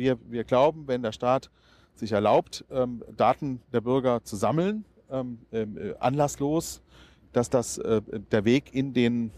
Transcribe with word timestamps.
wir, 0.00 0.18
wir 0.28 0.44
glauben, 0.44 0.88
wenn 0.88 1.02
der 1.02 1.12
Staat 1.12 1.50
sich 1.94 2.12
erlaubt, 2.12 2.64
ähm, 2.70 3.04
Daten 3.16 3.60
der 3.72 3.82
Bürger 3.82 4.24
zu 4.24 4.34
sammeln, 4.34 4.84
ähm, 5.10 5.38
ähm, 5.52 5.76
äh, 5.76 5.94
anlasslos, 6.00 6.82
dass 7.32 7.50
das 7.50 7.78
äh, 7.78 8.00
der 8.32 8.44
Weg 8.44 8.74
in 8.74 8.92
den 8.92 9.30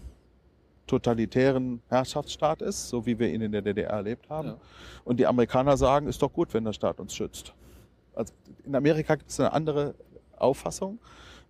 totalitären 0.87 1.83
Herrschaftsstaat 1.89 2.63
ist, 2.63 2.89
so 2.89 3.05
wie 3.07 3.19
wir 3.19 3.33
ihn 3.33 3.41
in 3.41 3.53
der 3.53 3.63
DDR 3.63 3.91
erlebt 3.91 4.29
haben. 4.31 4.49
Ja. 4.49 4.57
Und 5.05 5.19
die 5.19 5.27
Amerikaner 5.27 5.77
sagen, 5.77 6.07
ist 6.07 6.23
doch 6.23 6.33
gut, 6.33 6.55
wenn 6.55 6.65
der 6.65 6.73
Staat 6.73 7.01
uns 7.01 7.15
schützt. 7.15 7.53
Also 8.15 8.33
in 8.65 8.75
Amerika 8.75 9.15
gibt 9.17 9.31
es 9.31 9.41
eine 9.41 9.53
andere 9.53 9.95
Auffassung, 10.37 10.99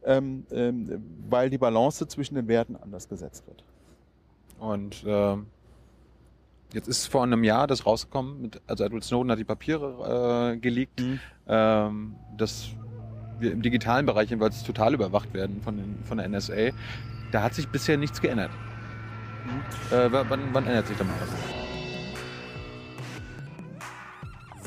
ähm, 0.05 0.47
ähm, 0.51 1.03
weil 1.29 1.51
die 1.51 1.59
Balance 1.59 2.07
zwischen 2.07 2.35
den 2.37 2.49
Werten 2.49 2.77
anders 2.77 3.09
gesetzt 3.09 3.47
wird. 3.47 3.65
Und 4.59 5.05
ähm, 5.07 5.47
jetzt 6.75 6.89
ist 6.89 7.07
vor 7.07 7.23
einem 7.23 7.45
Jahr 7.45 7.67
das 7.67 7.85
rausgekommen, 7.87 8.41
mit, 8.43 8.61
also 8.67 8.85
Edward 8.85 9.05
Snowden 9.05 9.31
hat 9.33 9.39
die 9.39 9.45
Papiere 9.45 10.53
äh, 10.55 10.57
geleakt, 10.59 11.03
ähm, 11.49 12.15
dass 12.37 12.69
wir 13.39 13.53
im 13.53 13.63
digitalen 13.63 14.07
Bereich 14.07 14.31
jedenfalls 14.31 14.63
total 14.63 14.95
überwacht 14.95 15.33
werden 15.35 15.61
von, 15.63 15.77
den, 15.77 15.99
von 16.05 16.19
der 16.19 16.29
NSA. 16.29 16.71
Da 17.33 17.43
hat 17.43 17.55
sich 17.55 17.69
bisher 17.69 17.97
nichts 17.97 18.21
geändert. 18.21 18.51
Äh, 19.91 20.13
wa- 20.13 20.25
wann, 20.29 20.41
wann 20.53 20.67
ändert 20.67 20.87
sich 20.87 20.97
da 20.97 21.05
mal 21.05 21.15
was? 21.21 21.29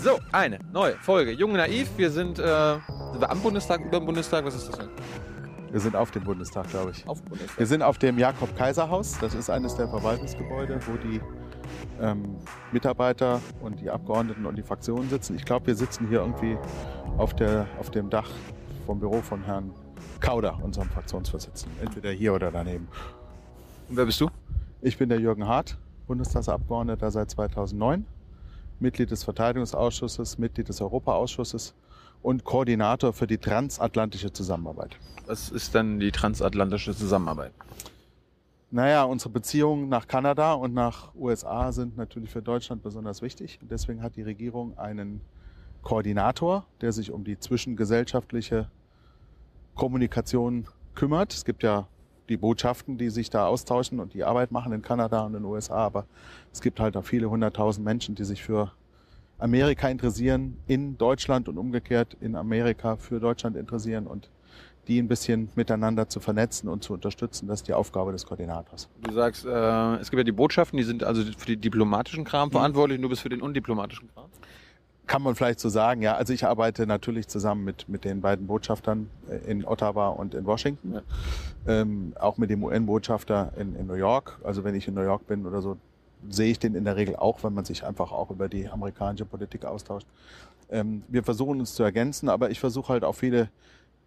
So, 0.04 0.20
eine 0.32 0.60
neue 0.74 0.96
Folge. 0.98 1.32
Jung 1.32 1.52
und 1.52 1.58
naiv. 1.58 1.90
Wir 1.98 2.12
sind, 2.12 2.38
äh, 2.38 2.44
sind 3.12 3.22
wir 3.22 3.30
am 3.32 3.40
Bundestag, 3.42 3.80
über 3.82 4.00
dem 4.00 4.06
Bundestag. 4.06 4.46
Was 4.46 4.56
ist 4.56 4.68
das 4.70 4.78
denn? 4.78 4.90
Wir 5.72 5.80
sind 5.80 5.96
auf 5.96 6.12
dem 6.12 6.24
Bundestag, 6.24 6.70
glaube 6.70 6.92
ich. 6.92 7.08
Auf 7.08 7.22
dem 7.22 7.30
Bundestag. 7.30 7.58
Wir 7.60 7.66
sind 7.66 7.82
auf 7.82 7.98
dem 7.98 8.20
Jakob-Kaiser-Haus. 8.20 9.18
Das 9.20 9.34
ist 9.34 9.50
eines 9.50 9.76
der 9.76 9.88
Verwaltungsgebäude, 9.88 10.80
wo 10.86 10.98
die 10.98 11.22
ähm, 12.02 12.38
Mitarbeiter 12.72 13.42
und 13.62 13.80
die 13.80 13.90
Abgeordneten 13.90 14.46
und 14.46 14.56
die 14.58 14.64
Fraktionen 14.64 15.10
sitzen. 15.10 15.36
Ich 15.36 15.46
glaube, 15.46 15.68
wir 15.68 15.76
sitzen 15.76 16.08
hier 16.08 16.20
irgendwie 16.20 16.58
auf, 17.18 17.34
der, 17.34 17.68
auf 17.80 17.90
dem 17.92 18.10
Dach 18.10 18.30
vom 18.86 19.00
Büro 19.00 19.22
von 19.22 19.44
Herrn 19.44 19.72
Kauder, 20.20 20.60
unserem 20.62 20.90
Fraktionsvorsitzenden. 20.90 21.80
Entweder 21.82 22.12
hier 22.12 22.34
oder 22.34 22.52
daneben. 22.52 22.88
Und 23.90 23.98
wer 23.98 24.06
bist 24.06 24.20
du? 24.22 24.30
Ich 24.82 24.98
bin 24.98 25.10
der 25.10 25.20
Jürgen 25.20 25.48
Hart, 25.48 25.78
Bundestagsabgeordneter 26.08 27.12
seit 27.12 27.32
2009, 27.32 28.06
Mitglied 28.80 29.12
des 29.12 29.24
Verteidigungsausschusses, 29.24 30.38
Mitglied 30.38 30.70
des 30.70 30.82
Europaausschusses 30.82 31.74
und 32.22 32.44
Koordinator 32.44 33.14
für 33.14 33.28
die 33.28 33.38
transatlantische 33.38 34.32
Zusammenarbeit. 34.34 34.98
Was 35.28 35.50
ist 35.50 35.76
dann 35.76 36.00
die 36.00 36.12
transatlantische 36.12 36.96
Zusammenarbeit? 36.96 37.52
Naja, 38.76 39.06
unsere 39.06 39.30
Beziehungen 39.30 39.88
nach 39.88 40.06
Kanada 40.06 40.52
und 40.52 40.74
nach 40.74 41.16
USA 41.16 41.72
sind 41.72 41.96
natürlich 41.96 42.30
für 42.30 42.42
Deutschland 42.42 42.84
besonders 42.84 43.22
wichtig. 43.22 43.58
Und 43.62 43.72
deswegen 43.72 44.04
hat 44.04 44.18
die 44.18 44.22
Regierung 44.22 44.78
einen 44.78 45.22
Koordinator, 45.82 46.66
der 46.82 46.92
sich 46.92 47.10
um 47.10 47.24
die 47.24 47.40
zwischengesellschaftliche 47.40 48.70
Kommunikation 49.76 50.68
kümmert. 50.94 51.34
Es 51.34 51.46
gibt 51.46 51.64
ja 51.64 51.88
die 52.28 52.36
Botschaften, 52.36 52.98
die 52.98 53.10
sich 53.10 53.30
da 53.30 53.48
austauschen 53.48 54.02
und 54.02 54.14
die 54.14 54.26
Arbeit 54.26 54.52
machen 54.52 54.74
in 54.74 54.82
Kanada 54.82 55.22
und 55.22 55.36
in 55.36 55.44
den 55.44 55.46
USA. 55.46 55.78
Aber 55.78 56.06
es 56.52 56.60
gibt 56.60 56.82
halt 56.82 56.98
auch 56.98 57.06
viele 57.06 57.30
hunderttausend 57.30 57.86
Menschen, 57.86 58.14
die 58.16 58.26
sich 58.26 58.44
für 58.44 58.74
Amerika 59.38 59.88
interessieren, 59.88 60.58
in 60.68 60.98
Deutschland 60.98 61.48
und 61.48 61.58
umgekehrt 61.58 62.18
in 62.20 62.36
Amerika 62.36 62.98
für 62.98 63.22
Deutschland 63.22 63.56
interessieren 63.56 64.06
und 64.06 64.30
die 64.88 65.00
ein 65.00 65.08
bisschen 65.08 65.50
miteinander 65.56 66.08
zu 66.08 66.20
vernetzen 66.20 66.70
und 66.70 66.84
zu 66.84 66.94
unterstützen, 66.94 67.48
das 67.48 67.62
ist 67.62 67.68
die 67.68 67.74
Aufgabe 67.74 68.12
des 68.12 68.26
Koordinators. 68.26 68.88
Du 69.02 69.12
sagst, 69.12 69.46
äh, 69.46 69.96
es 69.96 70.12
gibt 70.12 70.20
ja 70.20 70.24
die 70.24 70.32
Botschaften, 70.32 70.78
die 70.78 70.84
sind 70.84 71.04
also 71.04 71.24
für 71.38 71.48
die 71.48 71.58
diplomatischen 71.58 72.24
Kram 72.24 72.52
verantwortlich 72.52 72.98
und 72.98 73.04
du 73.04 73.10
bist 73.10 73.22
für 73.22 73.30
den 73.30 73.42
undiplomatischen 73.42 74.10
Kram. 74.14 74.26
Kann 75.08 75.22
man 75.22 75.36
vielleicht 75.36 75.60
so 75.60 75.70
sagen, 75.70 76.02
ja. 76.02 76.16
Also 76.16 76.34
ich 76.34 76.46
arbeite 76.46 76.88
natürlich 76.88 77.28
zusammen 77.28 77.64
mit, 77.64 77.88
mit 77.88 78.06
den 78.06 78.22
beiden 78.22 78.48
Botschaftern 78.48 79.10
äh, 79.30 79.50
in 79.50 79.66
Ottawa 79.66 80.10
und 80.10 80.34
in 80.34 80.46
Washington. 80.46 80.94
Ja. 80.94 81.02
Ähm, 81.68 82.14
auch 82.20 82.38
mit 82.38 82.50
dem 82.50 82.64
UN-Botschafter 82.64 83.54
in, 83.58 83.76
in 83.76 83.88
New 83.88 83.94
York. 83.94 84.40
Also 84.44 84.64
wenn 84.64 84.74
ich 84.76 84.88
in 84.88 84.96
New 84.96 85.04
York 85.04 85.28
bin 85.28 85.46
oder 85.46 85.62
so, 85.62 85.78
sehe 86.30 86.52
ich 86.52 86.60
den 86.60 86.76
in 86.76 86.86
der 86.86 86.96
Regel 86.96 87.16
auch, 87.16 87.44
wenn 87.44 87.54
man 87.54 87.66
sich 87.66 87.84
einfach 87.84 88.12
auch 88.12 88.32
über 88.32 88.50
die 88.50 88.68
amerikanische 88.68 89.26
Politik 89.26 89.66
austauscht. 89.66 90.08
Ähm, 90.70 91.04
wir 91.08 91.24
versuchen 91.24 91.60
uns 91.60 91.76
zu 91.76 91.84
ergänzen, 91.84 92.30
aber 92.30 92.50
ich 92.50 92.60
versuche 92.60 92.94
halt 92.94 93.04
auch 93.04 93.14
viele 93.14 93.50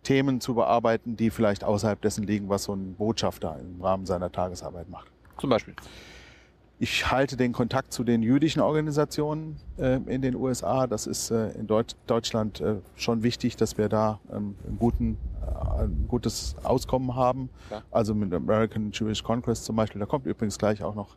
Themen 0.03 0.41
zu 0.41 0.55
bearbeiten, 0.55 1.17
die 1.17 1.31
vielleicht 1.31 1.65
außerhalb 1.65 2.01
dessen 2.01 2.25
liegen, 2.25 2.49
was 2.49 2.65
so 2.65 2.75
ein 2.75 2.95
Botschafter 2.95 3.59
im 3.61 3.83
Rahmen 3.83 4.07
seiner 4.07 4.33
Tagesarbeit 4.33 4.89
macht. 4.89 5.09
Zum 5.39 5.51
Beispiel. 5.51 5.75
Ich 6.81 7.11
halte 7.11 7.37
den 7.37 7.53
Kontakt 7.53 7.93
zu 7.93 8.05
den 8.05 8.23
jüdischen 8.23 8.63
Organisationen 8.63 9.57
äh, 9.79 9.99
in 10.07 10.23
den 10.23 10.37
USA. 10.37 10.87
Das 10.87 11.09
ist 11.09 11.31
äh, 11.31 11.51
in 11.51 11.67
Deut 11.67 11.97
Deutschland 12.07 12.61
äh, 12.61 12.77
schon 12.95 13.25
wichtig, 13.25 13.57
dass 13.57 13.77
wir 13.77 13.89
da 13.89 14.21
ähm, 14.33 14.55
einen 14.65 14.79
guten, 14.79 15.19
äh, 15.43 15.83
ein 15.83 16.05
gutes 16.07 16.55
Auskommen 16.63 17.17
haben. 17.17 17.51
Ja. 17.71 17.83
Also 17.91 18.15
mit 18.15 18.31
dem 18.31 18.45
American 18.45 18.93
Jewish 18.93 19.25
Congress 19.25 19.65
zum 19.65 19.75
Beispiel. 19.75 19.99
Da 19.99 20.07
kommt 20.07 20.27
übrigens 20.27 20.57
gleich 20.57 20.85
auch 20.85 20.95
noch 20.95 21.17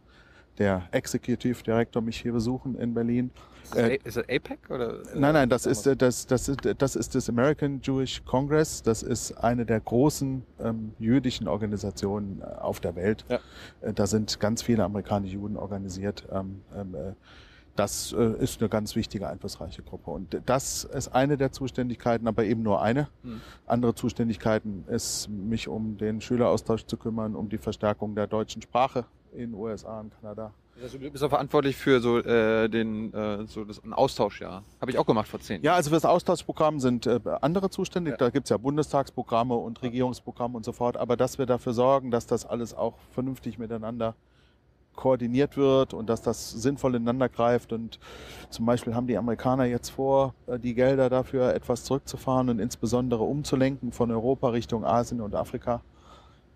der 0.58 0.88
Executive 0.92 1.64
Director 1.64 2.02
mich 2.02 2.22
hier 2.22 2.34
besuchen 2.34 2.76
in 2.76 2.94
Berlin. 2.94 3.32
Ist, 3.64 3.76
Äh, 3.76 3.98
das, 3.98 4.08
ist 4.08 4.18
das 4.18 4.24
APEC 4.30 4.70
oder? 4.70 4.98
Nein, 5.16 5.34
nein, 5.34 5.50
das 5.50 5.66
ist, 5.66 5.88
äh, 5.88 5.96
das, 5.96 6.28
das, 6.28 6.50
ist, 6.50 6.60
das 6.78 6.96
ist 6.96 7.16
das 7.16 7.30
American 7.30 7.80
Jewish 7.82 8.24
Congress. 8.26 8.82
Das 8.84 9.04
ist 9.04 9.32
eine 9.34 9.66
der 9.66 9.80
großen 9.80 10.44
ähm, 10.60 10.94
jüdischen 11.00 11.48
Organisationen 11.48 12.42
äh, 12.42 12.46
auf 12.60 12.80
der 12.80 12.96
Welt. 12.96 13.26
Ja. 13.30 13.40
Äh, 13.82 13.94
da 13.94 14.08
sind 14.08 14.40
ganz 14.40 14.62
viele 14.62 14.84
amerikanische 14.84 15.36
Juden 15.36 15.58
organisiert. 15.58 16.28
Ähm, 16.32 16.62
ähm, 16.76 16.96
äh, 16.96 17.14
das 17.76 18.12
äh, 18.12 18.44
ist 18.44 18.60
eine 18.60 18.68
ganz 18.68 18.96
wichtige, 18.98 19.30
einflussreiche 19.30 19.82
Gruppe. 19.82 20.12
Und 20.12 20.42
das 20.46 20.84
ist 20.84 21.08
eine 21.16 21.38
der 21.38 21.54
Zuständigkeiten, 21.54 22.28
aber 22.28 22.44
eben 22.44 22.64
nur 22.64 22.82
eine. 22.82 23.08
Hm. 23.24 23.40
Andere 23.66 23.96
Zuständigkeiten 23.96 24.84
ist, 24.90 25.30
mich 25.30 25.70
um 25.70 25.98
den 25.98 26.20
Schüleraustausch 26.20 26.86
zu 26.86 26.98
kümmern, 26.98 27.36
um 27.36 27.48
die 27.48 27.58
Verstärkung 27.58 28.14
der 28.16 28.28
deutschen 28.28 28.62
Sprache 28.62 29.06
in 29.34 29.54
USA 29.54 30.00
und 30.00 30.12
Kanada. 30.20 30.54
Also 30.82 30.98
du 30.98 31.12
bist 31.12 31.24
auch 31.24 31.30
verantwortlich 31.30 31.76
für 31.76 32.00
so 32.00 32.18
äh, 32.20 32.68
den 32.70 33.14
äh, 33.14 33.46
so 33.46 33.66
das 33.66 33.84
ein 33.84 33.94
Austauschjahr. 33.94 34.64
Habe 34.80 34.92
ich 34.92 34.98
auch 34.98 35.06
gemacht 35.06 35.28
vor 35.28 35.40
zehn. 35.40 35.62
Ja, 35.62 35.76
also 35.76 35.90
für 35.90 35.96
das 35.96 36.06
Austauschprogramm 36.06 36.80
sind 36.80 37.06
äh, 37.06 37.20
andere 37.42 37.70
zuständig. 37.70 38.14
Ja. 38.14 38.18
Da 38.18 38.30
gibt's 38.30 38.50
ja 38.50 38.58
Bundestagsprogramme 38.58 39.56
und 39.56 39.82
Regierungsprogramme 39.82 40.58
und 40.58 40.66
so 40.66 40.72
fort. 40.72 40.98
Aber 40.98 41.18
dass 41.18 41.38
wir 41.38 41.46
dafür 41.46 41.74
sorgen, 41.74 42.10
dass 42.10 42.26
das 42.26 42.46
alles 42.46 42.74
auch 42.74 42.98
vernünftig 43.12 43.60
miteinander 43.60 44.16
koordiniert 44.96 45.58
wird 45.58 45.94
und 45.94 46.10
dass 46.10 46.22
das 46.22 46.52
sinnvoll 46.52 46.96
ineinander 46.96 47.30
greift. 47.30 47.74
Und 47.74 48.00
zum 48.50 48.66
Beispiel 48.66 48.96
haben 48.96 49.08
die 49.08 49.18
Amerikaner 49.18 49.66
jetzt 49.66 49.90
vor, 49.90 50.34
äh, 50.48 50.58
die 50.58 50.74
Gelder 50.74 51.10
dafür 51.10 51.54
etwas 51.54 51.84
zurückzufahren 51.84 52.50
und 52.50 52.60
insbesondere 52.60 53.24
umzulenken 53.24 53.92
von 53.92 54.12
Europa 54.12 54.50
Richtung 54.50 54.86
Asien 54.86 55.22
und 55.22 55.36
Afrika. 55.36 55.82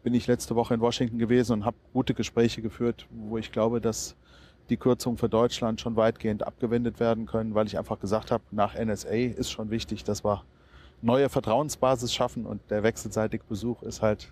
Bin 0.05 0.13
ich 0.13 0.27
letzte 0.27 0.55
Woche 0.55 0.75
in 0.75 0.81
Washington 0.81 1.17
gewesen 1.17 1.53
und 1.53 1.65
habe 1.65 1.77
gute 1.91 2.13
Gespräche 2.13 2.61
geführt, 2.61 3.07
wo 3.09 3.39
ich 3.39 3.51
glaube, 3.51 3.81
dass 3.81 4.15
die 4.69 4.77
Kürzungen 4.77 5.17
für 5.17 5.29
Deutschland 5.29 5.81
schon 5.81 5.95
weitgehend 5.95 6.45
abgewendet 6.45 6.99
werden 6.99 7.25
können, 7.25 7.55
weil 7.55 7.65
ich 7.65 7.75
einfach 7.79 7.99
gesagt 7.99 8.29
habe, 8.29 8.43
nach 8.51 8.75
NSA 8.75 9.09
ist 9.09 9.49
schon 9.49 9.71
wichtig, 9.71 10.03
dass 10.03 10.23
wir 10.23 10.43
neue 11.01 11.27
Vertrauensbasis 11.27 12.13
schaffen 12.13 12.45
und 12.45 12.61
der 12.69 12.83
wechselseitige 12.83 13.45
Besuch 13.49 13.81
ist 13.81 14.03
halt 14.03 14.31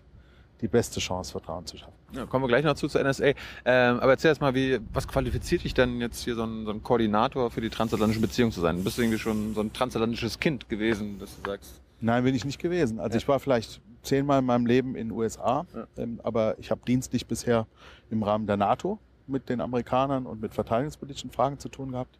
die 0.61 0.67
beste 0.67 0.99
Chance, 0.99 1.31
Vertrauen 1.31 1.65
zu 1.65 1.77
schaffen. 1.77 1.93
Ja, 2.11 2.27
kommen 2.27 2.43
wir 2.43 2.49
gleich 2.49 2.63
noch 2.63 2.75
zu 2.75 2.87
zur 2.87 3.03
NSA. 3.03 3.29
Ähm, 3.65 3.99
aber 3.99 4.11
erzähl 4.11 4.29
erst 4.29 4.41
mal, 4.41 4.53
wie, 4.53 4.79
was 4.93 5.07
qualifiziert 5.07 5.63
dich 5.63 5.73
denn 5.73 5.99
jetzt 6.01 6.23
hier 6.23 6.35
so 6.35 6.43
ein, 6.43 6.65
so 6.65 6.71
ein 6.71 6.83
Koordinator 6.83 7.49
für 7.49 7.61
die 7.61 7.71
transatlantischen 7.71 8.21
Beziehungen 8.21 8.51
zu 8.51 8.61
sein? 8.61 8.77
Du 8.77 8.83
bist 8.83 8.99
irgendwie 8.99 9.17
schon 9.17 9.55
so 9.55 9.61
ein 9.61 9.73
transatlantisches 9.73 10.39
Kind 10.39 10.69
gewesen, 10.69 11.17
dass 11.17 11.35
du 11.35 11.49
sagst. 11.49 11.82
Nein, 12.03 12.25
bin 12.25 12.35
ich 12.35 12.43
nicht 12.43 12.59
gewesen. 12.59 12.99
Also 12.99 13.13
Ja. 13.13 13.17
ich 13.17 13.27
war 13.29 13.39
vielleicht 13.39 13.81
zehnmal 14.01 14.39
in 14.39 14.45
meinem 14.45 14.65
Leben 14.65 14.95
in 14.95 15.07
den 15.07 15.11
USA, 15.17 15.65
Ja. 15.73 15.87
ähm, 15.97 16.19
aber 16.21 16.59
ich 16.59 16.69
habe 16.69 16.81
dienstlich 16.85 17.25
bisher 17.25 17.65
im 18.09 18.23
Rahmen 18.23 18.45
der 18.45 18.57
NATO 18.57 18.99
mit 19.25 19.47
den 19.47 19.61
Amerikanern 19.61 20.25
und 20.25 20.41
mit 20.41 20.53
verteidigungspolitischen 20.53 21.31
Fragen 21.31 21.59
zu 21.59 21.69
tun 21.69 21.91
gehabt. 21.91 22.19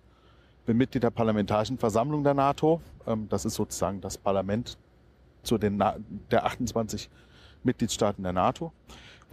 Bin 0.65 0.77
Mitglied 0.77 1.03
der 1.03 1.09
Parlamentarischen 1.09 1.77
Versammlung 1.77 2.23
der 2.23 2.33
NATO. 2.33 2.81
Ähm, 3.05 3.27
das 3.27 3.43
ist 3.43 3.55
sozusagen 3.55 3.99
das 3.99 4.17
Parlament 4.17 4.77
zu 5.43 5.57
den 5.57 5.75
Na 5.75 5.97
der 6.31 6.45
28 6.45 7.09
Mitgliedstaaten 7.63 8.23
der 8.23 8.31
NATO. 8.31 8.71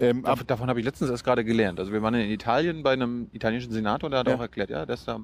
Ähm, 0.00 0.25
Dav 0.25 0.43
davon 0.43 0.69
habe 0.69 0.81
ich 0.81 0.85
letztens 0.87 1.11
erst 1.11 1.23
gerade 1.23 1.44
gelernt. 1.44 1.79
Also 1.79 1.93
wir 1.93 2.03
waren 2.03 2.14
in 2.14 2.29
Italien 2.29 2.82
bei 2.82 2.94
einem 2.94 3.29
italienischen 3.32 3.70
Senator, 3.70 4.11
der 4.11 4.19
hat 4.20 4.26
Ja. 4.26 4.35
auch 4.35 4.41
erklärt, 4.41 4.70
ja, 4.70 4.85
dass 4.85 5.05
da 5.05 5.20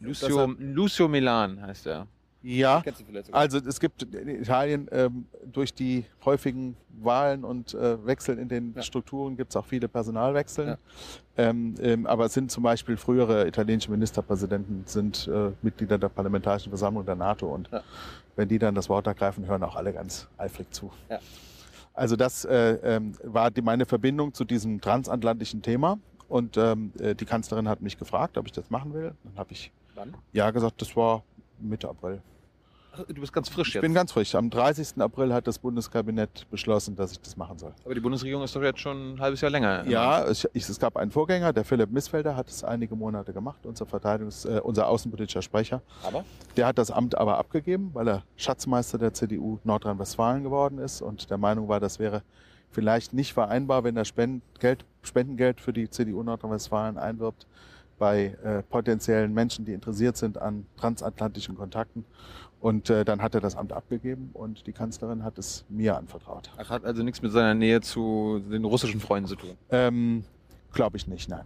Lucio, 0.00 0.46
Dass 0.46 0.56
Lucio 0.58 1.06
Milan 1.08 1.60
heißt 1.60 1.86
er. 1.86 2.06
Ja? 2.42 2.82
Also 3.32 3.58
es 3.58 3.80
gibt 3.80 4.02
in 4.02 4.28
Italien 4.28 4.88
ähm, 4.92 5.26
durch 5.52 5.74
die 5.74 6.04
häufigen 6.24 6.76
Wahlen 7.00 7.44
und 7.44 7.74
äh, 7.74 8.04
Wechsel 8.06 8.38
in 8.38 8.48
den 8.48 8.74
Ja. 8.74 8.82
Strukturen 8.82 9.36
gibt 9.36 9.50
es 9.50 9.56
auch 9.56 9.66
viele 9.66 9.88
Personalwechsel. 9.88 10.66
Ja. 10.66 10.78
Ähm, 11.36 11.74
ähm, 11.80 12.06
aber 12.06 12.26
es 12.26 12.34
sind 12.34 12.50
zum 12.50 12.62
Beispiel 12.62 12.96
frühere 12.96 13.46
italienische 13.46 13.90
Ministerpräsidenten 13.90 14.82
sind 14.86 15.28
äh, 15.28 15.50
Mitglieder 15.62 15.98
der 15.98 16.08
Parlamentarischen 16.08 16.70
Versammlung 16.70 17.04
der 17.06 17.14
NATO 17.16 17.46
und 17.46 17.68
Ja. 17.70 17.82
wenn 18.36 18.48
die 18.48 18.58
dann 18.58 18.74
das 18.74 18.88
Wort 18.88 19.06
ergreifen, 19.06 19.46
hören 19.46 19.62
auch 19.62 19.76
alle 19.76 19.92
ganz 19.92 20.28
eifrig 20.36 20.70
zu. 20.72 20.90
Also 21.94 22.14
das 22.16 22.44
äh, 22.44 22.74
ähm, 22.96 23.12
war 23.24 23.50
die, 23.50 23.62
meine 23.62 23.84
Verbindung 23.86 24.32
zu 24.34 24.44
diesem 24.44 24.80
transatlantischen 24.80 25.62
Thema 25.62 25.98
und 26.28 26.56
ähm, 26.56 26.92
äh, 27.00 27.14
die 27.14 27.24
Kanzlerin 27.24 27.68
hat 27.68 27.80
mich 27.80 27.98
gefragt, 27.98 28.38
ob 28.38 28.46
ich 28.46 28.52
das 28.52 28.70
machen 28.70 28.92
will. 28.94 29.12
Dann 29.24 29.32
habe 29.36 29.52
ich 29.52 29.72
Wann? 29.94 30.14
Ja, 30.32 30.50
gesagt, 30.52 30.80
das 30.80 30.94
war 30.94 31.22
Mitte 31.60 31.88
April. 31.88 32.20
Ach, 32.92 33.04
du 33.06 33.20
bist 33.20 33.32
ganz 33.32 33.48
frisch 33.48 33.68
Ich 33.68 33.74
jetzt. 33.74 33.82
bin 33.82 33.94
ganz 33.94 34.12
frisch. 34.12 34.34
Am 34.34 34.50
30. 34.50 35.00
April 35.00 35.32
hat 35.32 35.46
das 35.46 35.58
Bundeskabinett 35.58 36.46
beschlossen, 36.50 36.96
dass 36.96 37.12
ich 37.12 37.20
das 37.20 37.36
machen 37.36 37.58
soll. 37.58 37.72
Aber 37.84 37.94
die 37.94 38.00
Bundesregierung 38.00 38.42
ist 38.42 38.56
doch 38.56 38.62
jetzt 38.62 38.80
schon 38.80 39.14
ein 39.14 39.20
halbes 39.20 39.40
Jahr 39.40 39.50
länger. 39.50 39.86
Ja, 39.86 40.24
es, 40.24 40.48
ich, 40.52 40.68
es 40.68 40.78
gab 40.80 40.96
einen 40.96 41.10
Vorgänger, 41.10 41.52
der 41.52 41.64
Philipp 41.64 41.90
Missfelder 41.90 42.34
hat 42.34 42.48
es 42.48 42.64
einige 42.64 42.96
Monate 42.96 43.32
gemacht, 43.32 43.64
unser 43.66 43.84
Verteidigungs-, 43.84 44.48
äh, 44.48 44.60
unser 44.60 44.88
außenpolitischer 44.88 45.42
Sprecher. 45.42 45.82
Aber? 46.02 46.24
Der 46.56 46.66
hat 46.66 46.78
das 46.78 46.90
Amt 46.90 47.16
aber 47.16 47.38
abgegeben, 47.38 47.90
weil 47.92 48.08
er 48.08 48.22
Schatzmeister 48.36 48.98
der 48.98 49.12
CDU 49.12 49.58
Nordrhein-Westfalen 49.64 50.42
geworden 50.42 50.78
ist 50.78 51.02
und 51.02 51.30
der 51.30 51.38
Meinung 51.38 51.68
war, 51.68 51.80
das 51.80 51.98
wäre 51.98 52.22
vielleicht 52.70 53.12
nicht 53.12 53.32
vereinbar, 53.32 53.84
wenn 53.84 53.96
er 53.96 54.04
Spendengeld, 54.04 54.84
Spendengeld 55.02 55.60
für 55.60 55.72
die 55.72 55.88
CDU 55.88 56.22
Nordrhein-Westfalen 56.22 56.98
einwirbt 56.98 57.46
bei 57.98 58.36
äh, 58.42 58.62
potenziellen 58.62 59.34
Menschen, 59.34 59.64
die 59.64 59.72
interessiert 59.72 60.16
sind 60.16 60.38
an 60.38 60.66
transatlantischen 60.76 61.56
Kontakten. 61.56 62.04
Und 62.60 62.90
äh, 62.90 63.04
dann 63.04 63.22
hat 63.22 63.34
er 63.34 63.40
das 63.40 63.54
Amt 63.54 63.72
abgegeben 63.72 64.30
und 64.32 64.66
die 64.66 64.72
Kanzlerin 64.72 65.22
hat 65.22 65.38
es 65.38 65.64
mir 65.68 65.96
anvertraut. 65.96 66.50
Ach, 66.56 66.70
hat 66.70 66.84
also 66.84 67.02
nichts 67.04 67.22
mit 67.22 67.30
seiner 67.30 67.54
Nähe 67.54 67.80
zu 67.80 68.42
den 68.50 68.64
russischen 68.64 69.00
Freunden 69.00 69.28
zu 69.28 69.36
tun. 69.36 69.56
Ähm, 69.70 70.24
Glaube 70.72 70.96
ich 70.96 71.06
nicht, 71.06 71.28
nein. 71.28 71.44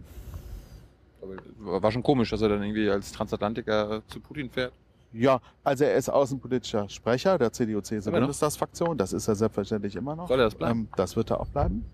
Aber 1.21 1.83
war 1.83 1.91
schon 1.91 2.03
komisch, 2.03 2.31
dass 2.31 2.41
er 2.41 2.49
dann 2.49 2.63
irgendwie 2.63 2.89
als 2.89 3.11
Transatlantiker 3.11 4.01
zu 4.07 4.19
Putin 4.19 4.49
fährt. 4.49 4.73
Ja, 5.13 5.39
also 5.63 5.83
er 5.83 5.95
ist 5.95 6.09
außenpolitischer 6.09 6.89
Sprecher 6.89 7.37
der? 7.37 7.53
CDU-CSU-Bundestagsfraktion. 7.53 8.97
Das 8.97 9.13
ist 9.13 9.27
er 9.27 9.35
selbstverständlich 9.35 9.95
immer 9.95 10.15
noch. 10.15 10.27
Soll 10.27 10.39
er 10.39 10.45
das 10.45 10.55
bleiben? 10.55 10.79
Ähm, 10.79 10.87
das 10.95 11.15
wird 11.15 11.29
er 11.29 11.39
auch 11.39 11.47
bleiben. 11.47 11.85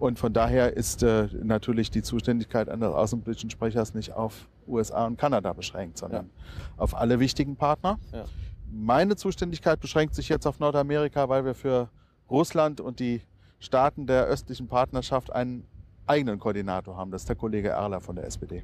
Und 0.00 0.18
von 0.18 0.32
daher 0.32 0.74
ist 0.76 1.02
äh, 1.02 1.28
natürlich 1.42 1.90
die 1.90 2.00
Zuständigkeit 2.02 2.70
eines 2.70 2.88
außenpolitischen 2.88 3.50
Sprechers 3.50 3.92
nicht 3.92 4.12
auf 4.14 4.48
USA 4.66 5.06
und 5.06 5.18
Kanada 5.18 5.52
beschränkt, 5.52 5.98
sondern 5.98 6.30
auf 6.78 6.96
alle 6.96 7.20
wichtigen 7.20 7.54
Partner. 7.56 7.98
Ja. 8.10 8.24
Meine 8.72 9.14
Zuständigkeit 9.16 9.78
beschränkt 9.78 10.14
sich 10.14 10.30
jetzt 10.30 10.46
auf 10.46 10.58
Nordamerika, 10.58 11.28
weil 11.28 11.44
wir 11.44 11.54
für 11.54 11.90
Russland 12.30 12.80
und 12.80 12.98
die 12.98 13.20
Staaten 13.58 14.06
der 14.06 14.24
östlichen 14.24 14.68
Partnerschaft 14.68 15.30
einen 15.32 15.66
eigenen 16.06 16.38
Koordinator 16.38 16.96
haben. 16.96 17.10
Das 17.10 17.22
ist 17.22 17.28
der 17.28 17.36
Kollege 17.36 17.68
Erler 17.68 18.00
von 18.00 18.16
der 18.16 18.24
SPD. 18.24 18.62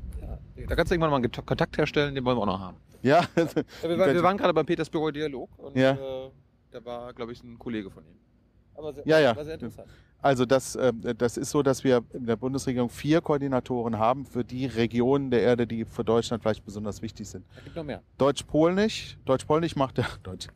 Da 0.68 0.74
kannst 0.74 0.90
du 0.90 0.94
irgendwann 0.94 1.10
mal 1.10 1.16
einen 1.16 1.30
Kontakt 1.30 1.76
herstellen, 1.76 2.14
den 2.14 2.24
wollen 2.24 2.38
wir 2.38 2.42
auch 2.42 2.46
noch 2.46 2.60
haben. 2.60 2.78
Ja, 3.02 3.20
Ja, 3.36 3.44
wir, 3.82 3.98
waren, 3.98 4.14
wir 4.14 4.22
waren 4.22 4.38
gerade 4.38 4.54
beim 4.54 4.64
Petersburger 4.64 5.12
Dialog 5.12 5.50
und 5.58 5.76
Ja. 5.76 5.90
äh, 5.92 6.30
da 6.70 6.82
war, 6.82 7.12
glaube 7.12 7.32
ich, 7.32 7.42
ein 7.44 7.58
Kollege 7.58 7.90
von 7.90 8.04
ihm. 8.06 8.16
Aber 8.74 8.94
sehr, 8.94 9.06
Ja, 9.06 9.18
ja. 9.20 9.36
war 9.36 9.44
sehr 9.44 9.54
interessant. 9.54 9.88
Also 10.22 10.44
das, 10.44 10.74
äh, 10.76 10.92
das 11.16 11.36
ist 11.36 11.50
so, 11.50 11.62
dass 11.62 11.84
wir 11.84 12.02
in 12.12 12.26
der 12.26 12.36
Bundesregierung 12.36 12.88
vier 12.88 13.20
Koordinatoren 13.20 13.98
haben 13.98 14.24
für 14.24 14.44
die 14.44 14.66
Regionen 14.66 15.30
der 15.30 15.42
Erde, 15.42 15.66
die 15.66 15.84
für 15.84 16.04
Deutschland 16.04 16.42
vielleicht 16.42 16.64
besonders 16.64 17.02
wichtig 17.02 17.28
sind. 17.28 17.44
Da 17.54 17.60
gibt 17.62 17.76
noch 17.76 17.84
mehr. 17.84 18.02
Deutsch-Polnisch, 18.18 19.18
Deutsch-Polnisch 19.24 19.76
macht 19.76 19.98
der 19.98 20.06
Deutsch, 20.22 20.48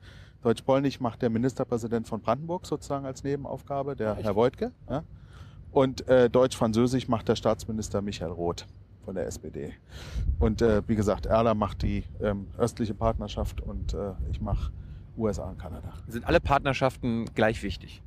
Deutsch-Polnisch 0.43 1.01
macht 1.01 1.23
der 1.23 1.31
Ministerpräsident 1.31 2.09
von 2.09 2.21
Brandenburg 2.21 2.67
sozusagen 2.67 3.05
als 3.07 3.23
Nebenaufgabe, 3.23 3.95
der 3.95 4.15
echt? 4.15 4.25
Herr 4.25 4.37
Woidke. 4.37 4.73
Ja? 4.89 5.05
Und 5.73 6.09
äh, 6.09 6.29
Deutsch-Französisch 6.29 7.07
macht 7.09 7.29
der 7.29 7.37
Staatsminister 7.37 8.03
Michael 8.03 8.33
Roth 8.33 8.67
von 9.05 9.15
der 9.15 9.27
SPD. 9.27 9.73
Und 10.39 10.63
äh, 10.63 10.83
wie 10.89 10.97
gesagt, 10.97 11.27
Erler 11.27 11.55
macht 11.55 11.83
die 11.83 12.05
ähm, 12.21 12.49
östliche 12.59 12.95
Partnerschaft 12.95 13.61
und 13.61 13.95
äh, 13.95 14.13
ich 14.31 14.41
mache 14.41 14.73
USA 15.17 15.45
und 15.51 15.59
Kanada. 15.59 15.93
Sind 16.09 16.27
alle 16.27 16.41
Partnerschaften 16.41 17.27
gleich 17.35 17.63
wichtig? 17.63 18.03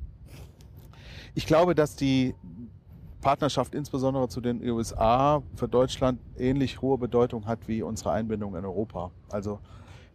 Ich 1.36 1.46
glaube, 1.46 1.74
dass 1.74 1.96
die 1.96 2.34
Partnerschaft 3.20 3.74
insbesondere 3.74 4.28
zu 4.28 4.40
den 4.40 4.62
USA 4.70 5.42
für 5.56 5.66
Deutschland 5.66 6.20
ähnlich 6.38 6.80
hohe 6.80 6.96
Bedeutung 6.96 7.46
hat 7.46 7.66
wie 7.66 7.82
unsere 7.82 8.12
Einbindung 8.12 8.54
in 8.54 8.64
Europa. 8.64 9.10
Also 9.30 9.58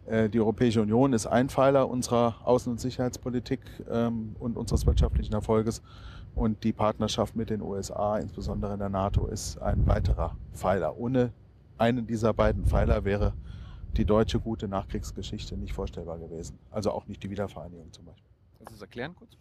äh, 0.05 0.29
die 0.29 0.39
Europäische 0.39 0.81
Union 0.81 1.11
ist 1.11 1.25
ein 1.25 1.49
Pfeiler 1.49 1.89
unserer 1.89 2.35
Außen- 2.45 2.69
und 2.69 2.79
Sicherheitspolitik 2.79 3.59
ähm, 3.89 4.35
und 4.39 4.55
unseres 4.55 4.85
wirtschaftlichen 4.85 5.33
Erfolges. 5.33 5.81
Und 6.35 6.63
die 6.63 6.71
Partnerschaft 6.71 7.35
mit 7.35 7.49
den 7.49 7.61
USA, 7.61 8.17
insbesondere 8.17 8.73
in 8.73 8.79
der 8.79 8.89
NATO, 8.89 9.27
ist 9.27 9.57
ein 9.57 9.85
weiterer 9.87 10.37
Pfeiler. 10.53 10.97
Ohne 10.97 11.33
einen 11.77 12.07
dieser 12.07 12.33
beiden 12.33 12.65
Pfeiler 12.65 13.03
wäre 13.03 13.33
die 13.97 14.05
deutsche 14.05 14.39
gute 14.39 14.69
Nachkriegsgeschichte 14.69 15.57
nicht 15.57 15.73
vorstellbar 15.73 16.17
gewesen. 16.17 16.57
Also 16.71 16.91
auch 16.91 17.07
nicht 17.07 17.21
die 17.23 17.29
Wiedervereinigung 17.29 17.91
zum 17.91 18.05
Beispiel. 18.05 18.29
Kannst 18.59 18.71
du 18.71 18.75
das 18.75 18.81
erklären 18.81 19.15
kurz? 19.15 19.31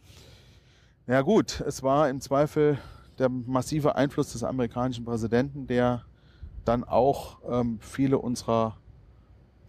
Ja 1.09 1.23
gut, 1.23 1.63
es 1.67 1.83
war 1.83 2.11
im 2.11 2.21
Zweifel 2.21 2.77
der 3.19 3.31
massive 3.31 3.97
Einfluss 3.97 4.33
des 4.33 4.45
amerikanischen 4.45 5.07
Präsidenten, 5.07 5.67
der 5.67 6.05
dann 6.67 6.85
auch 6.85 7.39
ähm, 7.51 7.79
viele 7.81 8.19
unserer 8.19 8.77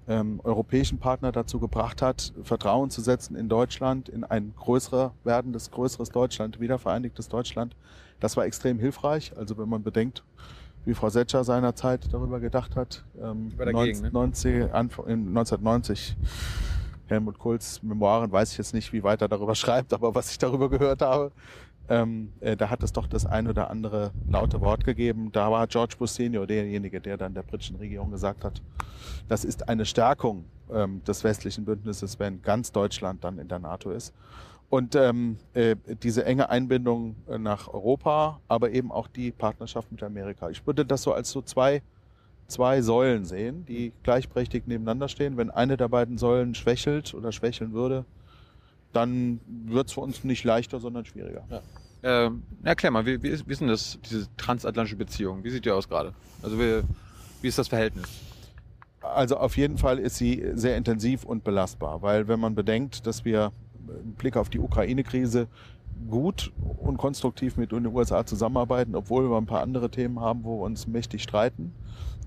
ähm, 0.10 0.42
europäischen 0.44 0.98
Partner 0.98 1.32
dazu 1.32 1.62
gebracht 1.62 2.02
hat, 2.02 2.34
Vertrauen 2.44 2.90
zu 2.90 3.00
setzen 3.00 3.38
in 3.38 3.48
Deutschland, 3.48 4.10
in 4.10 4.26
ein 4.26 4.54
größerer 4.58 5.14
werdendes, 5.24 5.72
größeres 5.72 6.10
Deutschland, 6.10 6.60
wiedervereinigtes 6.60 7.30
Deutschland. 7.30 7.74
Das 8.20 8.36
war 8.36 8.44
extrem 8.44 8.78
hilfreich. 8.78 9.32
Also 9.38 9.58
wenn 9.58 9.70
man 9.70 9.82
bedenkt, 9.82 10.26
wie 10.84 10.94
Frau 10.94 11.08
Setscher 11.08 11.46
seinerzeit 11.46 12.14
darüber 12.14 12.42
gedacht 12.42 12.76
hat, 12.76 13.06
ähm, 13.24 13.54
dagegen, 13.58 14.02
ne? 14.02 14.12
90, 14.12 14.74
Anfang, 14.74 15.06
in 15.06 15.28
1990 15.30 16.18
Helmut 17.10 17.40
Kohls 17.40 17.82
Memoiren, 17.84 18.32
weiß 18.32 18.52
ich 18.52 18.58
jetzt 18.58 18.74
nicht, 18.74 18.94
wie 18.94 19.04
weit 19.04 19.22
er 19.22 19.28
darüber 19.28 19.56
schreibt, 19.64 19.94
aber 19.94 20.16
was 20.16 20.32
ich 20.32 20.38
darüber 20.38 20.70
gehört 20.70 21.02
habe, 21.02 21.32
ähm, 21.90 22.32
äh, 22.40 22.56
da 22.56 22.70
hat 22.70 22.84
es 22.84 22.94
doch 22.94 23.08
das 23.08 23.26
ein 23.26 23.48
oder 23.48 23.70
andere 23.70 24.12
laute 24.30 24.62
Wort 24.62 24.84
gegeben. 24.84 25.32
Da 25.32 25.52
war 25.52 25.66
George 25.68 25.96
Bush 25.98 26.12
Senior 26.12 26.46
derjenige, 26.46 27.02
der 27.02 27.18
dann 27.18 27.34
der 27.34 27.42
britischen 27.42 27.78
Regierung 27.78 28.12
gesagt 28.12 28.44
hat, 28.44 28.62
das 29.28 29.44
ist 29.44 29.68
eine 29.68 29.86
Stärkung 29.86 30.46
ähm, 30.72 31.04
des 31.04 31.24
westlichen 31.24 31.66
Bündnisses, 31.66 32.20
wenn 32.20 32.42
ganz 32.44 32.72
Deutschland 32.72 33.24
dann 33.24 33.40
in 33.40 33.48
der 33.48 33.60
NATO 33.60 33.92
ist. 33.92 34.14
Und 34.70 34.96
ähm, 34.96 35.38
äh, 35.56 35.76
diese 36.04 36.26
enge 36.26 36.50
Einbindung 36.50 37.16
nach 37.40 37.68
Europa, 37.68 38.40
aber 38.48 38.70
eben 38.70 38.92
auch 38.92 39.08
die 39.08 39.32
Partnerschaft 39.32 39.92
mit 39.92 40.04
Amerika. 40.04 40.52
Ich 40.52 40.68
würde 40.68 40.86
das 40.86 41.02
so 41.02 41.12
als 41.12 41.32
so 41.32 41.42
zwei 41.42 41.82
zwei 42.50 42.82
Säulen 42.82 43.26
sehen, 43.26 43.66
die 43.66 43.94
gleichberechtigt 44.04 44.68
nebeneinander 44.68 45.08
stehen. 45.08 45.38
Wenn 45.38 45.50
eine 45.50 45.78
der 45.78 45.88
beiden 45.88 46.18
Säulen 46.18 46.56
schwächelt 46.56 47.14
oder 47.14 47.32
schwächeln 47.32 47.74
würde, 47.74 48.06
dann 48.94 49.40
wird 49.48 49.88
es 49.88 49.94
für 49.94 50.02
uns 50.02 50.24
nicht 50.24 50.44
leichter, 50.44 50.80
sondern 50.80 51.06
schwieriger. 51.06 51.44
Ähm, 52.02 52.44
erklär 52.64 52.92
mal, 52.92 53.06
wie, 53.06 53.22
wie, 53.22 53.30
ist, 53.30 53.48
wie 53.48 53.52
ist 53.52 53.62
denn 53.62 53.68
das, 53.68 54.00
diese 54.10 54.28
transatlantische 54.38 54.96
Beziehung? 54.96 55.44
Wie 55.44 55.50
sieht 55.50 55.66
die 55.66 55.72
aus 55.72 55.88
gerade? 55.88 56.14
Also 56.42 56.58
wie, 56.58 56.82
wie 57.42 57.48
ist 57.48 57.58
das 57.58 57.68
Verhältnis? 57.68 58.08
Also 59.02 59.38
auf 59.38 59.58
jeden 59.58 59.78
Fall 59.78 60.00
ist 60.00 60.18
sie 60.18 60.44
sehr 60.54 60.76
intensiv 60.76 61.24
und 61.24 61.44
belastbar, 61.44 62.02
weil 62.02 62.28
wenn 62.28 62.40
man 62.40 62.56
bedenkt, 62.56 63.06
dass 63.06 63.26
wir 63.26 63.52
im 63.88 64.14
Blick 64.14 64.38
auf 64.38 64.50
die 64.50 64.60
Ukraine-Krise 64.60 65.48
gut 66.10 66.52
und 66.78 66.98
konstruktiv 66.98 67.58
mit 67.58 67.72
den 67.72 67.86
USA 67.88 68.26
zusammenarbeiten, 68.26 68.96
obwohl 68.96 69.30
wir 69.30 69.38
ein 69.38 69.46
paar 69.46 69.62
andere 69.62 69.90
Themen 69.90 70.20
haben, 70.20 70.44
wo 70.44 70.60
wir 70.60 70.66
uns 70.66 70.88
mächtig 70.88 71.24
streiten, 71.24 71.74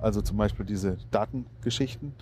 also 0.03 0.21
zum 0.23 0.37
Beispiel 0.37 0.67
diese 0.67 0.99
Datengeschichten, 1.11 2.13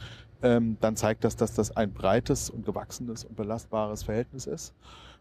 ähm, 0.42 0.76
dann 0.80 0.96
zeigt 0.96 1.24
das, 1.24 1.36
dass 1.36 1.54
das 1.54 1.76
ein 1.76 1.92
breites 1.92 2.50
und 2.50 2.64
gewachsenes 2.64 3.24
und 3.24 3.36
belastbares 3.36 4.02
Verhältnis 4.04 4.46
ist. 4.46 4.72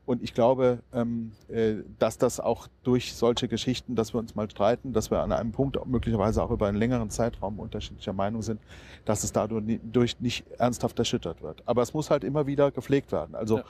Und 0.05 0.23
ich 0.23 0.33
glaube, 0.33 0.79
ähm, 0.91 1.33
äh, 1.49 1.75
dass 1.99 2.17
das 2.17 2.39
auch 2.39 2.67
durch 2.83 3.13
solche 3.13 3.47
Geschichten, 3.47 3.95
dass 3.95 4.13
wir 4.13 4.19
uns 4.19 4.33
mal 4.33 4.49
streiten, 4.49 4.91
dass 4.91 5.11
wir 5.11 5.19
an 5.19 5.31
einem 5.31 5.51
Punkt 5.51 5.77
auch 5.77 5.85
möglicherweise 5.85 6.41
auch 6.41 6.49
über 6.49 6.67
einen 6.67 6.77
längeren 6.77 7.09
Zeitraum 7.11 7.59
unterschiedlicher 7.59 8.13
Meinung 8.13 8.41
sind, 8.41 8.59
dass 9.05 9.23
es 9.23 9.31
dadurch 9.33 9.63
ni- 9.63 9.79
durch 9.83 10.19
nicht 10.19 10.45
ernsthaft 10.57 10.97
erschüttert 10.97 11.43
wird. 11.43 11.61
Aber 11.67 11.83
es 11.83 11.93
muss 11.93 12.09
halt 12.09 12.23
immer 12.23 12.47
wieder 12.47 12.71
gepflegt 12.71 13.11
werden. 13.11 13.35
Also 13.35 13.57
Ja. 13.57 13.63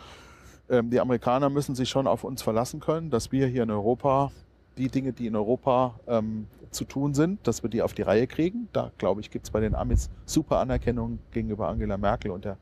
ähm, 0.69 0.89
die 0.91 1.01
Amerikaner 1.01 1.49
müssen 1.49 1.75
sich 1.75 1.89
schon 1.89 2.07
auf 2.07 2.23
uns 2.23 2.41
verlassen 2.41 2.79
können, 2.79 3.09
dass 3.09 3.33
wir 3.33 3.47
hier 3.47 3.63
in 3.63 3.71
Europa 3.71 4.31
die 4.79 4.89
Dinge, 4.89 5.13
die 5.13 5.27
in 5.27 5.35
Europa 5.35 5.99
ähm, 6.07 6.47
zu 6.71 6.85
tun 6.85 7.13
sind, 7.13 7.45
dass 7.47 7.63
wir 7.63 7.69
die 7.69 7.81
auf 7.81 7.93
die 7.93 8.01
Reihe 8.01 8.27
kriegen. 8.27 8.69
Da, 8.73 8.91
glaube 8.97 9.21
ich, 9.21 9.29
gibt 9.29 9.45
es 9.45 9.51
bei 9.51 9.59
den 9.59 9.75
Amis 9.75 10.09
super 10.25 10.59
Anerkennung 10.59 11.19
gegenüber 11.31 11.67
Angela 11.67 11.97
Merkel 11.97 12.31
und 12.31 12.45
der 12.45 12.57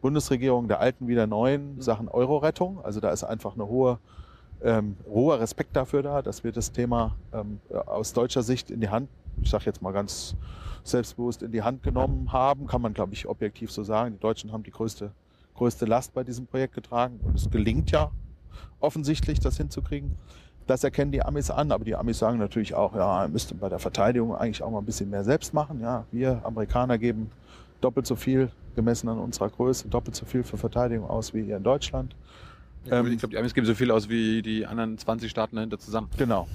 Bundesregierung, 0.00 0.68
der 0.68 0.80
alten 0.80 1.06
wie 1.06 1.14
der 1.14 1.26
neuen, 1.26 1.80
Sachen 1.80 2.08
Euro-Rettung. 2.08 2.84
Also 2.84 3.00
da 3.00 3.10
ist 3.10 3.24
einfach 3.24 3.54
eine 3.54 3.68
hohe, 3.68 3.98
ähm, 4.62 4.96
hoher 5.08 5.40
Respekt 5.40 5.76
dafür 5.76 6.02
da, 6.02 6.22
dass 6.22 6.44
wir 6.44 6.52
das 6.52 6.72
Thema 6.72 7.16
ähm, 7.32 7.60
aus 7.70 8.12
deutscher 8.12 8.42
Sicht 8.42 8.70
in 8.70 8.80
die 8.80 8.88
Hand, 8.88 9.08
ich 9.40 9.50
sage 9.50 9.64
jetzt 9.66 9.80
mal 9.80 9.92
ganz 9.92 10.34
selbstbewusst 10.82 11.42
in 11.42 11.52
die 11.52 11.62
Hand 11.62 11.84
genommen 11.84 12.32
haben, 12.32 12.66
kann 12.66 12.82
man, 12.82 12.94
glaube 12.94 13.12
ich, 13.12 13.28
objektiv 13.28 13.70
so 13.70 13.84
sagen. 13.84 14.14
Die 14.14 14.20
Deutschen 14.20 14.52
haben 14.52 14.64
die 14.64 14.72
größte, 14.72 15.12
größte 15.54 15.84
Last 15.84 16.12
bei 16.12 16.24
diesem 16.24 16.46
Projekt 16.46 16.74
getragen 16.74 17.20
und 17.22 17.36
es 17.36 17.48
gelingt 17.48 17.92
ja 17.92 18.10
offensichtlich, 18.80 19.38
das 19.38 19.56
hinzukriegen. 19.56 20.18
Das 20.72 20.84
erkennen 20.84 21.12
die 21.12 21.22
Amis 21.22 21.50
an, 21.50 21.70
aber 21.70 21.84
die 21.84 21.94
Amis 21.94 22.18
sagen 22.18 22.38
natürlich 22.38 22.74
auch, 22.74 22.94
ja, 22.94 23.26
ihr 23.26 23.28
müsst 23.28 23.60
bei 23.60 23.68
der 23.68 23.78
Verteidigung 23.78 24.34
eigentlich 24.34 24.62
auch 24.62 24.70
mal 24.70 24.78
ein 24.78 24.86
bisschen 24.86 25.10
mehr 25.10 25.22
selbst 25.22 25.52
machen. 25.52 25.82
Ja, 25.82 26.06
wir 26.10 26.40
Amerikaner 26.46 26.96
geben 26.96 27.30
doppelt 27.82 28.06
so 28.06 28.16
viel 28.16 28.50
gemessen 28.74 29.10
an 29.10 29.18
unserer 29.18 29.50
Größe, 29.50 29.88
doppelt 29.88 30.16
so 30.16 30.24
viel 30.24 30.42
für 30.42 30.56
Verteidigung 30.56 31.10
aus 31.10 31.34
wie 31.34 31.42
ihr 31.42 31.58
in 31.58 31.62
Deutschland. 31.62 32.16
Ähm, 32.90 33.06
ich 33.08 33.18
glaube, 33.18 33.32
die 33.32 33.38
Amis 33.38 33.52
geben 33.52 33.66
so 33.66 33.74
viel 33.74 33.90
aus 33.90 34.08
wie 34.08 34.40
die 34.40 34.64
anderen 34.64 34.96
20 34.96 35.30
Staaten 35.30 35.56
dahinter 35.56 35.78
zusammen. 35.78 36.08
Genau. 36.16 36.48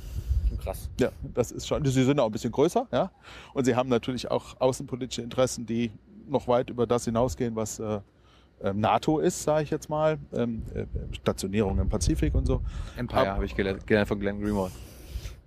Krass. 0.64 0.90
Ja, 1.00 1.12
das 1.36 1.52
ist 1.52 1.68
schon. 1.68 1.86
Sie 1.86 2.04
sind 2.04 2.20
auch 2.20 2.26
ein 2.26 2.32
bisschen 2.32 2.52
größer, 2.52 2.88
ja. 2.92 3.12
Und 3.54 3.66
sie 3.66 3.76
haben 3.76 3.88
natürlich 3.88 4.32
auch 4.32 4.60
außenpolitische 4.60 5.22
Interessen, 5.22 5.68
die 5.68 5.92
noch 6.28 6.48
weit 6.48 6.72
über 6.72 6.88
das 6.88 7.06
hinausgehen, 7.06 7.56
was 7.56 7.78
äh, 7.78 8.00
NATO 8.74 9.20
ist, 9.20 9.44
sage 9.44 9.64
ich 9.64 9.70
jetzt 9.70 9.90
mal. 9.90 10.18
Ähm, 10.34 10.64
äh, 10.74 10.86
Stationierung 11.16 11.78
im 11.80 11.90
Pazifik 11.90 12.34
und 12.36 12.46
so. 12.46 12.62
Empire 12.98 13.22
Ab- 13.22 13.36
habe 13.36 13.46
ich 13.46 13.56
gelernt, 13.56 13.86
gelernt 13.86 14.08
von 14.08 14.20
Glenn 14.20 14.42
Greenwald. 14.42 14.72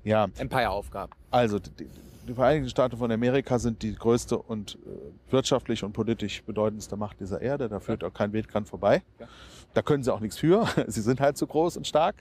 Ja, 0.04 0.28
Empire-Aufgaben. 0.38 1.12
also 1.30 1.58
die, 1.58 1.86
die 2.28 2.34
Vereinigten 2.34 2.68
Staaten 2.70 2.96
von 2.96 3.10
Amerika 3.10 3.58
sind 3.58 3.82
die 3.82 3.94
größte 3.94 4.38
und 4.38 4.78
äh, 4.86 5.32
wirtschaftlich 5.32 5.82
und 5.84 5.92
politisch 5.92 6.42
bedeutendste 6.44 6.96
Macht 6.96 7.18
dieser 7.20 7.40
Erde. 7.42 7.68
Da 7.68 7.80
führt 7.80 8.04
auch 8.04 8.14
kein 8.14 8.32
Weg 8.32 8.48
dran 8.48 8.64
vorbei. 8.64 9.02
Ja. 9.18 9.26
Da 9.74 9.82
können 9.82 10.02
sie 10.02 10.12
auch 10.12 10.20
nichts 10.20 10.38
für. 10.38 10.66
Sie 10.88 11.00
sind 11.00 11.20
halt 11.20 11.36
so 11.38 11.46
groß 11.46 11.76
und 11.76 11.86
stark 11.86 12.16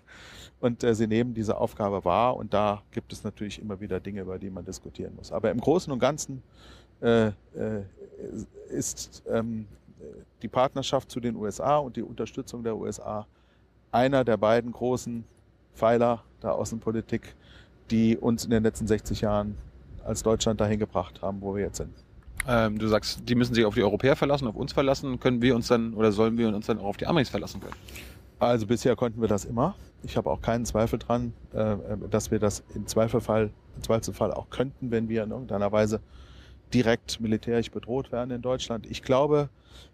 und 0.59 0.83
äh, 0.83 0.93
sie 0.93 1.07
nehmen 1.07 1.33
diese 1.33 1.57
Aufgabe 1.57 2.03
wahr. 2.05 2.35
Und 2.37 2.53
da 2.53 2.81
gibt 2.91 3.11
es 3.13 3.23
natürlich 3.23 3.59
immer 3.61 3.79
wieder 3.79 3.99
Dinge, 3.99 4.21
über 4.21 4.37
die 4.39 4.49
man 4.49 4.65
diskutieren 4.65 5.15
muss. 5.15 5.31
Aber 5.31 5.49
im 5.51 5.59
Großen 5.59 5.91
und 5.91 5.99
Ganzen 5.99 6.43
äh, 7.01 7.27
äh, 7.27 7.31
ist 8.69 9.23
ähm, 9.31 9.65
die 10.41 10.47
Partnerschaft 10.47 11.11
zu 11.11 11.19
den 11.19 11.35
USA 11.35 11.77
und 11.77 11.95
die 11.95 12.03
Unterstützung 12.03 12.63
der 12.63 12.75
USA 12.75 13.27
einer 13.91 14.23
der 14.23 14.37
beiden 14.37 14.71
großen 14.71 15.23
Pfeiler 15.75 16.23
der 16.41 16.53
Außenpolitik, 16.53 17.35
die 17.91 18.17
uns 18.17 18.45
in 18.45 18.51
den 18.51 18.63
letzten 18.63 18.87
60 18.87 19.21
Jahren 19.21 19.57
als 20.05 20.23
Deutschland 20.23 20.61
dahin 20.61 20.79
gebracht 20.79 21.21
haben, 21.21 21.41
wo 21.41 21.55
wir 21.55 21.63
jetzt 21.63 21.77
sind. 21.77 21.93
Ähm, 22.47 22.77
du 22.79 22.87
sagst, 22.87 23.21
die 23.27 23.35
müssen 23.35 23.53
sich 23.53 23.65
auf 23.65 23.75
die 23.75 23.83
Europäer 23.83 24.15
verlassen, 24.15 24.47
auf 24.47 24.55
uns 24.55 24.73
verlassen. 24.73 25.19
Können 25.19 25.41
wir 25.41 25.55
uns 25.55 25.67
dann 25.67 25.93
oder 25.93 26.11
sollen 26.11 26.37
wir 26.37 26.47
uns 26.49 26.67
dann 26.67 26.79
auch 26.79 26.85
auf 26.85 26.97
die 26.97 27.07
Amis 27.07 27.29
verlassen 27.29 27.59
können? 27.59 27.75
Also 28.39 28.65
bisher 28.65 28.95
konnten 28.95 29.19
wir 29.19 29.27
das 29.27 29.45
immer. 29.45 29.75
Ich 30.03 30.15
habe 30.15 30.29
auch 30.29 30.41
keinen 30.41 30.65
Zweifel 30.65 30.97
dran, 30.97 31.33
äh, 31.53 31.75
dass 32.09 32.31
wir 32.31 32.39
das 32.39 32.63
im 32.73 32.87
Zweifelfall, 32.87 33.49
im 33.75 33.83
Zweifelsfall 33.83 34.33
auch 34.33 34.49
könnten, 34.49 34.91
wenn 34.91 35.09
wir 35.09 35.23
in 35.23 35.31
irgendeiner 35.31 35.71
Weise 35.71 35.99
direkt 36.73 37.19
militärisch 37.19 37.71
bedroht 37.71 38.11
werden 38.11 38.31
in 38.31 38.41
Deutschland. 38.41 38.85
Ich 38.89 39.01
glaube, 39.01 39.49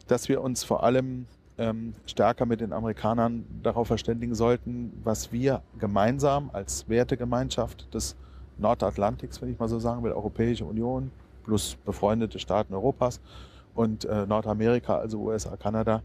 dass 0.07 0.29
wir 0.29 0.41
uns 0.41 0.63
vor 0.63 0.83
allem 0.83 1.25
ähm, 1.57 1.93
stärker 2.05 2.45
mit 2.45 2.61
den 2.61 2.73
Amerikanern 2.73 3.45
darauf 3.63 3.87
verständigen 3.87 4.35
sollten, 4.35 4.91
was 5.03 5.31
wir 5.31 5.61
gemeinsam 5.79 6.49
als 6.53 6.87
Wertegemeinschaft 6.89 7.93
des 7.93 8.15
Nordatlantiks, 8.57 9.41
wenn 9.41 9.51
ich 9.51 9.59
mal 9.59 9.69
so 9.69 9.79
sagen 9.79 10.03
will, 10.03 10.11
Europäische 10.11 10.65
Union 10.65 11.11
plus 11.43 11.77
befreundete 11.85 12.39
Staaten 12.39 12.73
Europas 12.73 13.19
und 13.73 14.05
äh, 14.05 14.25
Nordamerika, 14.25 14.97
also 14.97 15.19
USA, 15.19 15.55
Kanada, 15.57 16.01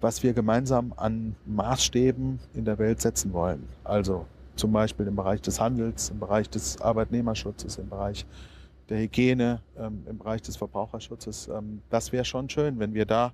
was 0.00 0.22
wir 0.22 0.32
gemeinsam 0.32 0.92
an 0.96 1.34
Maßstäben 1.46 2.38
in 2.52 2.64
der 2.64 2.78
Welt 2.78 3.00
setzen 3.00 3.32
wollen. 3.32 3.66
Also 3.84 4.26
zum 4.56 4.72
Beispiel 4.72 5.06
im 5.06 5.16
Bereich 5.16 5.40
des 5.40 5.60
Handels, 5.60 6.10
im 6.10 6.20
Bereich 6.20 6.48
des 6.50 6.80
Arbeitnehmerschutzes, 6.80 7.78
im 7.78 7.88
Bereich 7.88 8.26
der 8.88 8.98
Hygiene, 8.98 9.60
ähm, 9.78 10.04
im 10.08 10.18
Bereich 10.18 10.42
des 10.42 10.56
Verbraucherschutzes. 10.56 11.48
Ähm, 11.48 11.82
das 11.90 12.12
wäre 12.12 12.24
schon 12.24 12.48
schön, 12.48 12.78
wenn 12.78 12.94
wir 12.94 13.06
da 13.06 13.32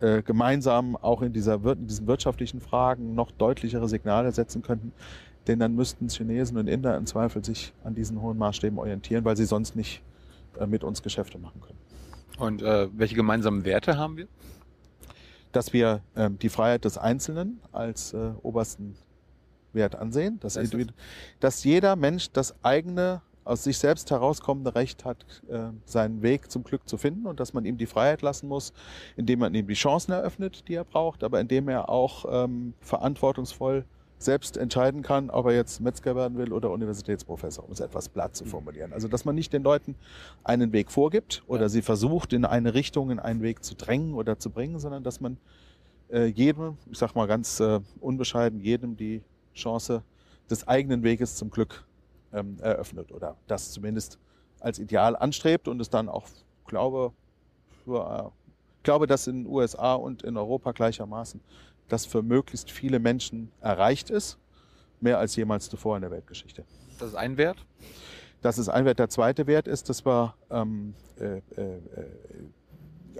äh, 0.00 0.22
gemeinsam 0.22 0.96
auch 0.96 1.22
in, 1.22 1.32
dieser, 1.32 1.54
in 1.64 1.86
diesen 1.86 2.06
wirtschaftlichen 2.06 2.60
Fragen 2.60 3.14
noch 3.14 3.30
deutlichere 3.30 3.88
Signale 3.88 4.32
setzen 4.32 4.62
könnten. 4.62 4.92
Denn 5.46 5.58
dann 5.58 5.74
müssten 5.74 6.08
Chinesen 6.08 6.56
und 6.56 6.68
Inder 6.68 6.96
im 6.96 7.06
Zweifel 7.06 7.44
sich 7.44 7.74
an 7.84 7.94
diesen 7.94 8.20
hohen 8.22 8.38
Maßstäben 8.38 8.78
orientieren, 8.78 9.24
weil 9.24 9.36
sie 9.36 9.44
sonst 9.44 9.76
nicht 9.76 10.02
äh, 10.58 10.66
mit 10.66 10.82
uns 10.84 11.02
Geschäfte 11.02 11.38
machen 11.38 11.60
können. 11.60 11.78
Und 12.38 12.62
äh, 12.62 12.88
welche 12.96 13.14
gemeinsamen 13.14 13.64
Werte 13.64 13.96
haben 13.98 14.16
wir? 14.16 14.26
dass 15.54 15.72
wir 15.72 16.02
ähm, 16.16 16.38
die 16.38 16.48
Freiheit 16.48 16.84
des 16.84 16.98
Einzelnen 16.98 17.60
als 17.72 18.12
äh, 18.12 18.32
obersten 18.42 18.96
Wert 19.72 19.94
ansehen, 19.96 20.38
dass, 20.40 20.56
heißt 20.56 20.74
das? 20.74 20.86
Dass 21.40 21.64
jeder 21.64 21.96
Mensch 21.96 22.30
das 22.32 22.54
eigene, 22.64 23.22
aus 23.44 23.64
sich 23.64 23.78
selbst 23.78 24.10
herauskommende 24.10 24.74
Recht 24.74 25.04
hat, 25.04 25.42
äh, 25.48 25.70
seinen 25.84 26.22
Weg 26.22 26.50
zum 26.50 26.64
Glück 26.64 26.88
zu 26.88 26.96
finden 26.96 27.26
und 27.26 27.40
dass 27.40 27.52
man 27.52 27.64
ihm 27.64 27.76
die 27.76 27.86
Freiheit 27.86 28.22
lassen 28.22 28.48
muss, 28.48 28.72
indem 29.16 29.40
man 29.40 29.54
ihm 29.54 29.66
die 29.66 29.74
Chancen 29.74 30.12
eröffnet, 30.12 30.66
die 30.68 30.74
er 30.74 30.84
braucht, 30.84 31.22
aber 31.22 31.40
indem 31.40 31.68
er 31.68 31.88
auch 31.88 32.24
ähm, 32.28 32.74
verantwortungsvoll 32.80 33.84
selbst 34.18 34.56
entscheiden 34.56 35.02
kann, 35.02 35.28
ob 35.28 35.46
er 35.46 35.52
jetzt 35.54 35.80
Metzger 35.80 36.16
werden 36.16 36.38
will 36.38 36.52
oder 36.52 36.70
Universitätsprofessor, 36.70 37.64
um 37.64 37.72
es 37.72 37.80
etwas 37.80 38.08
platt 38.08 38.34
zu 38.34 38.44
formulieren. 38.46 38.92
Also, 38.92 39.08
dass 39.08 39.24
man 39.24 39.34
nicht 39.34 39.52
den 39.52 39.62
Leuten 39.62 39.96
einen 40.44 40.72
Weg 40.72 40.90
vorgibt 40.90 41.42
oder 41.46 41.62
Ja. 41.62 41.68
sie 41.68 41.82
versucht, 41.82 42.32
in 42.32 42.44
eine 42.44 42.72
Richtung, 42.72 43.10
in 43.10 43.18
einen 43.18 43.42
Weg 43.42 43.62
zu 43.62 43.74
drängen 43.74 44.14
oder 44.14 44.38
zu 44.38 44.50
bringen, 44.50 44.78
sondern 44.78 45.02
dass 45.02 45.20
man 45.20 45.36
äh, 46.10 46.26
jedem, 46.26 46.78
ich 46.90 46.98
sag 46.98 47.14
mal 47.14 47.26
ganz 47.26 47.60
äh, 47.60 47.80
unbescheiden, 48.00 48.60
jedem 48.60 48.96
die 48.96 49.22
Chance 49.54 50.02
des 50.48 50.66
eigenen 50.66 51.02
Weges 51.02 51.36
zum 51.36 51.50
Glück 51.50 51.84
ähm, 52.34 52.56
eröffnet 52.60 53.12
oder 53.12 53.36
das 53.46 53.72
zumindest 53.72 54.18
als 54.60 54.78
Ideal 54.78 55.16
anstrebt 55.16 55.68
und 55.68 55.80
es 55.80 55.90
dann 55.90 56.08
auch, 56.08 56.26
glaube, 56.66 57.12
für, 57.84 58.32
äh, 58.32 58.82
glaube, 58.82 59.06
dass 59.06 59.26
in 59.26 59.44
den 59.44 59.46
USA 59.46 59.94
und 59.94 60.22
in 60.22 60.36
Europa 60.36 60.72
gleichermaßen 60.72 61.40
das 61.88 62.06
für 62.06 62.22
möglichst 62.22 62.70
viele 62.70 62.98
Menschen 62.98 63.50
erreicht 63.60 64.10
ist, 64.10 64.38
mehr 65.00 65.18
als 65.18 65.36
jemals 65.36 65.68
zuvor 65.68 65.96
in 65.96 66.02
der 66.02 66.10
Weltgeschichte. 66.10 66.64
Das 66.98 67.08
ist 67.08 67.14
ein 67.14 67.36
Wert. 67.36 67.64
Das 68.40 68.58
ist 68.58 68.68
ein 68.68 68.84
Wert. 68.84 68.98
Der 68.98 69.08
zweite 69.08 69.46
Wert 69.46 69.68
ist, 69.68 69.88
dass 69.88 70.04
wir 70.04 70.34
ähm, 70.50 70.94
äh, 71.18 71.36
äh, 71.36 71.80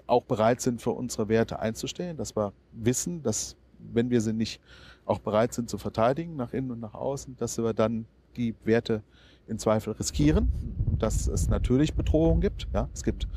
auch 0.06 0.22
bereit 0.22 0.60
sind, 0.60 0.82
für 0.82 0.90
unsere 0.90 1.28
Werte 1.28 1.58
einzustehen, 1.58 2.16
dass 2.16 2.36
wir 2.36 2.52
wissen, 2.72 3.22
dass 3.22 3.56
wenn 3.78 4.10
wir 4.10 4.20
sie 4.20 4.32
nicht 4.32 4.60
auch 5.04 5.18
bereit 5.18 5.52
sind 5.52 5.68
zu 5.68 5.78
verteidigen, 5.78 6.36
nach 6.36 6.52
innen 6.52 6.70
und 6.70 6.80
nach 6.80 6.94
außen, 6.94 7.36
dass 7.36 7.58
wir 7.58 7.74
dann 7.74 8.06
die 8.36 8.54
Werte 8.64 9.02
in 9.46 9.58
Zweifel 9.58 9.92
riskieren, 9.92 10.50
dass 10.98 11.26
es 11.26 11.48
natürlich 11.48 11.94
Bedrohungen 11.94 12.40
gibt. 12.40 12.66
Ja, 12.72 12.88
es 12.94 13.02
gibt 13.02 13.28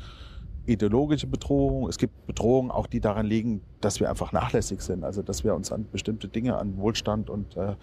ideologische 0.68 1.26
Bedrohungen, 1.26 1.88
es 1.88 1.96
gibt 1.96 2.26
Bedrohungen 2.26 2.70
auch, 2.70 2.86
die 2.86 3.00
daran 3.00 3.26
liegen, 3.26 3.62
dass 3.80 4.00
wir 4.00 4.10
einfach 4.10 4.32
nachlässig 4.32 4.82
sind, 4.82 5.02
also 5.02 5.22
dass 5.22 5.42
wir 5.42 5.54
uns 5.54 5.72
an 5.72 5.86
bestimmte 5.90 6.28
Dinge, 6.28 6.58
an 6.58 6.76
Wohlstand 6.76 7.30
und 7.30 7.56
äh, 7.56 7.74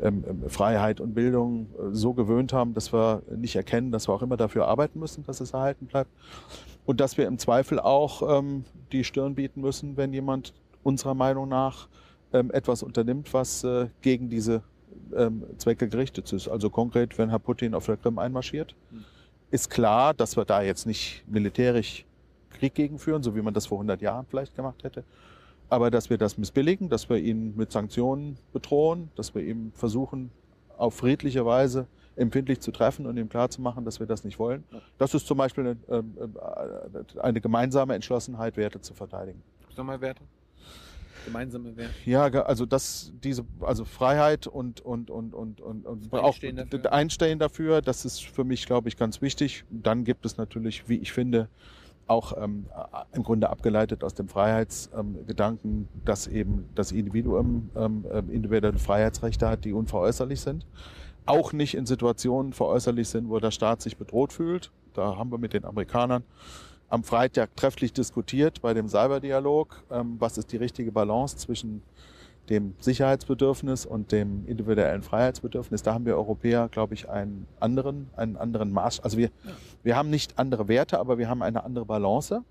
ähm, 0.00 0.24
ähm, 0.28 0.50
Freiheit 0.50 1.00
und 1.00 1.14
Bildung 1.14 1.68
äh, 1.78 1.92
so 1.92 2.12
gewöhnt 2.12 2.52
haben, 2.52 2.74
dass 2.74 2.92
wir 2.92 3.22
nicht 3.34 3.56
erkennen, 3.56 3.90
dass 3.92 4.08
wir 4.08 4.12
auch 4.12 4.22
immer 4.22 4.36
dafür 4.36 4.68
arbeiten 4.68 4.98
müssen, 4.98 5.24
dass 5.24 5.40
es 5.40 5.52
erhalten 5.52 5.86
bleibt. 5.86 6.10
Und 6.84 7.00
dass 7.00 7.16
wir 7.16 7.26
im 7.26 7.38
Zweifel 7.38 7.80
auch 7.80 8.38
ähm, 8.38 8.64
die 8.92 9.04
Stirn 9.04 9.34
bieten 9.34 9.62
müssen, 9.62 9.96
wenn 9.96 10.12
jemand 10.12 10.52
unserer 10.82 11.14
Meinung 11.14 11.48
nach 11.48 11.88
ähm, 12.34 12.50
etwas 12.50 12.82
unternimmt, 12.82 13.32
was 13.32 13.64
äh, 13.64 13.86
gegen 14.02 14.28
diese 14.28 14.62
ähm, 15.16 15.44
Zwecke 15.58 15.88
gerichtet 15.88 16.32
ist. 16.32 16.48
Also 16.48 16.70
konkret, 16.70 17.16
wenn 17.18 17.30
Herr 17.30 17.38
Putin 17.38 17.74
auf 17.74 17.86
der 17.86 17.96
Krim 17.96 18.18
einmarschiert, 18.18 18.74
Hm. 18.90 19.04
ist 19.50 19.70
klar, 19.70 20.14
dass 20.14 20.36
wir 20.36 20.44
da 20.44 20.62
jetzt 20.62 20.86
nicht 20.86 21.24
militärisch 21.28 22.04
Krieg 22.50 22.74
gegenführen, 22.74 23.22
so 23.22 23.34
wie 23.34 23.42
man 23.42 23.54
das 23.54 23.66
vor 23.66 23.78
100 23.78 24.00
Jahren 24.00 24.26
vielleicht 24.26 24.54
gemacht 24.54 24.84
hätte. 24.84 25.04
Aber 25.68 25.90
dass 25.90 26.10
wir 26.10 26.18
das 26.18 26.38
missbilligen, 26.38 26.88
dass 26.88 27.08
wir 27.08 27.16
ihn 27.16 27.56
mit 27.56 27.72
Sanktionen 27.72 28.38
bedrohen, 28.52 29.10
dass 29.16 29.34
wir 29.34 29.42
ihm 29.42 29.72
versuchen, 29.74 30.30
auf 30.76 30.94
friedliche 30.94 31.44
Weise 31.46 31.86
empfindlich 32.16 32.60
zu 32.60 32.70
treffen 32.70 33.06
und 33.06 33.16
ihm 33.16 33.28
klarzumachen, 33.28 33.84
dass 33.84 33.98
wir 33.98 34.06
das 34.06 34.22
nicht 34.24 34.38
wollen. 34.38 34.62
Das 34.98 35.14
ist 35.14 35.26
zum 35.26 35.38
Beispiel 35.38 35.64
eine, 35.64 35.76
ähm, 35.88 36.14
äh, 36.16 37.20
eine 37.20 37.40
gemeinsame 37.40 37.94
Entschlossenheit, 37.94 38.56
Werte 38.56 38.80
zu 38.80 38.94
verteidigen. 38.94 39.42
Nochmal 39.76 40.00
Werte? 40.00 40.22
Gemeinsame 41.24 41.76
Werte. 41.76 41.92
Ja, 42.04 42.24
also 42.24 42.66
das, 42.66 43.12
diese, 43.22 43.44
also 43.60 43.84
Freiheit 43.84 44.46
und 44.46 44.80
und 44.80 45.10
und 45.10 45.34
und 45.34 45.60
und, 45.60 45.86
und 45.86 46.12
auch 46.12 46.26
Einstehen 46.26 46.56
dafür. 46.56 46.92
Einstehen 46.92 47.38
dafür, 47.38 47.82
das 47.82 48.04
ist 48.04 48.24
für 48.24 48.44
mich, 48.44 48.66
glaube 48.66 48.88
ich, 48.88 48.96
ganz 48.96 49.22
wichtig. 49.22 49.64
Dann 49.70 50.04
gibt 50.04 50.26
es 50.26 50.36
natürlich, 50.36 50.88
wie 50.88 50.96
ich 50.96 51.12
finde, 51.12 51.48
auch 52.06 52.36
ähm, 52.36 52.66
äh, 52.76 53.16
im 53.16 53.22
Grunde 53.22 53.48
abgeleitet 53.50 54.04
aus 54.04 54.14
dem 54.14 54.28
Freiheitsgedanken, 54.28 55.70
ähm, 55.70 55.88
dass 56.04 56.26
eben 56.26 56.68
das 56.74 56.92
Individuum 56.92 57.70
ähm, 57.76 58.04
ähm, 58.12 58.30
individuelle 58.30 58.78
Freiheitsrechte 58.78 59.48
hat, 59.48 59.64
die 59.64 59.72
unveräußerlich 59.72 60.40
sind. 60.40 60.66
Auch 61.26 61.52
nicht 61.52 61.74
in 61.74 61.86
Situationen 61.86 62.52
veräußerlich 62.52 63.08
sind, 63.08 63.30
wo 63.30 63.38
der 63.38 63.50
Staat 63.50 63.80
sich 63.80 63.96
bedroht 63.96 64.32
fühlt. 64.32 64.70
Da 64.92 65.16
haben 65.16 65.30
wir 65.30 65.38
mit 65.38 65.54
den 65.54 65.64
Amerikanern 65.64 66.22
am 66.94 67.02
Freitag 67.02 67.56
trefflich 67.56 67.92
diskutiert 67.92 68.62
bei 68.62 68.72
dem 68.72 68.88
Cyberdialog, 68.88 69.82
ähm, 69.90 70.14
was 70.20 70.38
ist 70.38 70.52
die 70.52 70.56
richtige 70.56 70.92
Balance 70.92 71.36
zwischen 71.36 71.82
dem 72.48 72.74
Sicherheitsbedürfnis 72.78 73.84
und 73.84 74.12
dem 74.12 74.46
individuellen 74.46 75.02
Freiheitsbedürfnis. 75.02 75.82
Da 75.82 75.92
haben 75.92 76.06
wir 76.06 76.14
Europäer, 76.14 76.68
glaube 76.68 76.94
ich, 76.94 77.08
einen 77.08 77.48
anderen, 77.58 78.10
einen 78.16 78.36
anderen 78.36 78.70
Maß. 78.70 79.00
Also 79.00 79.18
wir, 79.18 79.30
wir 79.82 79.96
haben 79.96 80.08
nicht 80.08 80.38
andere 80.38 80.68
Werte, 80.68 81.00
aber 81.00 81.18
wir 81.18 81.28
haben 81.28 81.42
eine 81.42 81.64
andere 81.64 81.84
Balance. 81.84 82.44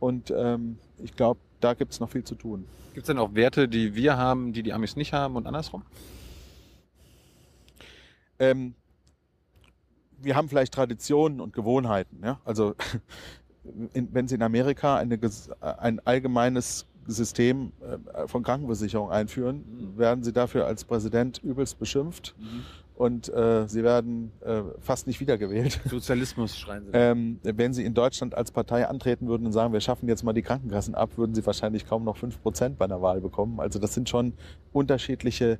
Und 0.00 0.32
ähm, 0.36 0.78
ich 0.98 1.14
glaube, 1.14 1.38
da 1.60 1.74
gibt 1.74 1.92
es 1.92 2.00
noch 2.00 2.10
viel 2.10 2.24
zu 2.24 2.34
tun. 2.34 2.64
Gibt 2.94 3.04
es 3.04 3.06
denn 3.06 3.18
auch 3.18 3.34
Werte, 3.34 3.68
die 3.68 3.94
wir 3.94 4.16
haben, 4.16 4.52
die 4.52 4.64
die 4.64 4.72
Amis 4.72 4.96
nicht 4.96 5.12
haben 5.12 5.36
und 5.36 5.46
andersrum? 5.46 5.84
Ähm, 8.40 8.74
wir 10.22 10.34
haben 10.34 10.48
vielleicht 10.48 10.74
Traditionen 10.74 11.40
und 11.40 11.52
Gewohnheiten. 11.52 12.20
Ja? 12.24 12.40
Also 12.44 12.74
in, 13.92 14.08
wenn 14.12 14.28
Sie 14.28 14.34
in 14.36 14.42
Amerika 14.42 14.96
eine, 14.96 15.16
ges- 15.16 15.50
ein 15.60 16.00
allgemeines 16.06 16.86
System 17.06 17.72
äh, 17.80 18.26
von 18.28 18.42
Krankenversicherung 18.42 19.10
einführen, 19.10 19.64
werden 19.96 20.22
Sie 20.22 20.32
dafür 20.32 20.66
als 20.66 20.84
Präsident 20.84 21.38
übelst 21.42 21.78
beschimpft 21.78 22.34
und 22.94 23.32
äh, 23.32 23.66
sie 23.66 23.82
werden 23.82 24.30
äh, 24.42 24.60
fast 24.80 25.06
nicht 25.06 25.20
wiedergewählt. 25.20 25.80
Sozialismus 25.88 26.58
schreien 26.58 26.84
sie. 26.84 26.90
Ähm, 26.92 27.38
wenn 27.42 27.72
sie 27.72 27.84
in 27.84 27.94
Deutschland 27.94 28.34
als 28.34 28.50
Partei 28.50 28.86
antreten 28.86 29.26
würden 29.26 29.46
und 29.46 29.52
sagen, 29.52 29.72
wir 29.72 29.80
schaffen 29.80 30.06
jetzt 30.08 30.22
mal 30.22 30.34
die 30.34 30.42
Krankenkassen 30.42 30.94
ab, 30.94 31.16
würden 31.16 31.34
sie 31.34 31.44
wahrscheinlich 31.46 31.86
kaum 31.86 32.04
noch 32.04 32.18
fünf 32.18 32.40
Prozent 32.42 32.78
bei 32.78 32.84
einer 32.84 33.00
Wahl 33.00 33.22
bekommen. 33.22 33.58
Also 33.58 33.78
das 33.78 33.94
sind 33.94 34.10
schon 34.10 34.34
unterschiedliche 34.74 35.58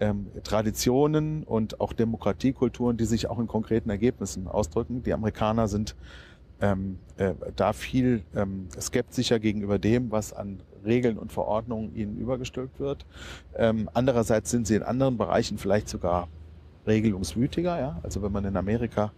ähm, 0.00 0.26
Traditionen 0.44 1.44
und 1.44 1.80
auch 1.80 1.94
Demokratiekulturen, 1.94 2.98
die 2.98 3.06
sich 3.06 3.28
auch 3.30 3.38
in 3.38 3.46
konkreten 3.46 3.88
Ergebnissen 3.88 4.46
ausdrücken. 4.46 5.02
Die 5.02 5.14
Amerikaner 5.14 5.68
sind 5.68 5.96
ähm, 6.60 6.98
äh, 7.16 7.34
da 7.54 7.72
viel 7.72 8.22
ähm, 8.34 8.68
skeptischer 8.78 9.38
gegenüber 9.38 9.78
dem, 9.78 10.10
was 10.10 10.32
an 10.32 10.60
Regeln 10.84 11.18
und 11.18 11.32
Verordnungen 11.32 11.94
ihnen 11.94 12.16
übergestülpt 12.16 12.80
wird. 12.80 13.04
Ähm, 13.56 13.90
andererseits 13.92 14.50
sind 14.50 14.66
sie 14.66 14.76
in 14.76 14.82
anderen 14.82 15.18
Bereichen 15.18 15.58
vielleicht 15.58 15.88
sogar 15.88 16.28
regelungswütiger. 16.86 17.78
Ja? 17.78 18.00
Also 18.02 18.22
wenn 18.22 18.32
man 18.32 18.44
in 18.44 18.56
Amerika 18.56 19.12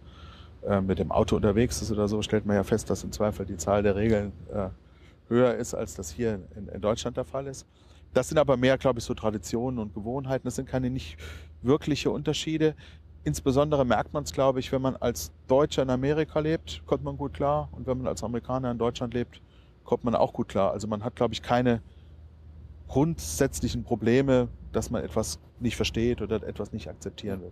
äh, 0.67 0.81
mit 0.81 0.99
dem 0.99 1.11
Auto 1.11 1.35
unterwegs 1.35 1.81
ist 1.81 1.91
oder 1.91 2.07
so, 2.07 2.21
stellt 2.21 2.45
man 2.45 2.55
ja 2.55 2.63
fest, 2.63 2.89
dass 2.89 3.03
im 3.03 3.11
Zweifel 3.11 3.45
die 3.45 3.57
Zahl 3.57 3.83
der 3.83 3.95
Regeln 3.95 4.33
äh, 4.53 4.69
höher 5.29 5.55
ist, 5.55 5.73
als 5.73 5.95
das 5.95 6.11
hier 6.11 6.39
in, 6.55 6.67
in 6.67 6.81
Deutschland 6.81 7.15
der 7.15 7.25
Fall 7.25 7.47
ist. 7.47 7.65
Das 8.13 8.27
sind 8.27 8.39
aber 8.39 8.57
mehr, 8.57 8.77
glaube 8.77 8.99
ich, 8.99 9.05
so 9.05 9.13
Traditionen 9.13 9.79
und 9.79 9.93
Gewohnheiten. 9.93 10.45
Das 10.45 10.55
sind 10.55 10.67
keine 10.67 10.89
nicht 10.89 11.17
wirkliche 11.61 12.09
Unterschiede. 12.09 12.75
Insbesondere 13.23 13.85
merkt 13.85 14.13
man 14.13 14.23
es, 14.23 14.31
glaube 14.31 14.59
ich, 14.59 14.71
wenn 14.71 14.81
man 14.81 14.95
als 14.95 15.31
Deutscher 15.47 15.83
in 15.83 15.89
Amerika 15.89 16.39
lebt, 16.39 16.81
kommt 16.85 17.03
man 17.03 17.17
gut 17.17 17.33
klar. 17.33 17.69
Und 17.71 17.85
wenn 17.85 17.97
man 17.97 18.07
als 18.07 18.23
Amerikaner 18.23 18.71
in 18.71 18.77
Deutschland 18.77 19.13
lebt, 19.13 19.41
kommt 19.83 20.03
man 20.03 20.15
auch 20.15 20.33
gut 20.33 20.47
klar. 20.47 20.71
Also 20.71 20.87
man 20.87 21.03
hat, 21.03 21.15
glaube 21.15 21.33
ich, 21.33 21.41
keine 21.41 21.81
grundsätzlichen 22.87 23.83
Probleme, 23.83 24.47
dass 24.71 24.89
man 24.89 25.03
etwas 25.03 25.39
nicht 25.59 25.75
versteht 25.75 26.21
oder 26.21 26.41
etwas 26.43 26.71
nicht 26.71 26.87
akzeptieren 26.87 27.41
will. 27.41 27.51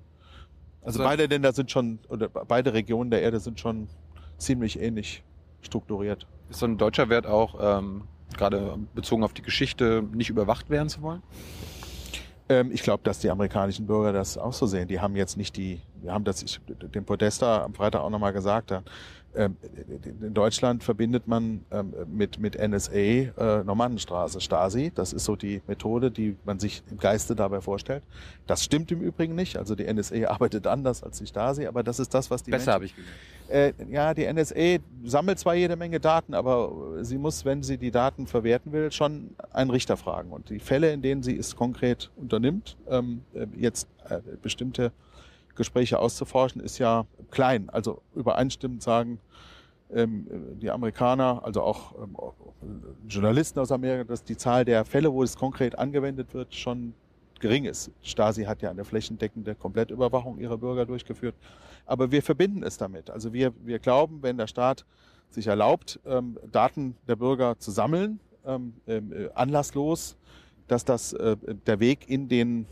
Also, 0.82 1.00
also 1.00 1.04
beide 1.04 1.26
Länder 1.26 1.52
sind 1.52 1.70
schon, 1.70 2.00
oder 2.08 2.30
beide 2.30 2.74
Regionen 2.74 3.12
der 3.12 3.22
Erde 3.22 3.40
sind 3.40 3.60
schon 3.60 3.88
ziemlich 4.38 4.80
ähnlich 4.80 5.24
strukturiert. 5.62 6.26
Ist 6.50 6.60
so 6.60 6.66
ein 6.66 6.78
deutscher 6.78 7.10
Wert 7.10 7.28
auch, 7.28 7.56
ähm, 7.60 8.04
gerade 8.36 8.78
bezogen 8.94 9.24
auf 9.24 9.34
die 9.34 9.42
Geschichte, 9.42 10.04
nicht 10.14 10.30
überwacht 10.30 10.70
werden 10.70 10.90
zu 10.90 11.02
wollen? 11.02 11.22
Ähm, 12.50 12.72
ich 12.72 12.84
glaube, 12.84 13.04
dass 13.04 13.20
die 13.20 13.30
amerikanischen 13.30 13.88
Bürger 13.88 14.14
das 14.14 14.38
auch 14.38 14.54
so 14.54 14.66
sehen. 14.66 14.88
Die 14.88 15.00
haben 15.00 15.16
jetzt 15.16 15.38
nicht 15.38 15.58
die, 15.58 15.82
wir 16.08 16.14
haben 16.14 16.24
das 16.24 16.60
dem 16.94 17.04
Podesta 17.04 17.64
am 17.64 17.74
Freitag 17.74 18.02
auch 18.02 18.10
nochmal 18.10 18.32
gesagt, 18.32 18.72
da, 18.72 18.82
ähm, 19.36 19.58
in 20.22 20.34
Deutschland 20.34 20.86
verbindet 20.86 21.28
man 21.28 21.66
ähm, 21.70 21.94
mit, 22.08 22.40
mit 22.40 22.58
NSA 22.58 22.94
äh, 22.94 23.64
Normannenstraße, 23.66 24.40
Stasi. 24.40 24.92
Das 24.96 25.12
ist 25.12 25.26
so 25.26 25.36
die 25.36 25.62
Methode, 25.68 26.10
die 26.10 26.38
man 26.46 26.60
sich 26.60 26.82
im 26.90 26.98
Geiste 26.98 27.36
dabei 27.36 27.60
vorstellt. 27.60 28.04
Das 28.48 28.64
stimmt 28.64 28.90
im 28.92 29.02
Übrigen 29.02 29.36
nicht. 29.36 29.58
Also 29.58 29.76
die 29.76 29.92
NSA 29.92 30.28
arbeitet 30.30 30.66
anders 30.66 31.04
als 31.04 31.20
die 31.20 31.28
Stasi, 31.28 31.68
aber 31.68 31.84
das 31.84 32.00
ist 32.00 32.14
das, 32.14 32.32
was 32.32 32.42
die 32.42 32.52
Besser 32.52 32.72
habe 32.72 32.86
ich 32.86 32.96
gesehen. 32.96 33.12
Äh, 33.50 33.74
ja, 33.90 34.14
die 34.14 34.32
NSA 34.32 34.78
sammelt 35.04 35.40
zwar 35.40 35.56
jede 35.56 35.76
Menge 35.76 36.00
Daten, 36.00 36.34
aber 36.34 36.72
sie 37.02 37.18
muss, 37.18 37.44
wenn 37.44 37.64
sie 37.64 37.78
die 37.78 37.92
Daten 37.92 38.28
verwerten 38.28 38.72
will, 38.72 38.94
schon 38.94 39.36
einen 39.52 39.72
Richter 39.72 39.98
fragen. 39.98 40.32
Und 40.32 40.50
die 40.50 40.60
Fälle, 40.60 40.94
in 40.94 41.02
denen 41.02 41.22
sie 41.22 41.38
es 41.38 41.56
konkret 41.56 42.12
unternimmt, 42.16 42.78
ähm, 42.90 43.24
äh, 43.34 43.46
jetzt 43.58 43.88
äh, 44.10 44.20
bestimmte 44.42 44.94
Gespräche 45.58 46.00
auszuforschen, 46.00 46.62
ist 46.62 46.78
ja 46.78 47.06
klein. 47.32 47.70
Also 47.70 48.02
übereinstimmend 48.16 48.82
sagen 48.82 49.20
ähm, 49.94 50.28
die 50.62 50.70
Amerikaner, 50.70 51.42
also 51.44 51.62
auch 51.62 51.96
ähm, 52.02 52.16
Journalisten 53.08 53.60
aus 53.60 53.72
Amerika, 53.72 54.06
dass 54.06 54.24
die 54.24 54.38
Zahl 54.38 54.66
der 54.66 54.86
Fälle, 54.86 55.12
wo 55.12 55.24
es 55.24 55.36
konkret 55.36 55.78
angewendet 55.78 56.34
wird, 56.34 56.56
schon 56.56 56.94
gering 57.40 57.66
ist. 57.66 57.92
Stasi 58.02 58.44
hat 58.44 58.62
ja 58.62 58.72
eine 58.72 58.84
flächendeckende 58.84 59.56
Komplettüberwachung 59.56 60.40
ihrer 60.40 60.58
Bürger 60.58 60.86
durchgeführt. 60.86 61.36
Aber 61.86 62.12
wir 62.12 62.24
verbinden 62.24 62.64
es 62.64 62.78
damit. 62.78 63.10
Also 63.10 63.34
wir, 63.34 63.54
wir 63.64 63.80
glauben, 63.80 64.24
wenn 64.24 64.38
der 64.38 64.48
Staat 64.48 64.86
sich 65.30 65.48
erlaubt, 65.48 66.00
ähm, 66.06 66.38
Daten 66.52 66.96
der 67.08 67.16
Bürger 67.16 67.58
zu 67.60 67.72
sammeln, 67.72 68.20
ähm, 68.46 68.74
äh, 68.88 69.30
anlasslos, 69.36 70.18
dass 70.68 70.84
das 70.84 71.14
äh, 71.14 71.38
der 71.66 71.80
Weg 71.80 72.10
in 72.10 72.28
den 72.28 72.66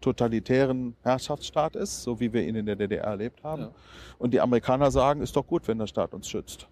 totalitären 0.00 0.94
Herrschaftsstaat 1.02 1.76
ist, 1.76 2.02
so 2.02 2.20
wie 2.20 2.32
wir 2.32 2.46
ihn 2.46 2.54
in 2.54 2.66
der 2.66 2.76
DDR 2.76 3.04
erlebt 3.04 3.42
haben. 3.42 3.62
Ja. 3.62 3.70
Und 4.18 4.32
die 4.32 4.40
Amerikaner 4.40 4.90
sagen, 4.90 5.20
ist 5.22 5.36
doch 5.36 5.46
gut, 5.46 5.66
wenn 5.68 5.78
der 5.78 5.86
Staat 5.86 6.14
uns 6.14 6.28
schützt. 6.28 6.68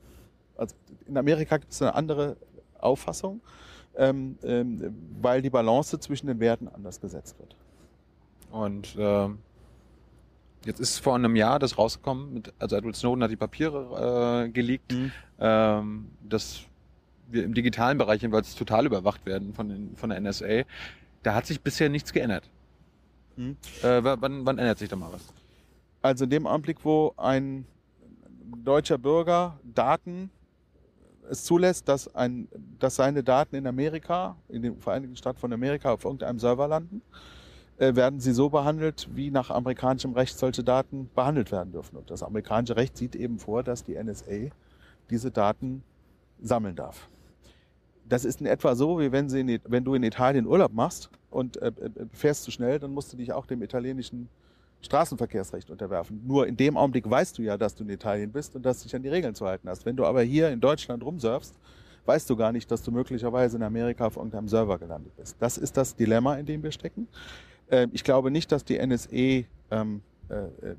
Also 0.57 0.75
in 1.07 1.17
Amerika 1.17 1.57
gibt 1.59 1.73
es 1.73 1.83
eine 1.83 1.95
andere 1.95 2.37
Auffassung, 2.79 3.41
ähm, 3.97 4.39
ähm, 4.43 4.95
weil 5.21 5.43
die 5.43 5.51
Balance 5.51 5.99
zwischen 5.99 6.27
den 6.27 6.41
Werten 6.41 6.69
anders 6.69 7.01
gesetzt 7.01 7.39
wird. 7.39 7.57
Und 8.51 8.97
äh, 8.97 9.29
jetzt 10.65 10.81
ist 10.81 10.99
vor 10.99 11.15
einem 11.15 11.37
Jahr 11.37 11.59
das 11.59 11.79
rausgekommen, 11.79 12.33
mit, 12.33 12.53
also 12.59 12.77
Edward 12.77 12.97
Snowden 12.97 13.23
hat 13.23 13.31
die 13.31 13.37
Papiere 13.37 14.45
äh, 14.47 14.49
geleakt, 14.51 14.93
mhm. 14.93 15.13
ähm, 15.41 16.11
dass 16.23 16.61
wir 17.29 17.45
im 17.45 17.55
digitalen 17.55 17.99
Bereich 17.99 18.23
jedenfalls 18.23 18.55
total 18.55 18.87
überwacht 18.87 19.27
werden 19.27 19.53
von, 19.53 19.69
den, 19.69 19.97
von 19.97 20.11
der 20.11 20.21
NSA. 20.21 20.63
Da 21.23 21.35
hat 21.35 21.47
sich 21.47 21.61
bisher 21.61 21.89
nichts 21.89 22.13
geändert. 22.13 22.49
Hm? 23.37 23.57
Äh, 23.83 24.03
wann, 24.03 24.47
wann 24.47 24.59
ändert 24.59 24.79
sich 24.79 24.89
da 24.89 24.97
mal 24.97 25.13
was? 25.13 25.23
Also 26.03 26.25
in 26.25 26.31
dem 26.31 26.47
Augenblick, 26.47 26.85
wo 26.85 27.15
ein 27.17 27.67
deutscher 28.65 28.99
Bürger 28.99 29.59
Daten 29.63 30.31
es 31.29 31.45
zulässt, 31.45 31.89
dass, 31.89 32.15
ein, 32.15 32.49
dass 32.79 32.97
seine 32.97 33.25
Daten 33.25 33.57
in 33.57 33.67
Amerika, 33.67 34.37
in 34.49 34.63
den 34.63 34.79
Vereinigten 34.79 35.17
Staaten 35.17 35.39
von 35.39 35.53
Amerika 35.53 35.93
auf 35.93 36.05
irgendeinem 36.05 36.39
Server 36.39 36.69
landen, 36.69 37.03
äh, 37.79 37.95
werden 37.95 38.21
sie 38.21 38.33
so 38.33 38.49
behandelt, 38.49 39.09
wie 39.13 39.31
nach 39.31 39.51
amerikanischem 39.51 40.13
Recht 40.13 40.39
solche 40.39 40.63
Daten 40.63 41.11
behandelt 41.15 41.51
werden 41.51 41.73
dürfen. 41.73 41.97
Und 41.97 42.11
das 42.11 42.23
amerikanische 42.23 42.77
Recht 42.77 42.97
sieht 42.97 43.17
eben 43.17 43.39
vor, 43.39 43.63
dass 43.65 43.85
die 43.85 44.03
NSA 44.03 44.51
diese 45.11 45.31
Daten 45.31 45.83
sammeln 46.41 46.77
darf 46.77 47.09
das 48.09 48.25
ist 48.25 48.41
in 48.41 48.47
etwa 48.47 48.75
so, 48.75 48.99
wie 48.99 49.13
wenn, 49.13 49.29
in, 49.31 49.61
wenn 49.65 49.85
du 49.85 49.95
in 49.95 50.03
Italien 50.03 50.47
Urlaub 50.47 50.73
machst 50.73 51.11
und 51.31 51.57
äh, 51.59 51.69
äh, 51.69 51.73
fährst 52.13 52.45
zu 52.45 52.51
schnell, 52.51 52.79
dann 52.79 52.93
musst 52.93 53.13
du 53.13 53.17
dich 53.17 53.33
auch 53.33 53.47
dem 53.47 53.63
italienischen 53.63 54.29
Straßenverkehrsrecht 54.83 55.71
unterwerfen. 55.71 56.23
Nur 56.27 56.47
in 56.47 56.57
dem 56.57 56.77
Augenblick 56.77 57.09
weißt 57.09 57.39
du 57.39 57.43
ja, 57.43 57.57
dass 57.57 57.75
du 57.75 57.85
in 57.85 57.91
Italien 57.91 58.31
bist 58.31 58.55
und 58.55 58.65
dass 58.65 58.79
du 58.79 58.85
dich 58.85 58.95
an 58.95 59.03
die 59.03 59.09
Regeln 59.09 59.35
zu 59.35 59.47
halten 59.47 59.69
hast. 59.69 59.87
Wenn 59.87 59.97
du 59.97 60.05
aber 60.05 60.23
hier 60.23 60.51
in 60.51 60.61
Deutschland 60.61 61.03
rumsurfst, 61.03 61.55
weißt 62.05 62.31
du 62.31 62.37
gar 62.37 62.53
nicht, 62.53 62.71
dass 62.71 62.83
du 62.83 62.93
möglicherweise 62.93 63.57
in 63.57 63.63
Amerika 63.63 64.07
auf 64.07 64.17
irgendeinem 64.17 64.49
Server 64.49 64.79
gelandet 64.79 65.17
bist. 65.17 65.37
Das 65.41 65.59
ist 65.59 65.77
das 65.77 65.97
Dilemma, 65.97 66.37
in 66.37 66.47
dem 66.47 66.63
wir 66.63 66.73
stecken. 66.73 67.09
Äh, 67.69 67.89
ich 67.93 68.05
glaube 68.05 68.31
nicht, 68.31 68.53
dass 68.53 68.65
die 68.65 68.79
NSE 68.79 69.45
ähm, 69.71 70.03
äh, 70.29 70.35
äh, 70.35 70.77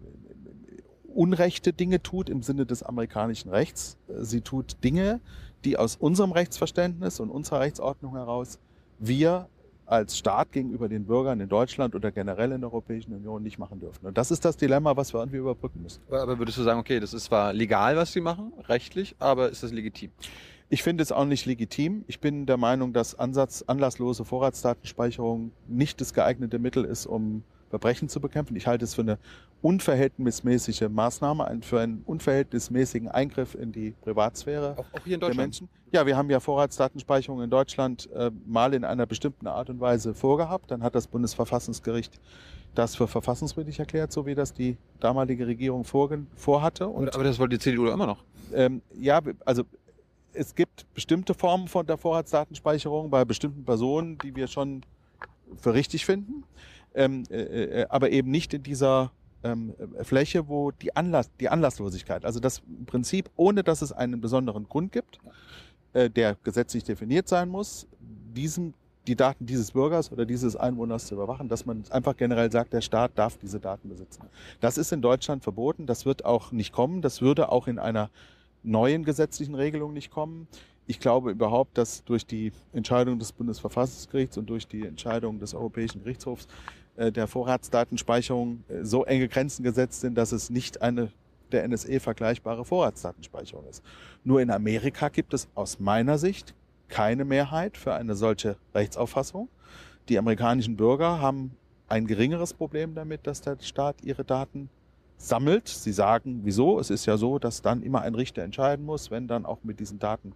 unrechte 1.13 1.73
Dinge 1.73 2.01
tut 2.01 2.29
im 2.29 2.43
Sinne 2.43 2.65
des 2.65 2.83
amerikanischen 2.83 3.49
Rechts. 3.49 3.97
Sie 4.19 4.41
tut 4.41 4.83
Dinge, 4.83 5.19
die 5.67 5.77
aus 5.77 5.97
unserem 5.97 6.31
Rechtsverständnis 6.31 7.19
und 7.19 7.29
unserer 7.29 7.59
Rechtsordnung 7.59 8.15
heraus 8.15 8.57
wir 8.99 9.49
als 9.85 10.17
Staat 10.17 10.53
gegenüber 10.53 10.87
den 10.87 11.05
Bürgern 11.05 11.41
in 11.41 11.49
Deutschland 11.49 11.93
oder 11.93 12.09
generell 12.11 12.53
in 12.53 12.61
der 12.61 12.69
Europäischen 12.71 13.13
Union 13.13 13.43
nicht 13.43 13.57
machen 13.57 13.79
dürfen. 13.79 14.05
Und 14.05 14.17
das 14.17 14.31
ist 14.31 14.45
das 14.45 14.55
Dilemma, 14.55 14.95
was 14.95 15.13
wir 15.13 15.19
irgendwie 15.19 15.37
überbrücken 15.39 15.81
müssen. 15.83 16.01
Aber 16.09 16.39
würdest 16.39 16.57
du 16.57 16.63
sagen, 16.63 16.79
okay, 16.79 17.01
das 17.01 17.13
ist 17.13 17.25
zwar 17.25 17.51
legal, 17.51 17.97
was 17.97 18.13
sie 18.13 18.21
machen, 18.21 18.53
rechtlich, 18.69 19.15
aber 19.19 19.49
ist 19.49 19.61
das 19.61 19.73
legitim? 19.73 20.11
Ich 20.69 20.83
finde 20.83 21.03
es 21.03 21.11
auch 21.11 21.25
nicht 21.25 21.45
legitim. 21.45 22.05
Ich 22.07 22.21
bin 22.21 22.45
der 22.45 22.57
Meinung, 22.57 22.93
dass 22.93 23.17
Ansatz, 23.19 23.63
anlasslose 23.67 24.23
Vorratsdatenspeicherung 24.23 25.51
nicht 25.67 25.99
das 25.99 26.13
geeignete 26.13 26.59
Mittel 26.59 26.85
ist, 26.85 27.05
um 27.05 27.43
Verbrechen 27.69 28.09
zu 28.09 28.19
bekämpfen. 28.19 28.55
Ich 28.55 28.67
halte 28.67 28.85
es 28.85 28.95
für 28.95 29.01
eine 29.01 29.17
unverhältnismäßige 29.61 30.87
Maßnahme, 30.89 31.59
für 31.61 31.79
einen 31.81 32.03
unverhältnismäßigen 32.05 33.09
Eingriff 33.09 33.55
in 33.55 33.71
die 33.71 33.91
Privatsphäre 34.01 34.75
auch, 34.77 34.85
auch 34.93 35.03
hier 35.03 35.15
in 35.15 35.19
der 35.19 35.33
Menschen. 35.33 35.69
Ja, 35.91 36.05
wir 36.05 36.17
haben 36.17 36.29
ja 36.29 36.39
Vorratsdatenspeicherung 36.39 37.41
in 37.41 37.49
Deutschland 37.49 38.09
äh, 38.11 38.31
mal 38.45 38.73
in 38.73 38.83
einer 38.83 39.05
bestimmten 39.05 39.47
Art 39.47 39.69
und 39.69 39.79
Weise 39.79 40.13
vorgehabt. 40.13 40.71
Dann 40.71 40.83
hat 40.83 40.95
das 40.95 41.07
Bundesverfassungsgericht 41.07 42.19
das 42.75 42.95
für 42.95 43.07
verfassungswidrig 43.07 43.79
erklärt, 43.79 44.11
so 44.11 44.25
wie 44.25 44.35
das 44.35 44.53
die 44.53 44.77
damalige 44.99 45.47
Regierung 45.47 45.83
vorhatte. 45.83 46.87
Und, 46.87 47.13
aber 47.15 47.23
das 47.23 47.39
wollte 47.39 47.57
die 47.57 47.63
CDU 47.63 47.87
immer 47.87 48.05
noch. 48.05 48.23
Ähm, 48.53 48.81
ja, 48.99 49.19
also 49.45 49.63
es 50.33 50.53
gibt 50.53 50.85
bestimmte 50.93 51.33
Formen 51.33 51.67
von 51.67 51.87
der 51.87 51.97
Vorratsdatenspeicherung 51.97 53.09
bei 53.09 53.25
bestimmten 53.25 53.65
Personen, 53.65 54.17
die 54.19 54.35
wir 54.35 54.47
schon 54.47 54.83
für 55.55 55.73
richtig 55.73 56.05
finden 56.05 56.43
ähm, 56.97 57.23
äh, 57.29 57.81
äh, 57.81 57.85
aber 57.89 58.09
eben 58.09 58.29
nicht 58.31 58.53
in 58.53 58.63
dieser 58.63 59.11
ähm, 59.43 59.73
Fläche, 60.01 60.47
wo 60.47 60.71
die 60.71 60.95
Anlass, 60.95 61.29
die 61.39 61.49
Anlasslosigkeit, 61.49 62.25
also 62.25 62.39
das 62.39 62.61
Prinzip, 62.85 63.29
ohne 63.35 63.63
dass 63.63 63.81
es 63.81 63.91
einen 63.91 64.19
besonderen 64.19 64.67
Grund 64.67 64.91
gibt, 64.91 65.19
äh, 65.93 66.09
der 66.09 66.35
gesetzlich 66.43 66.83
definiert 66.83 67.27
sein 67.27 67.49
muss, 67.49 67.87
diesem 67.99 68.73
die 69.07 69.15
Daten 69.15 69.45
dieses 69.45 69.71
Bürgers 69.71 70.11
oder 70.11 70.25
dieses 70.25 70.55
Einwohners 70.55 71.07
zu 71.07 71.15
überwachen, 71.15 71.47
dass 71.47 71.65
man 71.65 71.83
einfach 71.91 72.17
generell 72.17 72.51
sagt, 72.51 72.73
der 72.73 72.81
Staat 72.81 73.11
darf 73.15 73.37
diese 73.37 73.59
Daten 73.59 73.87
besitzen. 73.87 74.23
Das 74.59 74.77
ist 74.77 74.91
in 74.91 75.01
Deutschland 75.01 75.43
verboten, 75.43 75.85
das 75.85 76.05
wird 76.05 76.25
auch 76.25 76.51
nicht 76.51 76.73
kommen, 76.73 77.01
das 77.01 77.21
würde 77.21 77.49
auch 77.49 77.67
in 77.67 77.79
einer 77.79 78.09
neuen 78.63 79.05
gesetzlichen 79.05 79.55
Regelung 79.55 79.93
nicht 79.93 80.11
kommen. 80.11 80.47
Ich 80.87 80.99
glaube 80.99 81.31
überhaupt, 81.31 81.77
dass 81.77 82.03
durch 82.03 82.25
die 82.25 82.51
Entscheidung 82.73 83.19
des 83.19 83.31
Bundesverfassungsgerichts 83.31 84.37
und 84.37 84.49
durch 84.49 84.67
die 84.67 84.85
Entscheidung 84.85 85.39
des 85.39 85.53
Europäischen 85.53 86.03
Gerichtshofs 86.03 86.45
äh, 86.45 86.47
der 87.11 87.27
Vorratsdatenspeicherung 87.27 88.63
äh, 88.67 88.83
so 88.83 89.05
enge 89.05 89.27
Grenzen 89.27 89.63
gesetzt 89.63 90.01
sind, 90.01 90.15
dass 90.15 90.31
es 90.31 90.49
nicht 90.49 90.81
eine 90.81 91.11
der 91.51 91.67
NSE 91.67 91.99
vergleichbare 91.99 92.65
Vorratsdatenspeicherung 92.65 93.65
ist. 93.67 93.81
Nur 94.23 94.41
in 94.41 94.51
Amerika 94.51 95.07
gibt 95.09 95.33
es 95.33 95.47
aus 95.55 95.79
meiner 95.79 96.17
Sicht 96.17 96.53
keine 96.89 97.23
Mehrheit 97.25 97.77
für 97.77 97.93
eine 97.93 98.15
solche 98.15 98.57
Rechtsauffassung. 98.73 99.47
Die 100.09 100.17
amerikanischen 100.17 100.75
Bürger 100.75 101.21
haben 101.21 101.55
ein 101.87 102.07
geringeres 102.07 102.53
Problem 102.53 102.95
damit, 102.95 103.27
dass 103.27 103.41
der 103.41 103.57
Staat 103.61 104.03
ihre 104.03 104.25
Daten 104.25 104.69
sammelt. 105.17 105.67
Sie 105.67 105.91
sagen, 105.91 106.41
wieso? 106.43 106.79
Es 106.79 106.89
ist 106.89 107.05
ja 107.05 107.17
so, 107.17 107.39
dass 107.39 107.61
dann 107.61 107.81
immer 107.81 108.01
ein 108.01 108.15
Richter 108.15 108.43
entscheiden 108.43 108.85
muss, 108.85 109.09
wenn 109.11 109.27
dann 109.27 109.45
auch 109.45 109.59
mit 109.63 109.79
diesen 109.79 109.99
Daten 109.99 110.33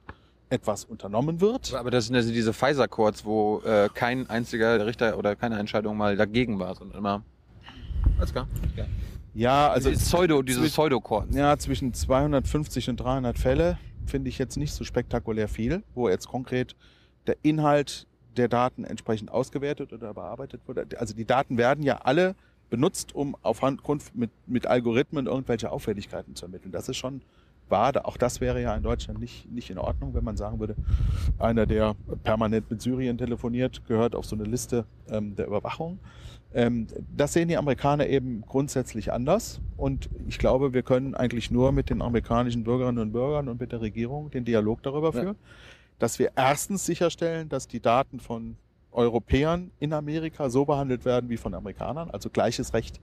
etwas 0.52 0.84
unternommen 0.84 1.42
wird. 1.42 1.74
Aber 1.74 1.92
das 1.92 2.08
sind 2.08 2.16
also 2.16 2.32
diese 2.32 2.54
Pfizer-Courts, 2.54 3.26
wo 3.26 3.62
äh, 3.66 3.90
kein 3.94 4.30
einziger 4.30 4.86
Richter 4.86 5.18
oder 5.18 5.36
keine 5.36 5.58
Entscheidung 5.58 5.98
mal 5.98 6.18
dagegen 6.18 6.60
war, 6.60 6.76
sondern 6.76 6.98
immer. 6.98 7.24
Alles 8.18 8.32
klar. 8.32 8.48
Ja, 8.76 8.86
ja 9.34 9.72
also. 9.72 9.90
Dieses 9.90 10.08
Pseudo, 10.08 10.42
dieses 10.42 10.72
Pseudo-Courts. 10.72 11.36
Ja, 11.36 11.58
zwischen 11.58 11.94
250 11.94 12.90
und 12.90 12.98
300 12.98 13.40
Fälle 13.40 13.78
finde 14.06 14.30
ich 14.30 14.38
jetzt 14.38 14.58
nicht 14.58 14.74
so 14.74 14.84
spektakulär 14.84 15.48
viel, 15.48 15.84
wo 15.96 16.10
jetzt 16.10 16.28
konkret 16.28 16.76
der 17.28 17.38
Inhalt 17.44 18.08
der 18.36 18.50
Daten 18.50 18.84
entsprechend 18.84 19.32
ausgewertet 19.32 19.94
oder 19.94 20.14
bearbeitet 20.14 20.62
wurde. 20.68 20.86
Also 20.98 21.14
die 21.14 21.26
Daten 21.26 21.58
werden 21.58 21.84
ja 21.84 21.98
alle 21.98 22.36
benutzt, 22.70 23.14
um 23.16 23.36
aufgrund 23.42 24.16
mit, 24.16 24.32
mit 24.48 24.68
Algorithmen 24.68 25.28
irgendwelche 25.28 25.72
Auffälligkeiten 25.72 26.36
zu 26.36 26.46
ermitteln. 26.46 26.72
Das 26.72 26.90
ist 26.90 26.98
schon 26.98 27.22
wahr. 27.72 27.94
Auch 28.06 28.18
das 28.18 28.42
wäre 28.42 28.62
ja 28.62 28.76
in 28.76 28.84
Deutschland 28.84 29.20
nicht, 29.20 29.52
nicht 29.52 29.70
in 29.70 29.78
Ordnung, 29.78 30.14
wenn 30.14 30.24
man 30.24 30.38
sagen 30.38 30.60
würde, 30.60 30.76
einer, 31.40 31.66
der 31.66 31.96
permanent 32.24 32.70
mit 32.70 32.82
Syrien 32.82 33.18
telefoniert, 33.18 33.86
gehört 33.88 34.16
auf 34.16 34.26
so 34.26 34.36
eine 34.36 34.46
Liste 34.46 34.86
ähm, 35.10 35.36
der 35.36 35.48
Überwachung. 35.48 36.00
Ähm, 36.54 36.88
das 37.16 37.34
sehen 37.34 37.48
die 37.48 37.58
Amerikaner 37.58 38.08
eben 38.08 38.42
grundsätzlich 38.42 39.12
anders. 39.12 39.62
Und 39.78 40.10
ich 40.28 40.38
glaube, 40.38 40.74
wir 40.74 40.84
können 40.84 41.16
eigentlich 41.16 41.50
nur 41.50 41.72
mit 41.72 41.90
den 41.90 42.02
amerikanischen 42.02 42.64
Bürgerinnen 42.64 43.00
und 43.00 43.12
Bürgern 43.14 43.48
und 43.48 43.60
mit 43.60 43.72
der 43.72 43.82
Regierung 43.82 44.30
den 44.32 44.46
Dialog 44.46 44.84
darüber 44.84 45.14
führen, 45.14 45.28
ja. 45.28 45.50
dass 46.00 46.20
wir 46.20 46.32
erstens 46.36 46.86
sicherstellen, 46.86 47.48
dass 47.50 47.68
die 47.68 47.80
Daten 47.80 48.20
von 48.20 48.58
Europäern 48.92 49.72
in 49.80 49.94
Amerika 49.94 50.50
so 50.50 50.66
behandelt 50.66 51.06
werden 51.06 51.30
wie 51.30 51.38
von 51.38 51.54
Amerikanern, 51.54 52.10
also 52.12 52.30
gleiches 52.30 52.74
Recht 52.74 53.00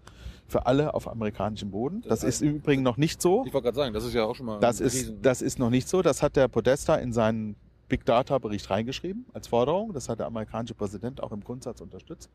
für 0.47 0.67
alle 0.67 0.95
auf 0.95 1.09
amerikanischem 1.09 1.71
Boden. 1.71 2.03
Das, 2.03 2.21
das 2.21 2.25
ist 2.25 2.43
im 2.43 2.57
Übrigen 2.57 2.83
noch 2.83 2.97
nicht 2.97 3.21
so. 3.21 3.45
Ich 3.47 3.53
wollte 3.53 3.67
gerade 3.67 3.77
sagen, 3.77 3.95
das 3.95 4.05
ist 4.05 4.15
ja 4.15 4.25
auch 4.25 4.35
schon 4.35 4.47
mal. 4.47 4.61
Das 4.61 4.81
ist, 4.81 5.15
das 5.21 5.43
ist 5.43 5.59
noch 5.59 5.71
nicht 5.71 5.89
so. 5.89 6.03
Das 6.03 6.23
hat 6.23 6.37
der 6.37 6.49
Podesta 6.49 6.97
in 6.97 7.13
seinen 7.13 7.57
Big 7.89 8.05
Data 8.05 8.39
Bericht 8.39 8.69
reingeschrieben 8.71 9.27
als 9.33 9.49
Forderung. 9.49 9.93
Das 9.93 10.09
hat 10.09 10.19
der 10.19 10.27
amerikanische 10.27 10.75
Präsident 10.75 11.23
auch 11.23 11.33
im 11.33 11.43
Grundsatz 11.43 11.81
unterstützt. 11.81 12.31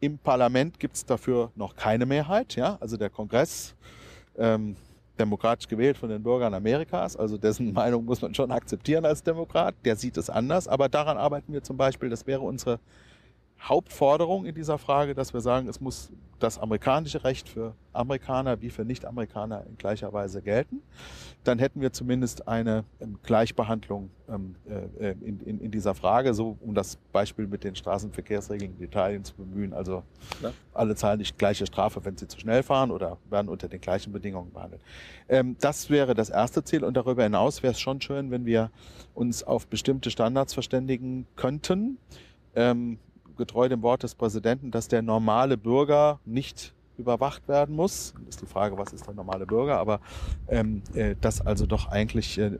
Im 0.00 0.18
Parlament 0.18 0.78
gibt 0.78 0.96
es 0.96 1.06
dafür 1.06 1.50
noch 1.54 1.76
keine 1.76 2.04
Mehrheit. 2.04 2.56
Ja, 2.56 2.76
also 2.80 2.96
der 2.96 3.08
Kongress 3.08 3.74
ähm, 4.36 4.76
demokratisch 5.18 5.68
gewählt 5.68 5.98
von 5.98 6.08
den 6.08 6.22
Bürgern 6.22 6.54
Amerikas, 6.54 7.16
also 7.16 7.36
dessen 7.36 7.72
Meinung 7.74 8.04
muss 8.04 8.22
man 8.22 8.34
schon 8.34 8.50
akzeptieren 8.50 9.04
als 9.04 9.22
Demokrat, 9.22 9.74
der 9.84 9.96
sieht 9.96 10.16
es 10.16 10.30
anders, 10.30 10.68
aber 10.68 10.88
daran 10.88 11.16
arbeiten 11.16 11.52
wir 11.52 11.62
zum 11.62 11.76
Beispiel, 11.76 12.08
das 12.08 12.26
wäre 12.26 12.40
unsere 12.40 12.78
Hauptforderung 13.60 14.46
in 14.46 14.54
dieser 14.54 14.78
Frage, 14.78 15.14
dass 15.14 15.32
wir 15.32 15.40
sagen, 15.40 15.68
es 15.68 15.80
muss 15.80 16.10
das 16.38 16.58
amerikanische 16.58 17.24
Recht 17.24 17.48
für 17.48 17.74
Amerikaner 17.92 18.60
wie 18.60 18.70
für 18.70 18.84
Nicht-Amerikaner 18.84 19.64
in 19.66 19.78
gleicher 19.78 20.12
Weise 20.12 20.42
gelten. 20.42 20.82
Dann 21.44 21.58
hätten 21.58 21.80
wir 21.80 21.92
zumindest 21.92 22.46
eine 22.46 22.84
ähm, 23.00 23.18
Gleichbehandlung 23.22 24.10
ähm, 24.28 24.56
äh, 24.68 25.12
in, 25.12 25.40
in, 25.40 25.60
in, 25.60 25.70
dieser 25.70 25.94
Frage, 25.94 26.34
so 26.34 26.58
um 26.60 26.74
das 26.74 26.96
Beispiel 27.12 27.46
mit 27.46 27.64
den 27.64 27.74
Straßenverkehrsregeln 27.74 28.76
in 28.78 28.84
Italien 28.84 29.24
zu 29.24 29.34
bemühen. 29.34 29.72
Also 29.72 30.02
ja. 30.42 30.52
alle 30.74 30.94
zahlen 30.94 31.20
die 31.20 31.32
gleiche 31.36 31.66
Strafe, 31.66 32.04
wenn 32.04 32.16
sie 32.16 32.28
zu 32.28 32.38
schnell 32.38 32.62
fahren 32.62 32.90
oder 32.90 33.16
werden 33.30 33.48
unter 33.48 33.68
den 33.68 33.80
gleichen 33.80 34.12
Bedingungen 34.12 34.52
behandelt. 34.52 34.82
Ähm, 35.28 35.56
das 35.60 35.88
wäre 35.88 36.14
das 36.14 36.28
erste 36.28 36.64
Ziel 36.64 36.84
und 36.84 36.94
darüber 36.94 37.22
hinaus 37.22 37.62
wäre 37.62 37.72
es 37.72 37.80
schon 37.80 38.00
schön, 38.00 38.30
wenn 38.30 38.44
wir 38.44 38.70
uns 39.14 39.42
auf 39.42 39.68
bestimmte 39.68 40.10
Standards 40.10 40.52
verständigen 40.52 41.26
könnten. 41.36 41.98
Ähm, 42.54 42.98
getreu 43.36 43.68
dem 43.68 43.82
Wort 43.82 44.02
des 44.02 44.14
Präsidenten, 44.14 44.70
dass 44.70 44.88
der 44.88 45.02
normale 45.02 45.56
Bürger 45.56 46.20
nicht 46.24 46.74
überwacht 46.98 47.46
werden 47.48 47.76
muss. 47.76 48.14
Ist 48.28 48.40
die 48.40 48.46
Frage, 48.46 48.78
was 48.78 48.92
ist 48.92 49.06
der 49.06 49.14
normale 49.14 49.46
Bürger, 49.46 49.78
aber 49.78 50.00
ähm, 50.48 50.82
äh, 50.94 51.14
dass 51.20 51.40
also 51.40 51.66
doch 51.66 51.88
eigentlich 51.88 52.38
äh, 52.38 52.52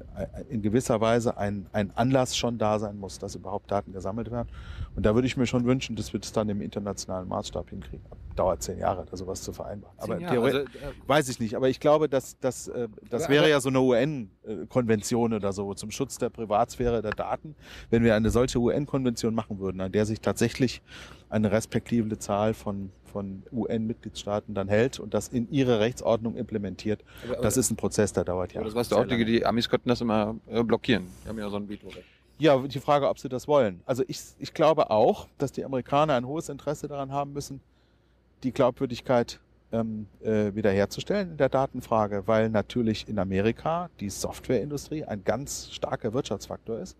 in 0.48 0.62
gewisser 0.62 1.00
Weise 1.00 1.36
ein, 1.38 1.66
ein 1.72 1.90
Anlass 1.96 2.36
schon 2.36 2.58
da 2.58 2.78
sein 2.78 2.98
muss, 2.98 3.18
dass 3.18 3.34
überhaupt 3.34 3.70
Daten 3.70 3.92
gesammelt 3.92 4.30
werden. 4.30 4.48
Und 4.94 5.06
da 5.06 5.14
würde 5.14 5.26
ich 5.26 5.36
mir 5.36 5.46
schon 5.46 5.64
wünschen, 5.64 5.96
dass 5.96 6.12
wir 6.12 6.20
das 6.20 6.32
dann 6.32 6.48
im 6.48 6.60
internationalen 6.60 7.28
Maßstab 7.28 7.70
hinkriegen. 7.70 8.04
Dauert 8.36 8.62
zehn 8.62 8.78
Jahre, 8.78 9.06
da 9.10 9.16
sowas 9.16 9.42
zu 9.42 9.52
vereinbaren. 9.52 9.96
Aber 9.98 10.14
also, 10.14 10.58
äh, 10.58 10.64
weiß 11.06 11.28
ich 11.28 11.40
nicht. 11.40 11.56
Aber 11.56 11.68
ich 11.68 11.80
glaube, 11.80 12.08
dass, 12.08 12.38
dass 12.38 12.68
äh, 12.68 12.88
das 13.08 13.28
wäre 13.28 13.48
ja 13.48 13.60
so 13.60 13.68
eine 13.68 13.80
UN-Konvention 13.80 15.32
oder 15.32 15.52
so 15.52 15.74
zum 15.74 15.90
Schutz 15.90 16.18
der 16.18 16.30
Privatsphäre 16.30 17.02
der 17.02 17.12
Daten. 17.12 17.56
Wenn 17.90 18.04
wir 18.04 18.14
eine 18.14 18.30
solche 18.30 18.58
UN-Konvention 18.58 19.34
machen 19.34 19.58
würden, 19.58 19.80
an 19.80 19.90
der 19.90 20.06
sich 20.06 20.20
tatsächlich 20.20 20.82
eine 21.28 21.50
respektive 21.50 22.18
Zahl 22.18 22.54
von 22.54 22.90
von 23.16 23.42
UN-Mitgliedstaaten 23.50 24.54
dann 24.54 24.68
hält 24.68 25.00
und 25.00 25.14
das 25.14 25.28
in 25.28 25.50
ihre 25.50 25.80
Rechtsordnung 25.80 26.36
implementiert. 26.36 27.02
Aber, 27.24 27.34
aber, 27.34 27.42
das 27.42 27.56
ist 27.56 27.70
ein 27.70 27.76
Prozess, 27.76 28.12
der 28.12 28.24
dauert 28.24 28.52
ja. 28.52 28.62
Das 28.62 28.74
weißt 28.74 28.92
du 28.92 28.96
auch, 28.96 29.06
die, 29.06 29.24
die 29.24 29.46
Amis 29.46 29.70
könnten 29.70 29.88
das 29.88 30.02
immer 30.02 30.36
äh, 30.46 30.62
blockieren. 30.62 31.06
Die 31.24 31.28
haben 31.30 31.38
ja 31.38 31.48
so 31.48 31.56
ein 31.56 31.66
Vetorecht. 31.66 32.04
Ja, 32.38 32.58
die 32.58 32.80
Frage, 32.80 33.08
ob 33.08 33.18
sie 33.18 33.30
das 33.30 33.48
wollen. 33.48 33.80
Also 33.86 34.04
ich, 34.06 34.20
ich 34.38 34.52
glaube 34.52 34.90
auch, 34.90 35.28
dass 35.38 35.52
die 35.52 35.64
Amerikaner 35.64 36.14
ein 36.14 36.26
hohes 36.26 36.50
Interesse 36.50 36.88
daran 36.88 37.10
haben 37.10 37.32
müssen, 37.32 37.62
die 38.42 38.52
Glaubwürdigkeit 38.52 39.40
ähm, 39.72 40.06
äh, 40.22 40.54
wiederherzustellen 40.54 41.32
in 41.32 41.36
der 41.36 41.48
Datenfrage, 41.48 42.24
weil 42.26 42.48
natürlich 42.48 43.08
in 43.08 43.18
Amerika 43.18 43.90
die 44.00 44.10
Softwareindustrie 44.10 45.04
ein 45.04 45.24
ganz 45.24 45.70
starker 45.72 46.12
Wirtschaftsfaktor 46.12 46.78
ist. 46.78 46.96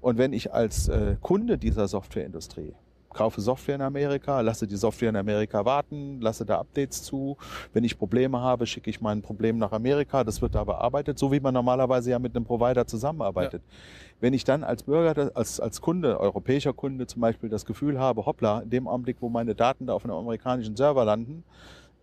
Und 0.00 0.18
wenn 0.18 0.32
ich 0.32 0.52
als 0.52 0.88
äh, 0.88 1.16
Kunde 1.22 1.56
dieser 1.56 1.88
Softwareindustrie 1.88 2.74
kaufe 3.14 3.40
Software 3.40 3.76
in 3.76 3.80
Amerika, 3.80 4.40
lasse 4.40 4.66
die 4.66 4.76
Software 4.76 5.08
in 5.08 5.16
Amerika 5.16 5.64
warten, 5.64 6.20
lasse 6.20 6.44
da 6.44 6.58
Updates 6.58 7.02
zu. 7.02 7.36
Wenn 7.72 7.84
ich 7.84 7.98
Probleme 7.98 8.40
habe, 8.40 8.66
schicke 8.66 8.90
ich 8.90 9.00
mein 9.00 9.22
Problem 9.22 9.56
nach 9.56 9.72
Amerika, 9.72 10.24
das 10.24 10.42
wird 10.42 10.54
da 10.54 10.64
bearbeitet, 10.64 11.18
so 11.18 11.32
wie 11.32 11.40
man 11.40 11.54
normalerweise 11.54 12.10
ja 12.10 12.18
mit 12.18 12.36
einem 12.36 12.44
Provider 12.44 12.86
zusammenarbeitet. 12.86 13.62
Ja. 13.66 13.74
Wenn 14.20 14.34
ich 14.34 14.44
dann 14.44 14.64
als 14.64 14.82
Bürger, 14.82 15.30
als, 15.34 15.60
als 15.60 15.80
Kunde, 15.80 16.18
europäischer 16.20 16.72
Kunde 16.72 17.06
zum 17.06 17.20
Beispiel 17.22 17.48
das 17.48 17.64
Gefühl 17.64 17.98
habe, 17.98 18.26
hoppla, 18.26 18.60
in 18.60 18.70
dem 18.70 18.88
Augenblick, 18.88 19.18
wo 19.20 19.28
meine 19.28 19.54
Daten 19.54 19.86
da 19.86 19.94
auf 19.94 20.04
einem 20.04 20.14
amerikanischen 20.14 20.76
Server 20.76 21.04
landen, 21.04 21.44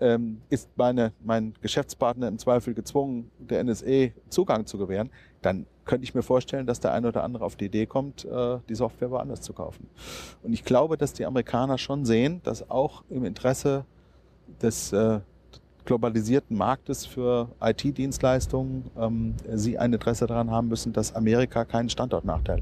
ähm, 0.02 0.42
ist 0.50 0.70
meine, 0.76 1.14
mein 1.24 1.54
Geschäftspartner 1.62 2.28
im 2.28 2.38
Zweifel 2.38 2.74
gezwungen, 2.74 3.32
der 3.40 3.64
NSE 3.64 4.12
Zugang 4.30 4.66
zu 4.66 4.78
gewähren, 4.78 5.10
dann 5.42 5.66
könnte 5.86 6.04
ich 6.04 6.14
mir 6.14 6.24
vorstellen, 6.24 6.66
dass 6.66 6.80
der 6.80 6.94
eine 6.94 7.08
oder 7.08 7.24
andere 7.24 7.46
auf 7.46 7.56
die 7.56 7.66
Idee 7.66 7.86
kommt, 7.86 8.26
äh, 8.26 8.58
die 8.68 8.76
Software 8.76 9.12
woanders 9.12 9.42
zu 9.42 9.54
kaufen. 9.54 9.88
Und 10.44 10.54
ich 10.54 10.64
glaube, 10.64 10.98
dass 10.98 11.14
die 11.14 11.26
Amerikaner 11.26 11.78
schon 11.78 12.06
sehen, 12.06 12.42
dass 12.44 12.70
auch 12.70 13.04
im 13.10 13.26
Interesse 13.26 13.86
des 14.62 14.92
äh, 14.92 15.20
globalisierten 15.86 16.58
Marktes 16.58 17.06
für 17.06 17.50
IT-Dienstleistungen 17.62 18.92
ähm, 18.98 19.36
sie 19.54 19.78
ein 19.78 19.94
Interesse 19.94 20.28
daran 20.28 20.52
haben 20.52 20.68
müssen, 20.68 20.94
dass 20.94 21.16
Amerika 21.16 21.66
keinen 21.66 21.90
Standortnachteil 21.90 22.62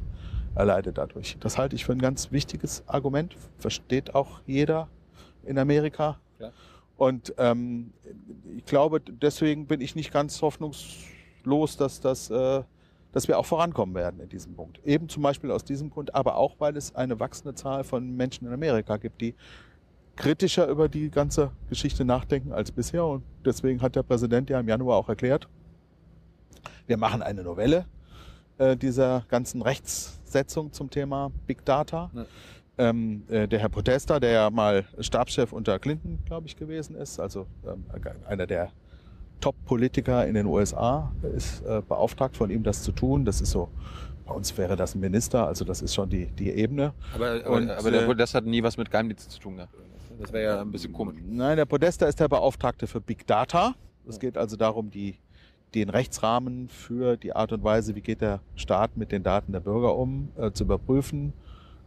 erleidet 0.55 0.97
dadurch. 0.97 1.37
Das 1.39 1.57
halte 1.57 1.75
ich 1.75 1.85
für 1.85 1.91
ein 1.91 1.99
ganz 1.99 2.31
wichtiges 2.31 2.83
Argument. 2.87 3.35
Versteht 3.57 4.15
auch 4.15 4.41
jeder 4.45 4.87
in 5.43 5.57
Amerika. 5.57 6.17
Ja. 6.39 6.51
Und 6.99 7.33
ähm, 7.37 7.93
ich 8.57 8.65
glaube, 8.65 8.99
deswegen 8.99 9.67
bin 9.67 9.79
ich 9.79 9.95
nicht 9.95 10.11
ganz 10.11 10.41
hoffnungslos, 10.41 11.77
dass, 11.77 12.01
das, 12.01 12.29
äh, 12.29 12.61
dass 13.13 13.29
wir 13.29 13.39
auch 13.39 13.45
vorankommen 13.45 13.95
werden 13.95 14.19
in 14.19 14.27
diesem 14.27 14.53
Punkt. 14.53 14.85
Eben 14.85 15.07
zum 15.07 15.23
Beispiel 15.23 15.49
aus 15.49 15.63
diesem 15.63 15.91
Grund, 15.91 16.13
aber 16.13 16.35
auch, 16.35 16.57
weil 16.59 16.75
es 16.75 16.93
eine 16.93 17.17
wachsende 17.17 17.55
Zahl 17.55 17.85
von 17.85 18.17
Menschen 18.17 18.47
in 18.47 18.53
Amerika 18.53 18.97
gibt, 18.97 19.21
die 19.21 19.33
kritischer 20.17 20.67
über 20.67 20.89
die 20.89 21.09
ganze 21.09 21.51
Geschichte 21.69 22.03
nachdenken 22.03 22.51
als 22.51 22.69
bisher. 22.69 23.05
Und 23.05 23.23
deswegen 23.45 23.81
hat 23.81 23.95
der 23.95 24.03
Präsident 24.03 24.49
ja 24.49 24.59
im 24.59 24.67
Januar 24.67 24.97
auch 24.97 25.07
erklärt, 25.07 25.47
wir 26.85 26.97
machen 26.97 27.21
eine 27.21 27.43
Novelle 27.43 27.85
äh, 28.57 28.75
dieser 28.75 29.23
ganzen 29.29 29.61
Rechtssetzung 29.61 30.73
zum 30.73 30.89
Thema 30.89 31.31
Big 31.47 31.63
Data. 31.63 32.11
Ja 32.13 32.25
ähm, 32.79 33.23
äh, 33.29 33.47
der 33.47 33.59
Herr 33.59 33.69
Podesta, 33.69 34.19
der 34.19 34.31
ja 34.31 34.49
mal 34.49 34.85
Stabschef 34.99 35.51
unter 35.51 35.77
Clinton, 35.79 36.19
glaube 36.25 36.47
ich, 36.47 36.55
gewesen 36.55 36.95
ist, 36.95 37.19
also 37.19 37.45
ähm, 37.67 37.83
einer 38.25 38.47
der 38.47 38.71
Top-Politiker 39.41 40.25
in 40.25 40.33
den 40.33 40.45
USA, 40.45 41.11
ist 41.35 41.61
äh, 41.65 41.81
beauftragt 41.87 42.37
von 42.37 42.49
ihm, 42.49 42.63
das 42.63 42.81
zu 42.81 42.91
tun. 42.91 43.25
Das 43.25 43.41
ist 43.41 43.51
so, 43.51 43.69
bei 44.25 44.33
uns 44.33 44.57
wäre 44.57 44.75
das 44.75 44.95
ein 44.95 45.01
Minister, 45.01 45.45
also 45.45 45.65
das 45.65 45.81
ist 45.81 45.93
schon 45.93 46.09
die, 46.09 46.27
die 46.27 46.51
Ebene. 46.51 46.93
Aber, 47.13 47.31
aber, 47.31 47.49
Und, 47.49 47.69
aber 47.69 47.91
der 47.91 48.03
äh, 48.03 48.05
Podesta 48.05 48.37
hat 48.37 48.45
nie 48.45 48.63
was 48.63 48.77
mit 48.77 48.89
Geheimdiensten 48.89 49.29
zu 49.29 49.39
tun 49.39 49.57
gehabt. 49.57 49.73
Das 50.19 50.33
wäre 50.33 50.55
ja 50.55 50.61
ein 50.61 50.71
bisschen 50.71 50.91
komisch. 50.91 51.15
Nein, 51.25 51.57
der 51.57 51.65
Podesta 51.65 52.05
ist 52.05 52.19
der 52.19 52.27
Beauftragte 52.27 52.87
für 52.87 52.99
Big 52.99 53.27
Data. 53.27 53.75
Es 54.07 54.19
geht 54.19 54.37
also 54.37 54.57
darum, 54.57 54.89
die, 54.89 55.17
den 55.75 55.89
Rechtsrahmen 55.89 56.67
für 56.69 57.15
die 57.15 57.33
Art 57.33 57.51
und 57.51 57.63
Weise, 57.63 57.95
wie 57.95 58.01
geht 58.01 58.21
der 58.21 58.41
Staat 58.55 58.97
mit 58.97 59.11
den 59.11 59.23
Daten 59.23 59.51
der 59.51 59.61
Bürger 59.61 59.95
um, 59.95 60.29
äh, 60.37 60.51
zu 60.51 60.63
überprüfen 60.63 61.33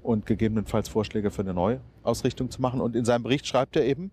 und 0.03 0.27
gegebenenfalls 0.27 0.89
Vorschläge 0.89 1.31
für 1.31 1.43
eine 1.43 1.55
Neuausrichtung 1.55 2.51
zu 2.51 2.61
machen. 2.61 2.81
Und 2.81 2.97
in 2.97 3.05
seinem 3.05 3.23
Bericht 3.23 3.47
schreibt 3.47 3.77
er 3.77 3.85
eben, 3.85 4.11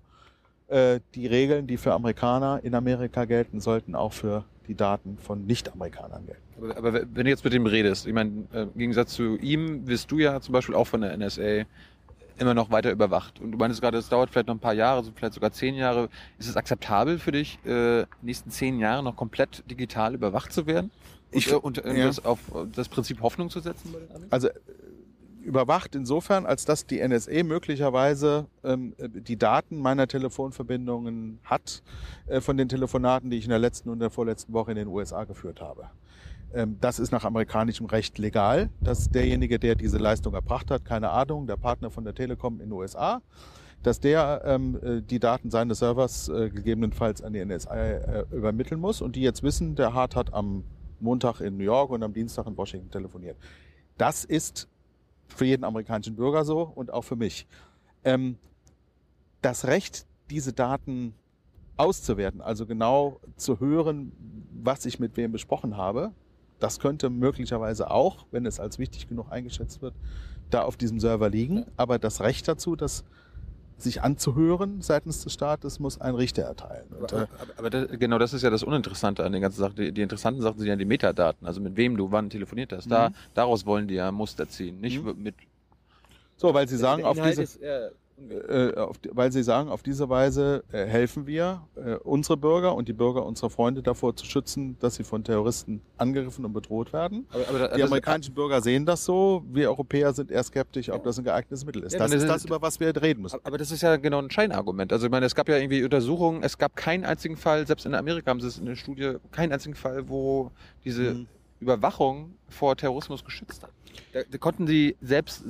äh, 0.67 0.99
die 1.15 1.27
Regeln, 1.27 1.67
die 1.67 1.77
für 1.77 1.93
Amerikaner 1.93 2.59
in 2.63 2.75
Amerika 2.75 3.25
gelten, 3.25 3.59
sollten 3.59 3.95
auch 3.95 4.13
für 4.13 4.45
die 4.67 4.75
Daten 4.75 5.17
von 5.17 5.45
Nicht-Amerikanern 5.45 6.25
gelten. 6.25 6.41
Aber, 6.57 6.77
aber 6.77 6.93
wenn 6.93 7.23
du 7.23 7.29
jetzt 7.29 7.43
mit 7.43 7.53
dem 7.53 7.65
redest, 7.65 8.05
ich 8.05 8.13
meine, 8.13 8.45
äh, 8.53 8.63
im 8.63 8.77
Gegensatz 8.77 9.13
zu 9.13 9.37
ihm 9.37 9.87
wirst 9.87 10.11
du 10.11 10.19
ja 10.19 10.39
zum 10.41 10.53
Beispiel 10.53 10.75
auch 10.75 10.85
von 10.85 11.01
der 11.01 11.17
NSA 11.17 11.65
immer 12.37 12.53
noch 12.53 12.71
weiter 12.71 12.91
überwacht. 12.91 13.39
Und 13.41 13.51
du 13.51 13.57
meinst 13.57 13.81
gerade, 13.81 13.97
es 13.97 14.09
dauert 14.09 14.29
vielleicht 14.29 14.47
noch 14.47 14.55
ein 14.55 14.59
paar 14.59 14.73
Jahre, 14.73 15.03
vielleicht 15.15 15.33
sogar 15.33 15.51
zehn 15.51 15.75
Jahre. 15.75 16.09
Ist 16.37 16.47
es 16.47 16.55
akzeptabel 16.55 17.19
für 17.19 17.31
dich, 17.31 17.59
äh, 17.65 18.03
die 18.21 18.25
nächsten 18.25 18.51
zehn 18.51 18.79
Jahre 18.79 19.03
noch 19.03 19.15
komplett 19.15 19.63
digital 19.69 20.13
überwacht 20.13 20.53
zu 20.53 20.65
werden? 20.65 20.91
Und, 21.31 21.37
Ich- 21.37 21.53
und 21.53 21.83
äh, 21.83 21.97
ja. 21.97 22.05
das 22.05 22.23
auf 22.23 22.39
das 22.73 22.89
Prinzip 22.89 23.21
Hoffnung 23.21 23.49
zu 23.49 23.59
setzen 23.59 23.91
bei 23.91 23.99
den? 23.99 24.31
Also 24.31 24.49
überwacht 25.49 25.95
insofern, 25.95 26.45
als 26.45 26.63
dass 26.63 26.85
die 26.85 27.05
NSA 27.05 27.43
möglicherweise 27.43 28.45
ähm, 28.63 28.93
äh, 28.97 29.09
die 29.09 29.35
Daten 29.35 29.77
meiner 29.79 30.07
Telefonverbindungen 30.07 31.39
hat 31.43 31.81
äh, 32.27 32.39
von 32.39 32.55
den 32.55 32.69
Telefonaten, 32.69 33.31
die 33.31 33.37
ich 33.37 33.45
in 33.45 33.49
der 33.49 33.59
letzten 33.59 33.89
und 33.89 33.99
der 33.99 34.11
vorletzten 34.11 34.53
Woche 34.53 34.71
in 34.71 34.77
den 34.77 34.87
USA 34.87 35.23
geführt 35.23 35.59
habe. 35.59 35.89
Ähm, 36.53 36.77
das 36.79 36.99
ist 36.99 37.11
nach 37.11 37.25
amerikanischem 37.25 37.87
Recht 37.87 38.19
legal, 38.19 38.69
dass 38.79 39.09
derjenige, 39.09 39.57
der 39.57 39.73
diese 39.73 39.97
Leistung 39.97 40.35
erbracht 40.35 40.69
hat, 40.69 40.85
keine 40.85 41.09
Ahnung, 41.09 41.47
der 41.47 41.57
Partner 41.57 41.89
von 41.89 42.03
der 42.03 42.13
Telekom 42.13 42.61
in 42.61 42.67
den 42.67 42.71
USA, 42.71 43.21
dass 43.81 43.99
der 43.99 44.43
ähm, 44.45 44.79
äh, 44.83 45.01
die 45.01 45.19
Daten 45.19 45.49
seines 45.49 45.79
Servers 45.79 46.29
äh, 46.29 46.49
gegebenenfalls 46.49 47.23
an 47.23 47.33
die 47.33 47.43
NSA 47.43 47.75
äh, 47.75 48.25
übermitteln 48.31 48.79
muss 48.79 49.01
und 49.01 49.15
die 49.15 49.21
jetzt 49.21 49.41
wissen, 49.41 49.75
der 49.75 49.93
Hart 49.95 50.15
hat 50.15 50.31
am 50.33 50.63
Montag 50.99 51.41
in 51.41 51.57
New 51.57 51.63
York 51.63 51.89
und 51.89 52.03
am 52.03 52.13
Dienstag 52.13 52.45
in 52.45 52.55
Washington 52.55 52.91
telefoniert. 52.91 53.37
Das 53.97 54.25
ist 54.25 54.67
für 55.29 55.45
jeden 55.45 55.63
amerikanischen 55.63 56.15
Bürger 56.15 56.43
so 56.43 56.61
und 56.61 56.91
auch 56.91 57.03
für 57.03 57.15
mich. 57.15 57.47
Ähm, 58.03 58.37
das 59.41 59.65
Recht, 59.65 60.05
diese 60.29 60.53
Daten 60.53 61.13
auszuwerten, 61.77 62.41
also 62.41 62.65
genau 62.65 63.19
zu 63.37 63.59
hören, 63.59 64.11
was 64.51 64.85
ich 64.85 64.99
mit 64.99 65.15
wem 65.15 65.31
besprochen 65.31 65.77
habe, 65.77 66.11
das 66.59 66.79
könnte 66.79 67.09
möglicherweise 67.09 67.89
auch, 67.89 68.25
wenn 68.31 68.45
es 68.45 68.59
als 68.59 68.79
wichtig 68.79 69.07
genug 69.07 69.31
eingeschätzt 69.31 69.81
wird, 69.81 69.95
da 70.49 70.63
auf 70.63 70.75
diesem 70.75 70.99
Server 70.99 71.29
liegen. 71.29 71.65
Aber 71.77 71.99
das 71.99 72.21
Recht 72.21 72.47
dazu, 72.47 72.75
das 72.75 73.05
sich 73.81 74.01
anzuhören 74.01 74.81
seitens 74.81 75.23
des 75.23 75.33
Staates, 75.33 75.79
muss 75.79 75.99
ein 76.01 76.15
Richter 76.15 76.43
erteilen. 76.43 76.87
Und, 76.99 77.11
äh, 77.11 77.15
Aber, 77.15 77.27
aber, 77.41 77.53
aber 77.57 77.69
das, 77.69 77.87
genau 77.99 78.17
das 78.17 78.33
ist 78.33 78.41
ja 78.41 78.49
das 78.49 78.63
Uninteressante 78.63 79.23
an 79.23 79.31
den 79.31 79.41
ganzen 79.41 79.59
Sachen. 79.59 79.75
Die, 79.75 79.91
die 79.91 80.01
interessanten 80.01 80.41
Sachen 80.41 80.59
sind 80.59 80.67
ja 80.67 80.75
die 80.75 80.85
Metadaten, 80.85 81.45
also 81.47 81.61
mit 81.61 81.75
wem 81.77 81.97
du 81.97 82.11
wann 82.11 82.29
telefoniert 82.29 82.71
hast. 82.73 82.89
Da, 82.91 83.09
Mhm. 83.09 83.13
daraus 83.33 83.65
wollen 83.65 83.87
die 83.87 83.95
ja 83.95 84.11
Muster 84.11 84.47
ziehen, 84.49 84.79
nicht 84.81 85.03
Mhm. 85.03 85.21
mit. 85.21 85.35
so, 86.37 86.53
weil 86.53 86.67
Sie 86.67 86.77
sagen, 86.77 87.03
auf 87.03 87.19
diese, 87.21 87.41
ist 87.43 87.55
eher 87.57 87.91
äh, 88.29 88.75
auf, 88.75 88.97
weil 89.11 89.31
Sie 89.31 89.43
sagen, 89.43 89.69
auf 89.69 89.81
diese 89.83 90.09
Weise 90.09 90.63
äh, 90.71 90.85
helfen 90.85 91.25
wir 91.27 91.61
äh, 91.75 91.95
unsere 91.95 92.37
Bürger 92.37 92.75
und 92.75 92.87
die 92.87 92.93
Bürger 92.93 93.25
unserer 93.25 93.49
Freunde 93.49 93.81
davor 93.81 94.15
zu 94.15 94.25
schützen, 94.25 94.77
dass 94.79 94.95
sie 94.95 95.03
von 95.03 95.23
Terroristen 95.23 95.81
angegriffen 95.97 96.45
und 96.45 96.53
bedroht 96.53 96.91
werden. 96.93 97.25
aber, 97.31 97.47
aber 97.65 97.75
Die 97.75 97.83
amerikanischen 97.83 98.33
Bürger 98.33 98.61
sehen 98.61 98.85
das 98.85 99.05
so. 99.05 99.43
Wir 99.51 99.69
Europäer 99.69 100.13
sind 100.13 100.31
eher 100.31 100.43
skeptisch, 100.43 100.89
ob 100.89 101.03
das 101.03 101.17
ein 101.17 101.23
geeignetes 101.23 101.65
Mittel 101.65 101.83
ist. 101.83 101.93
Ja, 101.93 101.99
das 101.99 102.11
das 102.11 102.17
ist 102.17 102.23
ist- 102.23 102.29
das, 102.29 102.45
über 102.45 102.61
was 102.61 102.79
wir 102.79 102.95
reden 103.01 103.21
müssen. 103.21 103.39
Aber 103.43 103.57
das 103.57 103.71
ist 103.71 103.81
ja 103.81 103.95
genau 103.97 104.19
ein 104.19 104.29
Scheinargument. 104.29 104.91
Also 104.93 105.05
ich 105.05 105.11
meine, 105.11 105.25
es 105.25 105.35
gab 105.35 105.47
ja 105.49 105.57
irgendwie 105.57 105.83
Untersuchungen, 105.83 106.43
es 106.43 106.57
gab 106.57 106.75
keinen 106.75 107.05
einzigen 107.05 107.37
Fall, 107.37 107.65
selbst 107.67 107.85
in 107.85 107.93
Amerika 107.95 108.29
haben 108.31 108.41
sie 108.41 108.47
es 108.47 108.57
in 108.57 108.65
der 108.65 108.75
Studie, 108.75 109.15
keinen 109.31 109.51
einzigen 109.53 109.75
Fall, 109.75 110.09
wo 110.09 110.51
diese 110.83 111.01
Mhm. 111.13 111.27
Überwachung 111.59 112.35
vor 112.47 112.75
Terrorismus 112.75 113.23
geschützt 113.23 113.63
hat. 113.63 113.71
Da, 114.13 114.21
da 114.29 114.37
konnten 114.37 114.67
sie 114.67 114.95
selbst, 115.01 115.43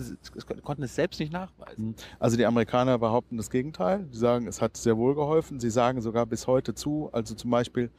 konnten 0.64 0.84
es 0.84 0.96
selbst 0.96 1.20
nicht 1.20 1.32
nachweisen. 1.32 1.96
Also 2.20 2.38
die 2.38 2.46
Amerikaner 2.46 2.98
behaupten 2.98 3.38
das 3.38 3.50
Gegenteil. 3.50 4.08
Sie 4.12 4.20
sagen, 4.20 4.48
es 4.48 4.62
hat 4.62 4.78
sehr 4.78 4.98
wohl 4.98 5.16
geholfen. 5.16 5.60
Sie 5.60 5.70
sagen 5.70 6.02
sogar 6.02 6.26
bis 6.26 6.48
heute 6.48 6.74
zu, 6.74 7.10
also 7.12 7.36
zum 7.36 7.52
Beispiel 7.52 7.90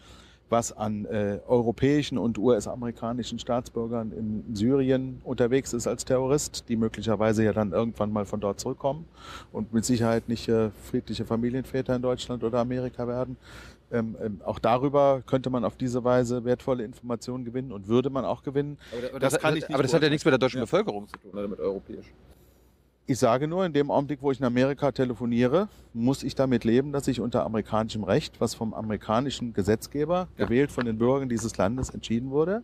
was 0.51 0.73
an 0.73 1.05
äh, 1.07 1.39
europäischen 1.47 2.19
und 2.19 2.37
US-amerikanischen 2.39 3.39
Staatsbürgern 3.39 4.13
in 4.13 4.55
Syrien 4.55 5.21
unterwegs 5.25 5.73
ist 5.73 5.87
als 5.87 6.05
Terrorist, 6.05 6.65
die 6.69 6.77
möglicherweise 6.77 7.45
ja 7.45 7.53
dann 7.53 7.73
irgendwann 7.73 8.13
mal 8.13 8.25
von 8.27 8.41
dort 8.41 8.61
zurückkommen 8.61 9.07
und 9.53 9.73
mit 9.73 9.85
Sicherheit 9.85 10.29
nicht 10.29 10.49
äh, 10.49 10.71
friedliche 10.71 11.25
Familienväter 11.25 11.95
in 11.95 12.03
Deutschland 12.03 12.43
oder 12.43 12.59
Amerika 12.59 13.07
werden. 13.07 13.37
Ähm, 13.93 14.17
ähm, 14.23 14.41
auch 14.45 14.59
darüber 14.61 15.23
könnte 15.27 15.51
man 15.51 15.65
auf 15.65 15.77
diese 15.77 16.05
Weise 16.05 16.45
wertvolle 16.45 16.85
Informationen 16.85 17.45
gewinnen 17.45 17.73
und 17.73 17.89
würde 17.89 18.09
man 18.11 18.25
auch 18.25 18.43
gewinnen. 18.43 18.79
Aber, 19.11 19.19
Das 19.19 19.39
kann 19.39 19.57
ich 19.57 19.63
nicht 19.69 19.75
aber 19.75 19.83
das 19.83 19.93
hat 19.95 20.03
ja 20.03 20.09
nichts 20.09 20.25
mit 20.25 20.33
der 20.33 20.39
deutschen 20.39 20.59
Ja. 20.59 20.65
Bevölkerung 20.65 21.09
zu 21.09 21.17
tun, 21.17 21.33
oder 21.33 21.49
mit 21.49 21.59
europäisch. 21.59 22.07
Ich 23.07 23.19
sage 23.19 23.49
nur, 23.49 23.67
in 23.67 23.73
dem 23.73 23.91
Augenblick, 23.91 24.23
wo 24.23 24.31
ich 24.31 24.39
in 24.39 24.47
Amerika 24.47 24.93
telefoniere, 24.93 25.69
muss 25.93 26.23
ich 26.23 26.37
damit 26.37 26.63
leben, 26.63 26.93
dass 26.93 27.09
ich 27.09 27.21
unter 27.21 27.45
amerikanischem 27.45 28.05
Recht, 28.05 28.41
was 28.41 28.55
vom 28.55 28.73
amerikanischen 28.73 29.53
Gesetzgeber, 29.53 30.29
Ja. 30.39 30.45
gewählt 30.47 30.71
von 30.71 30.85
den 30.85 30.97
Bürgern 30.97 31.29
dieses 31.29 31.57
Landes, 31.57 31.91
entschieden 31.91 32.31
wurde, 32.31 32.63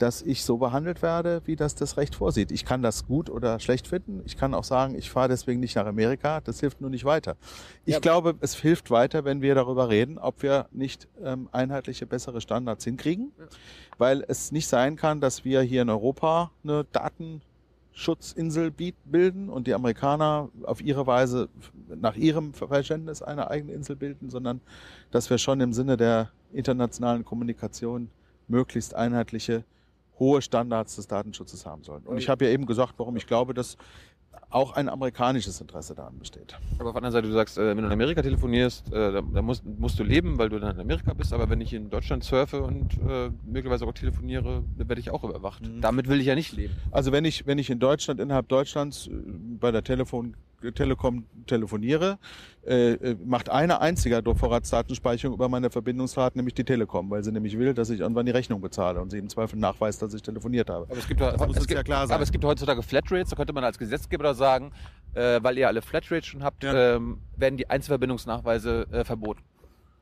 dass 0.00 0.22
ich 0.22 0.44
so 0.44 0.56
behandelt 0.56 1.02
werde, 1.02 1.42
wie 1.44 1.56
das 1.56 1.74
das 1.74 1.96
Recht 1.96 2.14
vorsieht. 2.14 2.50
Ich 2.52 2.64
kann 2.64 2.82
das 2.82 3.06
gut 3.06 3.28
oder 3.28 3.60
schlecht 3.60 3.86
finden. 3.86 4.22
Ich 4.24 4.36
kann 4.36 4.54
auch 4.54 4.64
sagen, 4.64 4.94
ich 4.94 5.10
fahre 5.10 5.28
deswegen 5.28 5.60
nicht 5.60 5.76
nach 5.76 5.86
Amerika. 5.86 6.40
Das 6.40 6.60
hilft 6.60 6.80
nur 6.80 6.90
nicht 6.90 7.04
weiter. 7.04 7.36
Ich 7.84 7.94
Ja. 7.94 8.00
glaube, 8.00 8.34
es 8.40 8.54
hilft 8.54 8.90
weiter, 8.90 9.24
wenn 9.24 9.42
wir 9.42 9.54
darüber 9.54 9.88
reden, 9.90 10.18
ob 10.18 10.42
wir 10.42 10.66
nicht 10.72 11.06
ähm, 11.22 11.48
einheitliche, 11.52 12.06
bessere 12.06 12.40
Standards 12.40 12.84
hinkriegen. 12.84 13.32
Ja. 13.38 13.44
Weil 13.98 14.24
es 14.26 14.52
nicht 14.52 14.68
sein 14.68 14.96
kann, 14.96 15.20
dass 15.20 15.44
wir 15.44 15.60
hier 15.60 15.82
in 15.82 15.90
Europa 15.90 16.50
eine 16.64 16.86
Datenschutzinsel 17.92 18.70
bilden 19.04 19.48
und 19.50 19.66
die 19.66 19.74
Amerikaner 19.74 20.48
auf 20.62 20.80
ihre 20.80 21.06
Weise 21.06 21.48
nach 21.88 22.16
ihrem 22.16 22.54
Verständnis 22.54 23.20
eine 23.20 23.50
eigene 23.50 23.72
Insel 23.72 23.96
bilden, 23.96 24.30
sondern 24.30 24.60
dass 25.10 25.28
wir 25.28 25.36
schon 25.38 25.60
im 25.60 25.72
Sinne 25.74 25.96
der 25.98 26.30
internationalen 26.52 27.24
Kommunikation 27.24 28.08
möglichst 28.48 28.94
einheitliche, 28.94 29.64
hohe 30.20 30.42
Standards 30.42 30.96
des 30.96 31.08
Datenschutzes 31.08 31.66
haben 31.66 31.82
sollen. 31.82 32.04
Und 32.04 32.18
ich 32.18 32.28
habe 32.28 32.44
ja 32.44 32.50
eben 32.52 32.66
gesagt, 32.66 32.94
warum 32.98 33.16
ich 33.16 33.26
glaube, 33.26 33.54
dass 33.54 33.76
auch 34.50 34.72
ein 34.72 34.88
amerikanisches 34.88 35.60
Interesse 35.60 35.94
daran 35.94 36.18
besteht. 36.18 36.58
Aber 36.78 36.88
auf 36.88 36.94
der 36.94 37.02
anderen 37.02 37.12
Seite, 37.12 37.28
du 37.28 37.32
sagst, 37.32 37.56
äh, 37.56 37.68
wenn 37.68 37.78
du 37.78 37.86
in 37.86 37.92
Amerika 37.92 38.20
telefonierst, 38.20 38.92
äh, 38.92 39.12
da, 39.12 39.20
da 39.22 39.42
musst, 39.42 39.64
musst 39.64 39.98
du 39.98 40.02
leben, 40.02 40.38
weil 40.38 40.48
du 40.48 40.58
dann 40.58 40.74
in 40.74 40.80
Amerika 40.80 41.14
bist. 41.14 41.32
Aber 41.32 41.48
wenn 41.48 41.60
ich 41.60 41.72
in 41.72 41.88
Deutschland 41.88 42.24
surfe 42.24 42.62
und 42.62 42.94
äh, 43.08 43.30
möglicherweise 43.44 43.86
auch 43.86 43.92
telefoniere, 43.92 44.64
dann 44.76 44.88
werde 44.88 45.00
ich 45.00 45.10
auch 45.10 45.22
überwacht. 45.22 45.62
Mhm. 45.62 45.80
Damit 45.80 46.08
will 46.08 46.20
ich 46.20 46.26
ja 46.26 46.34
nicht 46.34 46.52
leben. 46.52 46.74
Also 46.90 47.12
wenn 47.12 47.24
ich, 47.24 47.46
wenn 47.46 47.58
ich 47.58 47.70
in 47.70 47.78
Deutschland, 47.78 48.20
innerhalb 48.20 48.48
Deutschlands 48.48 49.08
bei 49.60 49.70
der 49.70 49.84
Telefon, 49.84 50.34
Telekom 50.74 51.24
telefoniere, 51.46 52.18
äh, 52.66 53.14
macht 53.24 53.48
eine 53.48 53.80
einziger 53.80 54.22
Vorratsdatenspeicherung 54.22 55.34
über 55.34 55.48
meine 55.48 55.70
Verbindungsdaten, 55.70 56.38
nämlich 56.38 56.54
die 56.54 56.64
Telekom, 56.64 57.10
weil 57.10 57.24
sie 57.24 57.32
nämlich 57.32 57.58
will, 57.58 57.72
dass 57.72 57.88
ich 57.88 58.00
irgendwann 58.00 58.26
die 58.26 58.32
Rechnung 58.32 58.60
bezahle 58.60 59.00
und 59.00 59.10
sie 59.10 59.18
im 59.18 59.28
Zweifel 59.28 59.58
nachweist, 59.58 60.02
dass 60.02 60.12
ich 60.12 60.22
telefoniert 60.22 60.68
habe. 60.68 60.84
Aber 60.84 60.98
es 60.98 61.08
gibt, 61.08 61.20
Das 61.20 61.40
es 61.40 61.66
gibt, 61.66 61.70
ja 61.70 61.82
klar 61.82 62.06
sein. 62.06 62.14
Aber 62.14 62.22
es 62.22 62.30
gibt 62.30 62.44
heutzutage 62.44 62.82
Flatrates, 62.82 63.30
da 63.30 63.36
könnte 63.36 63.52
man 63.52 63.64
als 63.64 63.78
Gesetzgeber 63.78 64.19
doch 64.22 64.34
sagen, 64.34 64.72
äh, 65.14 65.40
weil 65.42 65.58
ihr 65.58 65.68
alle 65.68 65.82
Flatrates 65.82 66.26
schon 66.26 66.42
habt, 66.44 66.62
Ja. 66.64 66.96
ähm, 66.96 67.18
werden 67.36 67.56
die 67.56 67.68
Einzelverbindungsnachweise 67.68 68.86
äh, 68.92 69.04
verboten. 69.04 69.42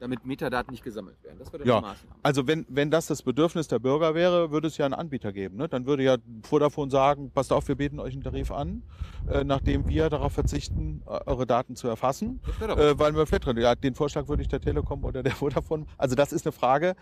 Damit 0.00 0.24
Metadaten 0.24 0.70
nicht 0.70 0.84
gesammelt 0.84 1.16
werden. 1.24 1.38
Das 1.40 1.52
wäre 1.52 1.66
Ja. 1.66 1.80
Maßnahme. 1.80 2.14
Also 2.22 2.46
wenn, 2.46 2.64
wenn 2.68 2.88
das 2.88 3.08
das 3.08 3.22
Bedürfnis 3.24 3.66
der 3.66 3.80
Bürger 3.80 4.14
wäre, 4.14 4.52
würde 4.52 4.68
es 4.68 4.76
ja 4.76 4.84
einen 4.84 4.94
Anbieter 4.94 5.32
geben. 5.32 5.56
Ne? 5.56 5.68
Dann 5.68 5.86
würde 5.86 6.04
ja 6.04 6.18
Vodafone 6.44 6.88
sagen, 6.88 7.32
passt 7.32 7.52
auf, 7.52 7.66
wir 7.66 7.74
bieten 7.74 7.98
euch 7.98 8.12
einen 8.12 8.22
Tarif 8.22 8.52
an, 8.52 8.84
äh, 9.28 9.42
nachdem 9.42 9.88
wir 9.88 10.08
darauf 10.08 10.32
verzichten, 10.34 11.02
eure 11.04 11.46
Daten 11.48 11.74
zu 11.74 11.88
erfassen, 11.88 12.40
äh, 12.60 12.96
weil 12.96 13.16
wir 13.16 13.24
drin. 13.24 13.56
Ja, 13.56 13.74
den 13.74 13.96
Vorschlag 13.96 14.28
würde 14.28 14.42
ich 14.42 14.48
der 14.48 14.60
Telekom 14.60 15.02
oder 15.04 15.24
der 15.24 15.32
Vodafone. 15.64 15.86
Also 15.96 16.14
das 16.14 16.32
ist 16.32 16.46
eine 16.46 16.52
Frage, 16.52 16.94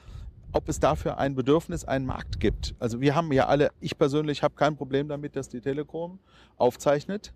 ob 0.52 0.68
es 0.68 0.80
dafür 0.80 1.18
ein 1.18 1.34
Bedürfnis, 1.34 1.84
einen 1.84 2.06
Markt 2.06 2.40
gibt. 2.40 2.74
Also 2.78 3.00
wir 3.00 3.14
haben 3.14 3.32
ja 3.32 3.46
alle, 3.46 3.70
ich 3.80 3.98
persönlich 3.98 4.42
habe 4.42 4.54
kein 4.54 4.76
Problem 4.76 5.08
damit, 5.08 5.36
dass 5.36 5.48
die 5.48 5.60
Telekom 5.60 6.18
aufzeichnet, 6.56 7.32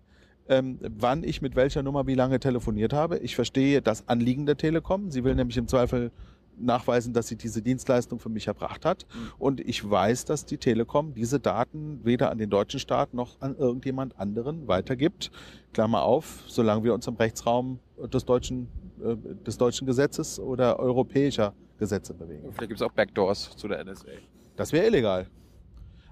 ähm, 0.49 0.79
wann 0.81 1.23
ich 1.23 1.41
mit 1.41 1.55
welcher 1.55 1.83
Nummer 1.83 2.07
wie 2.07 2.15
lange 2.15 2.39
telefoniert 2.39 2.93
habe. 2.93 3.19
Ich 3.19 3.35
verstehe 3.35 3.81
das 3.81 4.07
Anliegen 4.07 4.45
der 4.45 4.57
Telekom. 4.57 5.11
Sie 5.11 5.23
will 5.23 5.35
nämlich 5.35 5.57
im 5.57 5.67
Zweifel 5.67 6.11
nachweisen, 6.57 7.13
dass 7.13 7.27
sie 7.27 7.35
diese 7.35 7.61
Dienstleistung 7.61 8.19
für 8.19 8.29
mich 8.29 8.47
erbracht 8.47 8.85
hat. 8.85 9.05
Mhm. 9.13 9.31
Und 9.39 9.59
ich 9.61 9.89
weiß, 9.89 10.25
dass 10.25 10.45
die 10.45 10.57
Telekom 10.57 11.13
diese 11.13 11.39
Daten 11.39 12.01
weder 12.03 12.31
an 12.31 12.37
den 12.37 12.49
deutschen 12.49 12.79
Staat 12.79 13.13
noch 13.13 13.39
an 13.41 13.55
irgendjemand 13.55 14.19
anderen 14.19 14.67
weitergibt. 14.67 15.31
Klammer 15.73 16.03
auf, 16.03 16.43
solange 16.47 16.83
wir 16.83 16.93
uns 16.93 17.07
im 17.07 17.15
Rechtsraum 17.15 17.79
des 18.13 18.25
deutschen, 18.25 18.67
äh, 19.03 19.15
des 19.45 19.57
deutschen 19.57 19.87
Gesetzes 19.87 20.39
oder 20.39 20.79
europäischer 20.79 21.53
Gesetze 21.81 22.13
bewegen. 22.13 22.43
Vielleicht 22.53 22.69
gibt 22.69 22.79
es 22.79 22.81
auch 22.83 22.91
Backdoors 22.91 23.55
zu 23.57 23.67
der 23.67 23.83
NSA. 23.83 24.11
Das 24.55 24.71
wäre 24.71 24.85
illegal. 24.85 25.25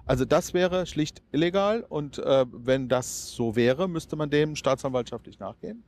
Also 0.04 0.24
das 0.24 0.52
wäre 0.52 0.84
schlicht 0.86 1.22
illegal 1.30 1.86
und 1.88 2.18
äh, 2.18 2.44
wenn 2.50 2.88
das 2.88 3.30
so 3.30 3.54
wäre, 3.54 3.88
müsste 3.88 4.16
man 4.16 4.28
dem 4.30 4.56
staatsanwaltschaftlich 4.56 5.38
nachgehen. 5.38 5.84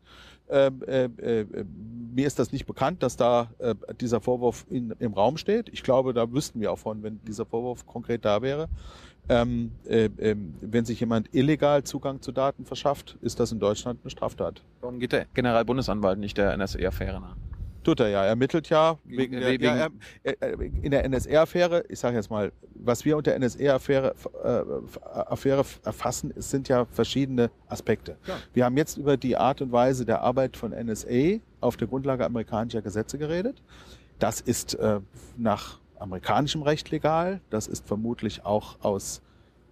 Ähm, 0.49 0.83
äh, 0.87 1.07
äh, 1.07 1.65
mir 2.15 2.29
ist 2.29 2.39
das 2.39 2.53
nicht 2.53 2.65
bekannt, 2.65 3.03
dass 3.03 3.17
da 3.17 3.51
äh, 3.59 3.75
dieser 4.01 4.21
Vorwurf 4.21 4.67
in, 4.71 4.95
im 5.01 5.15
Raum 5.15 5.37
steht. 5.37 5.69
Ich 5.71 5.83
glaube, 5.83 6.15
da 6.15 6.31
wüssten 6.31 6.61
wir 6.61 6.71
auch 6.71 6.79
von, 6.79 7.03
wenn 7.03 7.21
dieser 7.25 7.45
Vorwurf 7.45 7.85
konkret 7.85 8.25
da 8.25 8.41
wäre. 8.41 8.69
Ähm, 9.29 9.73
äh, 9.87 10.05
äh, 10.05 10.37
wenn 10.61 10.85
sich 10.85 11.01
jemand 11.01 11.35
illegal 11.35 11.83
Zugang 11.83 12.23
zu 12.23 12.31
Daten 12.31 12.65
verschafft, 12.65 13.19
ist 13.23 13.41
das 13.41 13.51
in 13.51 13.59
Deutschland 13.59 13.99
eine 14.05 14.11
Straftat. 14.11 14.63
Warum 14.81 15.01
geht 15.01 15.11
der 15.11 15.27
Generalbundesanwalt 15.35 16.21
nicht 16.21 16.39
der 16.39 16.57
NSA-Affäre 16.57 17.21
nach? 17.21 17.37
Tut 17.85 18.01
er 18.01 18.09
ja. 18.09 18.23
Er 18.23 18.29
ermittelt 18.31 18.69
ja 18.69 18.99
Wegen- 19.05 19.35
äh, 19.35 19.41
der, 19.41 19.49
wegen- 19.51 19.65
ja, 19.65 19.89
er, 20.23 20.37
er, 20.43 20.61
in 20.61 20.91
der 20.91 21.09
NSA-Affäre. 21.09 21.85
Ich 21.89 21.99
sage 21.99 22.17
jetzt 22.17 22.31
mal, 22.31 22.53
was 22.75 23.05
wir 23.05 23.17
unter 23.17 23.37
NSA-Affäre 23.39 24.15
äh, 24.45 25.09
Affäre 25.09 25.65
erfassen, 25.85 26.33
es 26.37 26.51
sind 26.51 26.69
ja 26.69 26.85
verschiedene 26.87 27.51
Aspekte. 27.69 28.17
Ja. 28.27 28.37
Wir 28.53 28.65
haben 28.65 28.77
jetzt 28.77 28.99
über 28.99 29.17
die 29.17 29.37
Art 29.37 29.61
und 29.63 29.73
Weise 29.73 30.05
der 30.05 30.21
Arbeit 30.23 30.57
von 30.57 30.71
NSA 30.73 31.39
auf 31.61 31.77
der 31.77 31.89
Grundlage 31.89 32.25
amerikanischer 32.25 32.83
Gesetze 32.83 33.19
geredet. 33.19 33.63
Das 34.19 34.41
ist 34.41 34.75
äh, 34.75 35.01
nach 35.37 35.81
amerikanischem 35.99 36.63
Recht 36.63 36.91
legal. 36.91 37.41
Das 37.51 37.67
ist 37.67 37.87
vermutlich 37.87 38.45
auch 38.45 38.77
aus 38.83 39.23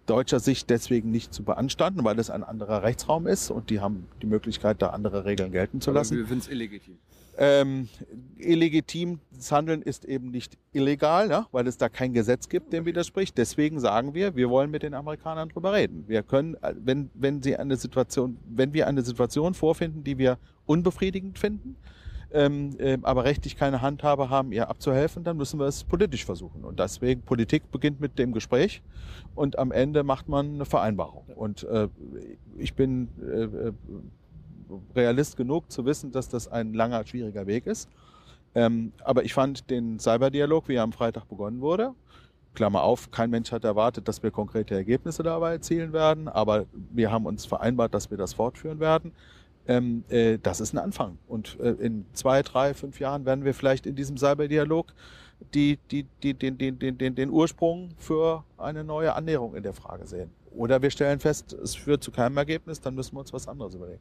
deutscher 0.07 0.41
Sicht 0.41 0.71
deswegen 0.71 1.13
nicht 1.13 1.33
zu 1.33 1.45
beanstanden, 1.45 2.03
weil 2.03 2.19
es 2.19 2.31
ein 2.31 2.43
anderer 2.43 2.83
Rechtsraum 2.83 3.29
ist 3.29 3.51
und 3.51 3.71
die 3.71 3.79
haben 3.81 4.09
die 4.23 4.27
Möglichkeit, 4.27 4.83
da 4.83 4.89
andere 4.89 5.25
Regeln 5.25 5.53
gelten 5.53 5.81
zu 5.81 5.93
lassen. 5.93 6.17
wir 6.17 6.27
finden 6.27 6.41
es 6.41 6.49
illegitim. 6.49 6.99
Ähm, 7.43 7.89
illegitimes 8.37 9.51
Handeln 9.51 9.81
ist 9.81 10.05
eben 10.05 10.31
nicht 10.31 10.59
illegal, 10.73 11.31
ja, 11.31 11.47
weil 11.53 11.67
es 11.67 11.79
da 11.79 11.89
kein 11.89 12.13
Gesetz 12.13 12.51
gibt, 12.51 12.75
dem 12.75 12.85
widerspricht. 12.85 13.39
Deswegen 13.39 13.81
sagen 13.81 14.13
wir, 14.13 14.37
wir 14.37 14.51
wollen 14.51 14.71
mit 14.71 14.83
den 14.83 14.93
Amerikanern 14.93 15.49
drüber 15.49 15.73
reden. 15.73 16.05
Wir 16.07 16.23
können, 16.23 16.57
äh, 16.57 16.75
wenn, 16.77 17.09
wenn 17.15 17.43
sie 17.43 17.57
eine 17.57 17.77
Situation, 17.77 18.37
wenn 18.45 18.75
wir 18.75 18.87
eine 18.87 19.01
Situation 19.01 19.55
vorfinden, 19.55 20.05
die 20.05 20.19
wir 20.19 20.37
unbefriedigend 20.67 21.39
finden, 21.39 21.77
ähm, 22.31 22.77
ähm, 22.79 23.07
aber 23.07 23.25
rechtlich 23.25 23.57
keine 23.57 23.81
Handhabe 23.81 24.29
haben, 24.29 24.53
ihr 24.53 24.69
abzuhelfen, 24.69 25.25
dann 25.25 25.39
müssen 25.39 25.59
wir 25.59 25.67
es 25.67 25.83
politisch 25.83 26.27
versuchen. 26.27 26.63
Und 26.63 26.79
deswegen, 26.79 27.23
Politik 27.23 27.71
beginnt 27.71 28.01
mit 28.01 28.19
dem 28.19 28.33
Gespräch 28.33 28.83
und 29.35 29.59
am 29.59 29.73
Ende 29.73 30.03
macht 30.03 30.29
man 30.29 30.57
eine 30.57 30.67
Vereinbarung. 30.67 31.25
Und 31.35 31.65
äh, 31.65 31.89
ich 32.59 32.75
bin 32.75 33.09
äh, 33.19 33.45
äh, 33.45 33.73
Realist 34.95 35.37
genug 35.37 35.71
zu 35.71 35.85
wissen, 35.85 36.13
dass 36.13 36.29
das 36.29 36.49
ein 36.49 36.75
langer, 36.75 37.07
schwieriger 37.07 37.47
Weg 37.47 37.67
ist. 37.67 37.89
Ähm, 38.55 38.93
aber 39.05 39.25
ich 39.25 39.33
fand 39.33 39.71
den 39.71 39.99
Cyberdialog, 39.99 40.69
wie 40.69 40.75
er 40.75 40.83
am 40.83 40.93
Freitag 40.93 41.29
begonnen 41.29 41.61
wurde, 41.61 41.95
Klammer 42.55 42.83
auf, 42.83 43.11
kein 43.11 43.31
Mensch 43.31 43.53
hat 43.53 43.65
erwartet, 43.65 44.09
dass 44.09 44.23
wir 44.23 44.31
konkrete 44.31 44.75
Ergebnisse 44.75 45.23
dabei 45.23 45.53
erzielen 45.53 45.93
werden, 45.93 46.29
aber 46.29 46.67
wir 46.93 47.11
haben 47.11 47.27
uns 47.27 47.47
vereinbart, 47.47 47.95
dass 47.95 48.11
wir 48.11 48.19
das 48.19 48.35
fortführen 48.35 48.81
werden. 48.81 49.13
Ähm, 49.69 50.05
äh, 50.09 50.39
das 50.43 50.61
ist 50.61 50.73
ein 50.73 50.79
Anfang. 50.79 51.19
Und 51.29 51.59
äh, 51.61 51.71
in 51.73 52.07
zwei, 52.13 52.43
drei, 52.43 52.75
fünf 52.75 52.99
Jahren 52.99 53.25
werden 53.25 53.45
wir 53.45 53.55
vielleicht 53.55 53.87
in 53.87 53.95
diesem 53.95 54.17
Cyberdialog 54.17 54.93
die, 55.55 55.79
die, 55.91 56.07
die, 56.23 56.35
den, 56.35 56.59
den, 56.59 56.79
den, 56.79 56.99
den, 56.99 57.15
den 57.15 57.31
Ursprung 57.31 57.91
für 57.97 58.45
eine 58.59 58.83
neue 58.83 59.15
Annäherung 59.15 59.55
in 59.55 59.63
der 59.63 59.73
Frage 59.73 60.07
sehen. 60.07 60.31
Oder 60.51 60.83
wir 60.83 60.91
stellen 60.91 61.21
fest, 61.21 61.53
es 61.53 61.77
führt 61.77 62.03
zu 62.03 62.11
keinem 62.11 62.37
Ergebnis, 62.37 62.81
dann 62.81 62.95
müssen 62.95 63.15
wir 63.15 63.21
uns 63.21 63.33
was 63.33 63.47
anderes 63.47 63.75
überlegen. 63.75 64.01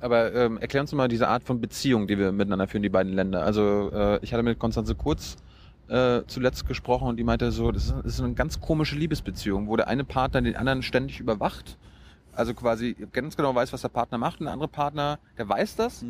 Aber 0.00 0.34
ähm, 0.34 0.58
erklär 0.58 0.82
uns 0.82 0.92
mal 0.92 1.08
diese 1.08 1.28
Art 1.28 1.44
von 1.44 1.60
Beziehung, 1.60 2.06
die 2.06 2.18
wir 2.18 2.32
miteinander 2.32 2.66
führen, 2.68 2.82
die 2.82 2.88
beiden 2.88 3.12
Länder. 3.12 3.42
Also 3.44 3.90
äh, 3.92 4.18
ich 4.22 4.32
hatte 4.32 4.42
mit 4.42 4.58
Konstanze 4.58 4.94
Kurz 4.94 5.36
äh, 5.88 6.22
zuletzt 6.26 6.66
gesprochen 6.66 7.08
und 7.08 7.16
die 7.16 7.24
meinte 7.24 7.50
so, 7.52 7.72
das 7.72 7.84
ist, 7.86 7.94
das 8.02 8.14
ist 8.14 8.20
eine 8.20 8.34
ganz 8.34 8.60
komische 8.60 8.96
Liebesbeziehung, 8.96 9.68
wo 9.68 9.76
der 9.76 9.88
eine 9.88 10.04
Partner 10.04 10.42
den 10.42 10.56
anderen 10.56 10.82
ständig 10.82 11.20
überwacht. 11.20 11.76
Also 12.34 12.52
quasi 12.52 12.94
ganz 13.12 13.36
genau 13.36 13.54
weiß, 13.54 13.72
was 13.72 13.80
der 13.82 13.88
Partner 13.88 14.18
macht 14.18 14.40
und 14.40 14.44
der 14.46 14.52
andere 14.52 14.68
Partner, 14.68 15.18
der 15.38 15.48
weiß 15.48 15.76
das, 15.76 16.04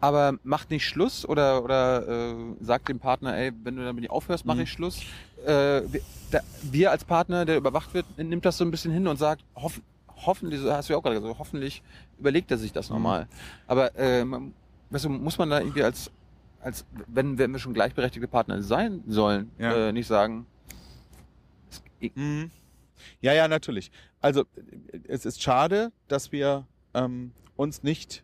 aber 0.00 0.38
macht 0.42 0.70
nicht 0.70 0.86
Schluss 0.86 1.28
oder 1.28 1.62
oder 1.62 2.08
äh, 2.08 2.34
sagt 2.60 2.88
dem 2.88 2.98
Partner, 2.98 3.36
ey, 3.36 3.52
wenn 3.62 3.76
du 3.76 3.84
damit 3.84 4.00
nicht 4.00 4.10
aufhörst, 4.10 4.46
mache 4.46 4.56
Mhm. 4.58 4.62
ich 4.62 4.72
Schluss. 4.72 5.00
Äh, 5.44 5.82
wir, 5.92 6.00
da, 6.30 6.40
wir 6.62 6.90
als 6.90 7.04
Partner, 7.04 7.44
der 7.44 7.58
überwacht 7.58 7.92
wird, 7.92 8.06
nimmt 8.16 8.44
das 8.46 8.56
so 8.56 8.64
ein 8.64 8.70
bisschen 8.70 8.92
hin 8.92 9.06
und 9.06 9.18
sagt, 9.18 9.42
hoff, 9.54 9.80
hoffentlich, 10.26 10.60
hast 10.64 10.88
du 10.88 10.92
ja 10.92 10.98
auch 10.98 11.02
gerade 11.02 11.16
gesagt, 11.20 11.38
hoffentlich 11.38 11.82
überlegt 12.18 12.50
er 12.50 12.58
sich 12.58 12.72
das 12.72 12.90
nochmal. 12.90 13.26
Aber 13.66 13.96
ähm, 13.98 14.54
weißt 14.90 15.04
du, 15.06 15.08
muss 15.10 15.38
man 15.38 15.50
da 15.50 15.58
irgendwie 15.60 15.82
als 15.82 16.10
als 16.62 16.84
wenn 17.06 17.38
wenn 17.38 17.52
wir 17.52 17.58
schon 17.58 17.72
gleichberechtigte 17.72 18.28
Partner 18.28 18.62
sein 18.62 19.02
sollen, 19.08 19.50
Ja. 19.58 19.88
äh, 19.88 19.92
nicht 19.92 20.06
sagen, 20.06 20.46
es, 21.70 21.82
Mhm. 22.14 22.50
Ja, 23.22 23.32
ja, 23.32 23.48
natürlich. 23.48 23.90
Also 24.20 24.44
es 25.08 25.24
ist 25.24 25.42
schade, 25.42 25.90
dass 26.08 26.32
wir 26.32 26.66
ähm, 26.92 27.32
uns 27.56 27.82
nicht 27.82 28.22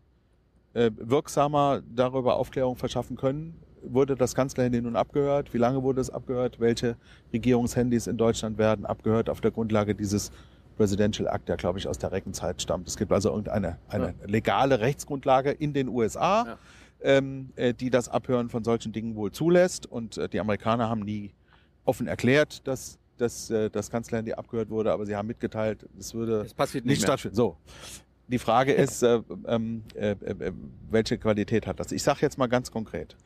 äh, 0.75 0.91
wirksamer 0.97 1.83
darüber 1.95 2.37
Aufklärung 2.37 2.77
verschaffen 2.77 3.17
können. 3.17 3.57
Wurde 3.83 4.17
das 4.17 4.35
Kanzlerhandy 4.35 4.83
nun 4.83 4.97
abgehört? 4.97 5.55
Wie 5.55 5.59
lange 5.59 5.83
wurde 5.83 6.01
es 6.03 6.11
abgehört? 6.11 6.61
Welche 6.61 6.97
Regierungshandys 7.33 8.07
in 8.07 8.17
Deutschland 8.19 8.59
werden 8.59 8.85
abgehört 8.85 9.31
auf 9.31 9.41
der 9.41 9.51
Grundlage 9.53 9.95
dieses 9.95 10.31
Presidential 10.77 11.27
Act, 11.29 11.49
der 11.49 11.57
glaube 11.57 11.79
ich 11.79 11.89
aus 11.89 11.99
der 11.99 12.13
Reckenzeit 12.13 12.61
stammt. 12.63 12.87
Es 12.89 12.97
gibt 12.97 13.13
also 13.13 13.31
irgendeine 13.31 13.79
eine 13.89 14.15
legale 14.25 14.81
Rechtsgrundlage 14.81 15.51
in 15.51 15.73
den 15.73 15.89
USA, 15.89 16.45
Ja. 16.47 16.59
ähm, 17.01 17.51
äh, 17.57 17.73
die 17.75 17.91
das 17.91 18.09
Abhören 18.09 18.49
von 18.51 18.63
solchen 18.65 18.93
Dingen 18.93 19.15
wohl 19.17 19.33
zulässt. 19.33 19.87
Und 19.87 20.19
äh, 20.19 20.29
die 20.29 20.41
Amerikaner 20.41 20.89
haben 20.89 21.01
nie 21.01 21.33
offen 21.85 22.07
erklärt, 22.07 22.67
dass, 22.67 22.99
dass 23.17 23.51
äh, 23.51 23.71
das 23.71 23.91
Kanzlerhandy 23.91 24.33
abgehört 24.35 24.71
wurde, 24.71 24.93
aber 24.93 25.07
sie 25.07 25.17
haben 25.17 25.29
mitgeteilt, 25.29 25.87
es 25.99 26.15
würde 26.15 26.43
es 26.43 26.55
passiert 26.55 26.85
nicht 26.85 26.97
nicht 26.99 27.03
stattfinden. 27.05 27.37
So. 27.37 27.57
Die 28.29 28.39
Frage 28.41 28.73
ist, 28.73 29.03
äh, 29.03 29.21
ähm, 29.47 29.85
äh, 29.95 30.11
äh, 30.11 30.53
welche 30.91 31.17
Qualität 31.17 31.67
hat 31.67 31.79
das? 31.79 31.93
Ich 31.93 32.03
sage 32.03 32.19
jetzt 32.23 32.39
mal 32.39 32.49
ganz 32.49 32.71
konkret. 32.73 33.17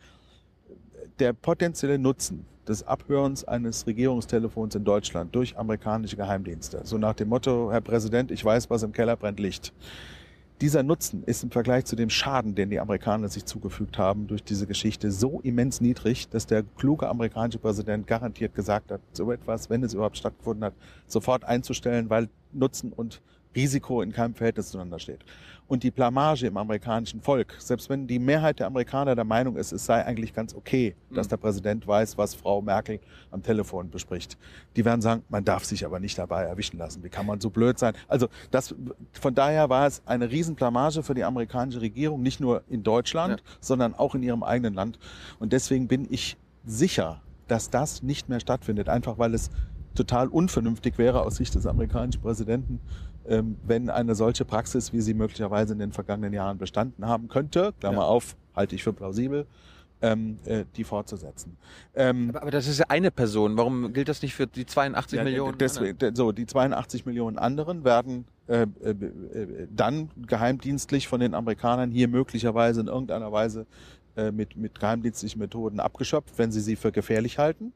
Der 1.19 1.33
potenzielle 1.33 1.99
Nutzen 1.99 2.45
des 2.71 2.87
Abhörens 2.87 3.45
eines 3.45 3.87
Regierungstelefons 3.87 4.77
in 4.77 4.85
Deutschland 4.85 5.35
durch 5.35 5.59
amerikanische 5.59 6.17
Geheimdienste, 6.17 6.81
so 6.85 6.97
nach 6.99 7.15
dem 7.15 7.29
Motto, 7.29 7.71
Herr 7.73 7.81
Präsident, 7.81 8.31
ich 8.31 8.45
weiß, 8.45 8.71
was 8.71 8.85
im 8.85 8.93
Keller 8.93 9.17
brennt, 9.17 9.41
Licht. 9.41 9.73
Dieser 10.61 10.83
Nutzen 10.83 11.25
ist 11.25 11.43
im 11.43 11.51
Vergleich 11.51 11.87
zu 11.87 11.97
dem 11.97 12.11
Schaden, 12.11 12.55
den 12.55 12.71
die 12.71 12.79
Amerikaner 12.79 13.29
sich 13.29 13.45
zugefügt 13.45 13.99
haben 13.99 14.27
durch 14.27 14.45
diese 14.45 14.67
Geschichte, 14.67 15.11
so 15.11 15.41
immens 15.43 15.81
niedrig, 15.81 16.29
dass 16.29 16.47
der 16.47 16.63
kluge 16.63 17.09
amerikanische 17.09 17.59
Präsident 17.59 18.07
garantiert 18.07 18.55
gesagt 18.55 18.93
hat, 18.93 19.01
so 19.13 19.33
etwas, 19.33 19.69
wenn 19.69 19.83
es 19.83 19.95
überhaupt 19.95 20.19
stattgefunden 20.19 20.65
hat, 20.65 20.75
sofort 21.07 21.45
einzustellen, 21.45 22.09
weil 22.09 22.29
Nutzen 22.53 22.93
und 22.93 23.21
Risiko 23.57 24.01
in 24.01 24.13
keinem 24.13 24.35
Verhältnis 24.35 24.71
zueinander 24.71 24.99
steht. 24.99 25.25
Und 25.71 25.85
die 25.85 25.93
Blamage 25.93 26.49
im 26.49 26.57
amerikanischen 26.57 27.21
Volk, 27.21 27.55
selbst 27.59 27.89
wenn 27.89 28.09
die 28.09 28.19
Mehrheit 28.19 28.59
der 28.59 28.67
Amerikaner 28.67 29.15
der 29.15 29.25
Meinung 29.25 29.55
ist, 29.55 29.71
es 29.71 29.87
sei 29.87 30.05
eigentlich 30.05 30.35
ganz 30.35 30.53
okay, 30.53 30.97
dass 31.15 31.29
Mhm. 31.29 31.31
der 31.31 31.37
Präsident 31.37 31.87
weiß, 31.87 32.19
was 32.19 32.35
Frau 32.35 32.61
Merkel 32.61 32.99
am 33.31 33.41
Telefon 33.41 33.89
bespricht, 33.89 34.37
die 34.75 34.85
werden 34.85 35.01
sagen, 35.01 35.23
man 35.29 35.45
darf 35.45 35.65
sich 35.65 35.87
aber 35.87 36.01
nicht 36.01 36.19
dabei 36.19 36.43
erwischen 36.43 36.77
lassen. 36.77 37.05
Wie 37.05 37.09
kann 37.09 37.25
man 37.25 37.41
so 37.41 37.51
blöd 37.51 37.79
sein? 37.79 37.95
Also 38.09 38.27
das, 38.51 38.75
von 39.13 39.33
daher 39.33 39.69
war 39.69 39.87
es 39.87 40.03
eine 40.07 40.29
Riesenblamage 40.29 41.05
für 41.05 41.15
die 41.15 41.23
amerikanische 41.23 41.81
Regierung, 41.81 42.21
nicht 42.21 42.41
nur 42.41 42.65
in 42.69 42.83
Deutschland, 42.83 43.41
sondern 43.61 43.95
auch 43.95 44.17
in 44.17 44.25
ihrem 44.25 44.43
eigenen 44.43 44.75
Land. 44.75 44.99
Und 45.39 45.53
deswegen 45.53 45.87
bin 45.87 46.09
ich 46.11 46.37
sicher, 46.67 47.23
dass 47.47 47.71
das 47.71 48.03
nicht 48.03 48.29
mehr 48.29 48.41
stattfindet, 48.41 48.89
einfach 48.89 49.19
weil 49.19 49.35
es 49.35 49.51
total 49.95 50.29
unvernünftig 50.29 50.99
wäre 50.99 51.23
aus 51.23 51.37
Sicht 51.37 51.55
des 51.55 51.67
amerikanischen 51.67 52.23
Präsidenten, 52.23 52.81
wenn 53.67 53.91
eine 53.91 54.15
solche 54.15 54.45
Praxis, 54.45 54.93
wie 54.93 55.01
sie 55.01 55.15
möglicherweise 55.15 55.73
in 55.73 55.79
den 55.79 55.93
vergangenen 55.93 56.33
Jahren 56.33 56.59
bestanden 56.59 57.07
haben 57.07 57.29
könnte, 57.29 57.73
Klammer 57.79 57.99
Ja. 58.03 58.05
auf, 58.09 58.37
halte 58.57 58.75
ich 58.75 58.83
für 58.83 58.93
plausibel, 58.93 59.47
ähm, 60.03 60.39
äh, 60.47 60.65
die 60.77 60.83
fortzusetzen. 60.85 61.57
Ähm, 61.95 62.31
Aber, 62.31 62.43
aber 62.43 62.51
das 62.51 62.67
ist 62.67 62.79
ja 62.79 62.87
eine 62.89 63.11
Person. 63.11 63.57
Warum 63.57 63.93
gilt 63.93 64.09
das 64.09 64.23
nicht 64.23 64.35
für 64.35 64.47
die 64.47 64.67
82 64.67 65.19
ja, 65.19 65.25
Millionen? 65.25 65.59
Deswegen, 65.59 65.99
de- 65.99 66.15
so, 66.15 66.33
die 66.33 66.47
82 66.47 67.07
Millionen 67.07 67.39
anderen 67.39 67.85
werden 67.85 68.25
äh, 68.49 68.63
äh, 68.83 68.91
äh, 68.91 69.69
dann 69.71 70.11
geheimdienstlich 70.27 71.07
von 71.07 71.21
den 71.21 71.35
Amerikanern 71.35 71.91
hier 71.93 72.09
möglicherweise 72.09 72.81
in 72.81 72.87
irgendeiner 72.89 73.31
Weise 73.31 73.67
äh, 74.17 74.33
mit, 74.33 74.57
mit 74.57 74.81
geheimdienstlichen 74.81 75.39
Methoden 75.39 75.79
abgeschöpft, 75.79 76.37
wenn 76.39 76.51
sie 76.51 76.61
sie 76.61 76.75
für 76.77 76.91
gefährlich 76.91 77.39
halten. 77.39 77.73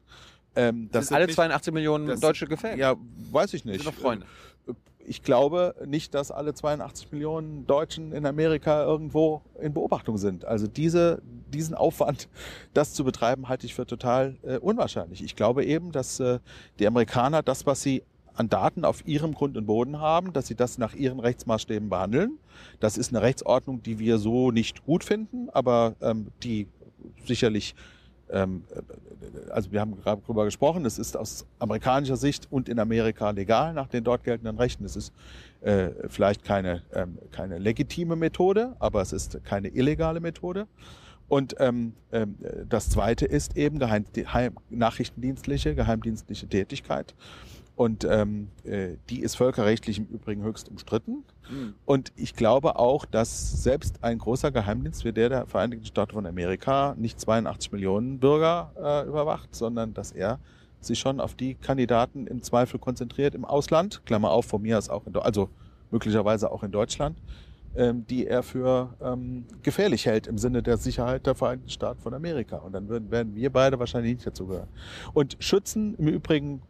Ähm, 0.57 0.89
Das 0.91 1.07
sind 1.07 1.15
alle 1.15 1.27
nicht- 1.27 1.35
82 1.35 1.73
Millionen 1.73 2.07
das- 2.07 2.19
Deutsche 2.19 2.47
gefällt. 2.47 2.77
Ja, 2.77 2.95
weiß 3.31 3.53
ich 3.53 3.63
nicht. 3.65 3.83
sind 3.83 3.87
doch 3.87 3.93
Freunde. 4.01 4.25
Ich 5.07 5.21
glaube 5.21 5.75
nicht, 5.85 6.13
dass 6.13 6.31
alle 6.31 6.53
82 6.53 7.11
Millionen 7.11 7.67
Deutschen 7.67 8.11
in 8.11 8.25
Amerika 8.25 8.83
irgendwo 8.83 9.41
in 9.61 9.73
Beobachtung 9.73 10.17
sind. 10.17 10.45
Also 10.45 10.67
diese, 10.67 11.21
diesen 11.53 11.75
Aufwand, 11.75 12.27
das 12.73 12.93
zu 12.93 13.03
betreiben, 13.03 13.47
halte 13.47 13.65
ich 13.65 13.75
für 13.75 13.85
total 13.85 14.35
äh, 14.43 14.57
unwahrscheinlich. 14.57 15.23
Ich 15.23 15.35
glaube 15.35 15.63
eben, 15.63 15.91
dass 15.91 16.19
äh, 16.19 16.39
die 16.79 16.87
Amerikaner 16.87 17.43
das, 17.43 17.65
was 17.65 17.81
sie 17.81 18.03
an 18.33 18.49
Daten 18.49 18.83
auf 18.83 19.07
ihrem 19.07 19.33
Grund 19.33 19.57
und 19.57 19.65
Boden 19.65 19.99
haben, 19.99 20.33
dass 20.33 20.47
sie 20.47 20.55
das 20.55 20.77
nach 20.77 20.93
ihren 20.93 21.19
Rechtsmaßstäben 21.19 21.89
behandeln. 21.89 22.37
Das 22.79 22.97
ist 22.97 23.09
eine 23.09 23.21
Rechtsordnung, 23.21 23.81
die 23.81 23.99
wir 23.99 24.17
so 24.17 24.51
nicht 24.51 24.85
gut 24.85 25.03
finden, 25.03 25.49
aber 25.51 25.95
ähm, 26.01 26.27
die 26.43 26.67
sicherlich 27.25 27.75
also 29.51 29.71
wir 29.71 29.81
haben 29.81 29.95
gerade 30.01 30.21
darüber 30.21 30.45
gesprochen, 30.45 30.85
es 30.85 30.97
ist 30.97 31.15
aus 31.15 31.45
amerikanischer 31.59 32.17
Sicht 32.17 32.47
und 32.51 32.69
in 32.69 32.79
Amerika 32.79 33.29
legal 33.29 33.73
nach 33.73 33.87
den 33.87 34.03
dort 34.03 34.23
geltenden 34.23 34.57
Rechten. 34.57 34.83
Es 34.85 34.95
ist 34.95 35.13
äh, 35.61 35.89
vielleicht 36.07 36.43
keine, 36.43 36.81
ähm, 36.93 37.17
keine 37.31 37.57
legitime 37.59 38.15
Methode, 38.15 38.75
aber 38.79 39.01
es 39.01 39.13
ist 39.13 39.43
keine 39.43 39.69
illegale 39.69 40.19
Methode. 40.19 40.67
Und 41.27 41.55
ähm, 41.59 41.93
ähm, 42.11 42.35
das 42.69 42.89
Zweite 42.89 43.25
ist 43.25 43.57
eben 43.57 43.79
geheim, 43.79 44.05
die, 44.15 44.27
heim, 44.27 44.55
nachrichtendienstliche, 44.69 45.73
geheimdienstliche 45.75 46.47
Tätigkeit. 46.47 47.15
Und 47.75 48.05
ähm, 48.05 48.47
äh, 48.63 48.95
die 49.09 49.19
ist 49.19 49.35
völkerrechtlich 49.35 49.97
im 49.97 50.05
Übrigen 50.05 50.43
höchst 50.43 50.69
umstritten. 50.69 51.23
Mhm. 51.49 51.73
Und 51.85 52.13
ich 52.15 52.35
glaube 52.35 52.79
auch, 52.79 53.05
dass 53.05 53.63
selbst 53.63 54.03
ein 54.03 54.17
großer 54.17 54.51
Geheimdienst 54.51 55.03
wie 55.03 55.11
der 55.11 55.29
der 55.29 55.47
Vereinigten 55.47 55.85
Staaten 55.85 56.13
von 56.13 56.25
Amerika 56.25 56.95
nicht 56.97 57.19
82 57.19 57.73
Millionen 57.73 58.19
Bürger 58.19 58.71
äh, 58.77 59.07
überwacht, 59.07 59.53
sondern 59.53 59.93
dass 59.93 60.11
er 60.11 60.39
sich 60.79 60.99
schon 60.99 61.19
auf 61.19 61.35
die 61.35 61.55
Kandidaten 61.55 62.27
im 62.27 62.41
Zweifel 62.43 62.79
konzentriert 62.79 63.35
im 63.35 63.43
Ausland, 63.43 64.05
Klammer 64.05 64.31
auf, 64.31 64.45
von 64.45 64.61
mir 64.61 64.77
aus 64.77 64.89
auch 64.89 65.05
in, 65.05 65.15
also 65.17 65.49
möglicherweise 65.91 66.51
auch 66.51 66.63
in 66.63 66.71
Deutschland, 66.71 67.17
ähm, 67.75 68.05
die 68.07 68.25
er 68.27 68.43
für 68.43 68.93
ähm, 69.01 69.45
gefährlich 69.63 70.05
hält 70.05 70.27
im 70.27 70.37
Sinne 70.37 70.63
der 70.63 70.77
Sicherheit 70.77 71.25
der 71.25 71.35
Vereinigten 71.35 71.69
Staaten 71.69 72.01
von 72.01 72.13
Amerika. 72.13 72.57
Und 72.57 72.73
dann 72.73 72.87
würden, 72.87 73.11
werden 73.11 73.35
wir 73.35 73.49
beide 73.49 73.79
wahrscheinlich 73.79 74.13
nicht 74.13 74.27
dazugehören. 74.27 74.69
Und 75.13 75.35
schützen 75.39 75.95
im 75.95 76.07
Übrigen 76.07 76.61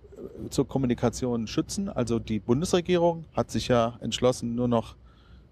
zur 0.50 0.68
Kommunikation 0.68 1.48
schützen. 1.48 1.90
Also 1.90 2.20
die 2.20 2.40
Bundesregierung 2.40 3.26
hat 3.34 3.52
sich 3.52 3.68
ja 3.68 3.98
entschlossen, 4.02 4.56
nur 4.56 4.68
noch 4.68 4.96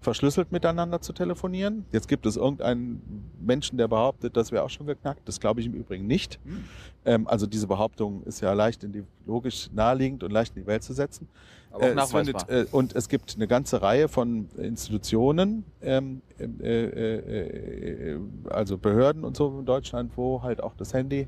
verschlüsselt 0.04 0.52
miteinander 0.52 1.00
zu 1.00 1.12
telefonieren. 1.12 1.86
Jetzt 1.90 2.06
gibt 2.06 2.26
es 2.26 2.36
irgendeinen 2.36 3.30
Menschen, 3.40 3.78
der 3.78 3.88
behauptet, 3.88 4.36
das 4.36 4.52
wäre 4.52 4.62
auch 4.62 4.70
schon 4.70 4.86
geknackt. 4.86 5.26
Das 5.26 5.40
glaube 5.40 5.60
ich 5.60 5.66
im 5.66 5.72
Übrigen 5.72 6.06
nicht. 6.06 6.38
Hm. 6.44 6.64
Ähm, 7.06 7.26
also 7.26 7.46
diese 7.46 7.66
Behauptung 7.66 8.22
ist 8.24 8.40
ja 8.40 8.52
leicht 8.52 8.84
in 8.84 8.92
die 8.92 9.02
logisch 9.26 9.70
naheliegend 9.72 10.22
und 10.22 10.30
leicht 10.30 10.56
in 10.56 10.62
die 10.62 10.66
Welt 10.66 10.82
zu 10.82 10.92
setzen. 10.92 11.26
Aber 11.72 11.86
Äh, 11.86 11.98
es 11.98 12.12
findet, 12.12 12.48
äh, 12.48 12.66
und 12.70 12.94
es 12.94 13.08
gibt 13.08 13.34
eine 13.34 13.48
ganze 13.48 13.82
Reihe 13.82 14.06
von 14.08 14.48
Institutionen, 14.58 15.64
ähm, 15.82 16.22
äh, 16.38 16.44
äh, 16.44 18.12
äh, 18.12 18.20
also 18.50 18.78
Behörden 18.78 19.24
und 19.24 19.36
so 19.36 19.58
in 19.58 19.64
Deutschland, 19.64 20.12
wo 20.16 20.42
halt 20.42 20.62
auch 20.62 20.74
das 20.76 20.94
Handy 20.94 21.26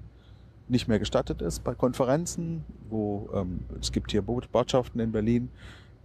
nicht 0.69 0.89
mehr 0.89 0.99
gestattet 0.99 1.43
ist 1.43 1.63
bei 1.63 1.75
Konferenzen, 1.75 2.65
wo 2.89 3.29
ähm, 3.35 3.61
es 3.81 3.93
gibt 3.93 4.11
hier 4.11 4.23
Bo- 4.23 4.43
Botschaften 4.51 5.01
in 5.01 5.13
Berlin, 5.13 5.49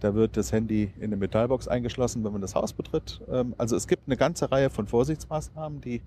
da 0.00 0.14
wird 0.14 0.36
das 0.36 0.52
Handy 0.52 0.92
in 0.98 1.04
eine 1.04 1.16
Metallbox 1.16 1.68
eingeschlossen, 1.68 2.24
wenn 2.24 2.32
man 2.32 2.40
das 2.40 2.54
Haus 2.54 2.72
betritt. 2.72 3.20
Ähm, 3.30 3.54
also 3.58 3.76
es 3.76 3.86
gibt 3.86 4.02
eine 4.06 4.16
ganze 4.16 4.50
Reihe 4.50 4.70
von 4.70 4.86
Vorsichtsmaßnahmen, 4.86 5.80
die 5.80 6.02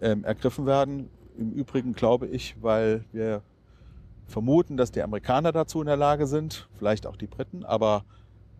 ähm, 0.00 0.24
ergriffen 0.24 0.66
werden. 0.66 1.08
Im 1.38 1.52
Übrigen 1.52 1.92
glaube 1.92 2.26
ich, 2.26 2.56
weil 2.60 3.04
wir 3.12 3.42
vermuten, 4.26 4.76
dass 4.76 4.90
die 4.90 5.02
Amerikaner 5.02 5.52
dazu 5.52 5.80
in 5.80 5.86
der 5.86 5.96
Lage 5.96 6.26
sind, 6.26 6.68
vielleicht 6.78 7.06
auch 7.06 7.16
die 7.16 7.26
Briten, 7.26 7.64
aber 7.64 8.04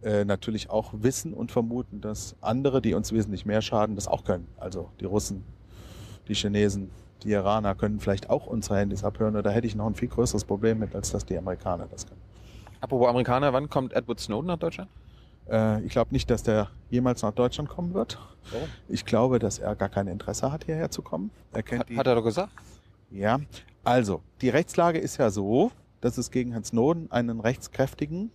äh, 0.03 0.24
natürlich 0.24 0.70
auch 0.70 0.95
wissen 0.95 1.34
und 1.34 1.51
vermuten, 1.51 2.01
dass 2.01 2.36
andere, 2.41 2.80
die 2.80 2.95
uns 2.95 3.12
wesentlich 3.12 3.45
mehr 3.47 3.62
schaden, 3.62 3.97
das 3.97 4.07
auch 4.07 4.24
können. 4.24 4.47
Also 4.57 4.91
die 5.01 5.05
Russen, 5.05 5.45
die 6.28 6.34
Chinesen, 6.34 6.91
die 7.24 7.30
Iraner 7.30 7.74
können 7.74 8.00
vielleicht 8.00 8.30
auch 8.30 8.46
unsere 8.46 8.78
Handys 8.78 9.04
abhören. 9.04 9.42
Da 9.42 9.50
hätte 9.50 9.66
ich 9.66 9.74
noch 9.74 9.86
ein 9.86 9.94
viel 9.94 10.08
größeres 10.08 10.44
Problem 10.44 10.78
mit, 10.78 10.94
als 10.94 11.10
dass 11.10 11.24
die 11.24 11.36
Amerikaner 11.36 11.86
das 11.90 12.06
können. 12.06 12.20
Apropos 12.80 13.08
Amerikaner, 13.08 13.52
wann 13.52 13.68
kommt 13.68 13.92
Edward 13.92 14.20
Snowden 14.20 14.46
nach 14.46 14.58
Deutschland? 14.58 14.88
Äh, 15.50 15.82
ich 15.82 15.92
glaube 15.92 16.12
nicht, 16.12 16.30
dass 16.30 16.42
der 16.42 16.68
jemals 16.90 17.22
nach 17.22 17.32
Deutschland 17.32 17.68
kommen 17.68 17.94
wird. 17.94 18.18
Warum? 18.52 18.68
Ich 18.88 19.04
glaube, 19.04 19.38
dass 19.38 19.58
er 19.58 19.74
gar 19.74 19.88
kein 19.88 20.06
Interesse 20.06 20.52
hat, 20.52 20.64
hierher 20.64 20.90
zu 20.90 21.02
kommen. 21.02 21.30
Er 21.52 21.62
kennt 21.62 21.80
Hat, 21.80 21.88
die 21.88 21.96
hat 21.96 22.06
er 22.06 22.14
doch 22.14 22.24
gesagt. 22.24 22.52
Ja, 23.10 23.40
also 23.84 24.22
die 24.40 24.50
Rechtslage 24.50 24.98
ist 24.98 25.16
ja 25.16 25.30
so, 25.30 25.72
dass 26.00 26.18
es 26.18 26.30
gegen 26.30 26.52
Herrn 26.52 26.64
Snowden 26.64 27.10
einen 27.10 27.40
rechtskräftigen 27.40 28.30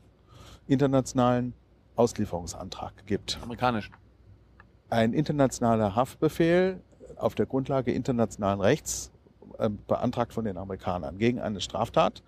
internationalen 0.67 1.53
Auslieferungsantrag 1.95 3.05
gibt. 3.05 3.39
Amerikanischen. 3.41 3.93
Ein 4.89 5.13
internationaler 5.13 5.95
Haftbefehl 5.95 6.81
auf 7.17 7.35
der 7.35 7.45
Grundlage 7.45 7.91
internationalen 7.91 8.61
Rechts 8.61 9.11
äh, 9.57 9.69
beantragt 9.87 10.33
von 10.33 10.45
den 10.45 10.57
Amerikanern 10.57 11.17
gegen 11.17 11.39
eine 11.39 11.61
Straftat, 11.61 12.23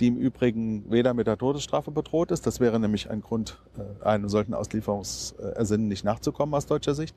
die 0.00 0.08
im 0.08 0.16
Übrigen 0.16 0.90
weder 0.90 1.14
mit 1.14 1.26
der 1.26 1.38
Todesstrafe 1.38 1.90
bedroht 1.90 2.30
ist. 2.30 2.46
Das 2.46 2.60
wäre 2.60 2.80
nämlich 2.80 3.10
ein 3.10 3.20
Grund, 3.20 3.60
äh, 3.78 4.04
einem 4.04 4.28
solchen 4.28 4.54
Auslieferungsersinnen 4.54 5.88
nicht 5.88 6.04
nachzukommen 6.04 6.54
aus 6.54 6.66
deutscher 6.66 6.94
Sicht. 6.94 7.16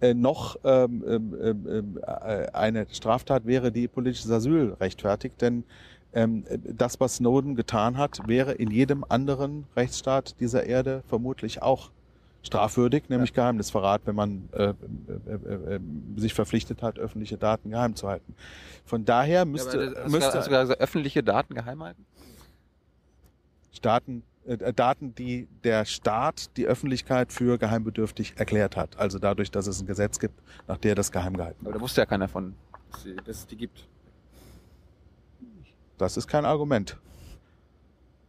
Äh, 0.00 0.14
noch 0.14 0.56
ähm, 0.64 1.04
ähm, 1.06 1.66
ähm, 1.68 2.00
äh, 2.02 2.48
eine 2.52 2.86
Straftat 2.90 3.46
wäre, 3.46 3.70
die 3.70 3.88
politisches 3.88 4.30
Asyl 4.30 4.74
rechtfertigt, 4.80 5.40
denn 5.40 5.64
ähm, 6.12 6.44
das, 6.62 7.00
was 7.00 7.16
Snowden 7.16 7.54
getan 7.54 7.96
hat, 7.96 8.26
wäre 8.26 8.52
in 8.52 8.70
jedem 8.70 9.04
anderen 9.08 9.66
Rechtsstaat 9.76 10.38
dieser 10.40 10.64
Erde 10.64 11.02
vermutlich 11.06 11.62
auch 11.62 11.90
strafwürdig, 12.44 13.08
nämlich 13.08 13.32
Geheimnisverrat, 13.32 14.02
wenn 14.04 14.14
man 14.14 14.48
äh, 14.52 14.64
äh, 14.64 14.72
äh, 15.26 15.74
äh, 15.76 15.80
sich 16.16 16.34
verpflichtet 16.34 16.82
hat, 16.82 16.98
öffentliche 16.98 17.38
Daten 17.38 17.70
geheim 17.70 17.96
zu 17.96 18.06
halten. 18.06 18.34
Von 18.84 19.04
daher 19.04 19.44
müsste, 19.46 19.76
ja, 19.78 19.86
aber 19.86 19.94
das- 20.02 20.12
müsste 20.12 20.38
hast 20.38 20.46
du 20.46 20.50
gesagt, 20.50 20.80
öffentliche 20.80 21.22
Daten 21.22 21.54
geheim 21.54 21.82
halten? 21.82 22.04
Staaten, 23.72 24.22
äh, 24.46 24.72
Daten, 24.72 25.14
die 25.14 25.48
der 25.64 25.84
Staat 25.86 26.56
die 26.56 26.66
Öffentlichkeit 26.66 27.32
für 27.32 27.58
geheimbedürftig 27.58 28.34
erklärt 28.36 28.76
hat. 28.76 28.98
Also 28.98 29.18
dadurch, 29.18 29.50
dass 29.50 29.66
es 29.66 29.80
ein 29.80 29.86
Gesetz 29.86 30.18
gibt, 30.20 30.38
nach 30.68 30.76
der 30.78 30.94
das 30.94 31.10
geheim 31.10 31.36
gehalten 31.36 31.56
Aber 31.62 31.66
wird. 31.72 31.76
da 31.76 31.80
wusste 31.80 32.02
ja 32.02 32.06
keiner 32.06 32.28
von, 32.28 32.54
dass, 32.92 33.02
sie- 33.02 33.16
dass 33.16 33.36
es 33.38 33.46
die 33.46 33.56
gibt. 33.56 33.86
Das 35.98 36.16
ist 36.16 36.26
kein 36.28 36.44
Argument. 36.44 36.98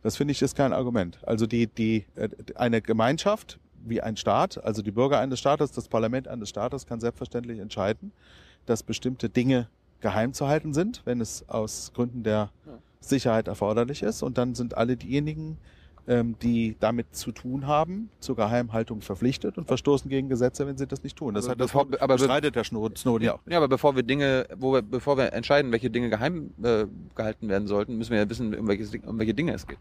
Das 0.03 0.17
finde 0.17 0.31
ich 0.33 0.41
ist 0.41 0.55
kein 0.55 0.71
Argument. 0.71 1.17
Also 1.27 1.47
die, 1.47 1.67
die, 1.67 2.05
äh, 2.15 2.29
eine 2.55 2.81
Gemeinschaft 2.81 3.59
wie 3.87 4.01
ein 4.01 4.17
Staat, 4.17 4.63
also 4.63 4.81
die 4.81 4.91
Bürger 4.91 5.19
eines 5.19 5.39
Staates, 5.39 5.71
das 5.71 5.87
Parlament 5.87 6.27
eines 6.27 6.49
Staates 6.49 6.85
kann 6.85 6.99
selbstverständlich 6.99 7.59
entscheiden, 7.59 8.11
dass 8.65 8.83
bestimmte 8.83 9.29
Dinge 9.29 9.67
geheim 10.01 10.33
zu 10.33 10.47
halten 10.47 10.73
sind, 10.73 11.01
wenn 11.05 11.21
es 11.21 11.47
aus 11.49 11.91
Gründen 11.93 12.23
der. 12.23 12.49
Sicherheit 13.01 13.47
erforderlich 13.47 14.01
ist. 14.01 14.23
Und 14.23 14.39
dann 14.39 14.55
sind 14.55 14.75
alle 14.77 14.97
diejenigen, 14.97 15.57
ähm, 16.07 16.35
die 16.41 16.75
damit 16.79 17.15
zu 17.15 17.31
tun 17.31 17.67
haben, 17.67 18.09
zur 18.19 18.35
Geheimhaltung 18.35 19.01
verpflichtet 19.01 19.59
und 19.59 19.67
verstoßen 19.67 20.09
gegen 20.09 20.27
Gesetze, 20.27 20.65
wenn 20.65 20.75
sie 20.75 20.87
das 20.87 21.03
nicht 21.03 21.15
tun. 21.15 21.35
Das 21.35 21.45
Aber 21.45 21.51
hat 21.51 21.59
das 21.59 21.67
bevor- 21.67 21.87
aber 22.01 22.15
be- 22.15 22.23
bestreitet 22.23 22.55
der 22.55 22.63
Snowden 22.63 23.21
ja 23.21 23.35
auch. 23.35 23.41
Ja, 23.45 23.57
aber 23.57 23.67
bevor 23.67 23.95
wir 23.95 24.01
Dinge, 24.01 24.47
wo 24.57 24.73
wir, 24.73 24.81
bevor 24.81 25.17
wir 25.19 25.33
entscheiden, 25.33 25.71
welche 25.71 25.91
Dinge 25.91 26.09
geheim 26.09 26.49
äh, 26.63 26.85
gehalten 27.13 27.47
werden 27.47 27.67
sollten, 27.67 27.95
müssen 27.95 28.09
wir 28.09 28.17
ja 28.17 28.27
wissen, 28.27 28.55
um, 28.55 28.67
welches, 28.67 28.91
um 29.05 29.19
welche 29.19 29.35
Dinge 29.35 29.53
es 29.53 29.67
geht. 29.67 29.77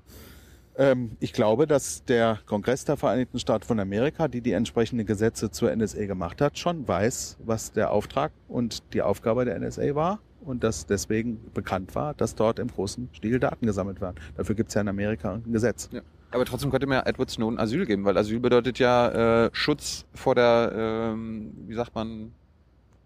Ähm, 0.76 1.16
ich 1.20 1.32
glaube, 1.32 1.66
dass 1.66 2.04
der 2.04 2.40
Kongress 2.46 2.84
der 2.84 2.96
Vereinigten 2.96 3.38
Staaten 3.38 3.64
von 3.64 3.78
Amerika, 3.78 4.28
die 4.28 4.40
die 4.40 4.52
entsprechenden 4.52 5.06
Gesetze 5.06 5.50
zur 5.50 5.74
NSA 5.74 6.06
gemacht 6.06 6.40
hat, 6.40 6.58
schon 6.58 6.86
weiß, 6.86 7.38
was 7.44 7.72
der 7.72 7.90
Auftrag 7.90 8.32
und 8.48 8.82
die 8.92 9.02
Aufgabe 9.02 9.44
der 9.44 9.58
NSA 9.58 9.94
war 9.94 10.20
und 10.40 10.64
dass 10.64 10.86
deswegen 10.86 11.40
bekannt 11.54 11.94
war, 11.94 12.14
dass 12.14 12.34
dort 12.34 12.58
im 12.58 12.68
großen 12.68 13.08
Stil 13.12 13.38
Daten 13.38 13.66
gesammelt 13.66 14.00
werden. 14.00 14.16
Dafür 14.36 14.54
gibt 14.54 14.68
es 14.70 14.74
ja 14.74 14.80
in 14.80 14.88
Amerika 14.88 15.34
ein 15.34 15.52
Gesetz. 15.52 15.90
Aber 16.30 16.44
trotzdem 16.44 16.70
könnte 16.70 16.88
ja 16.88 17.02
Edward 17.06 17.30
Snowden 17.30 17.60
Asyl 17.60 17.86
geben, 17.86 18.04
weil 18.04 18.18
Asyl 18.18 18.40
bedeutet 18.40 18.80
ja 18.80 19.44
äh, 19.44 19.50
Schutz 19.52 20.04
vor 20.14 20.34
der, 20.34 20.72
ähm, 20.74 21.52
wie 21.68 21.74
sagt 21.74 21.94
man, 21.94 22.32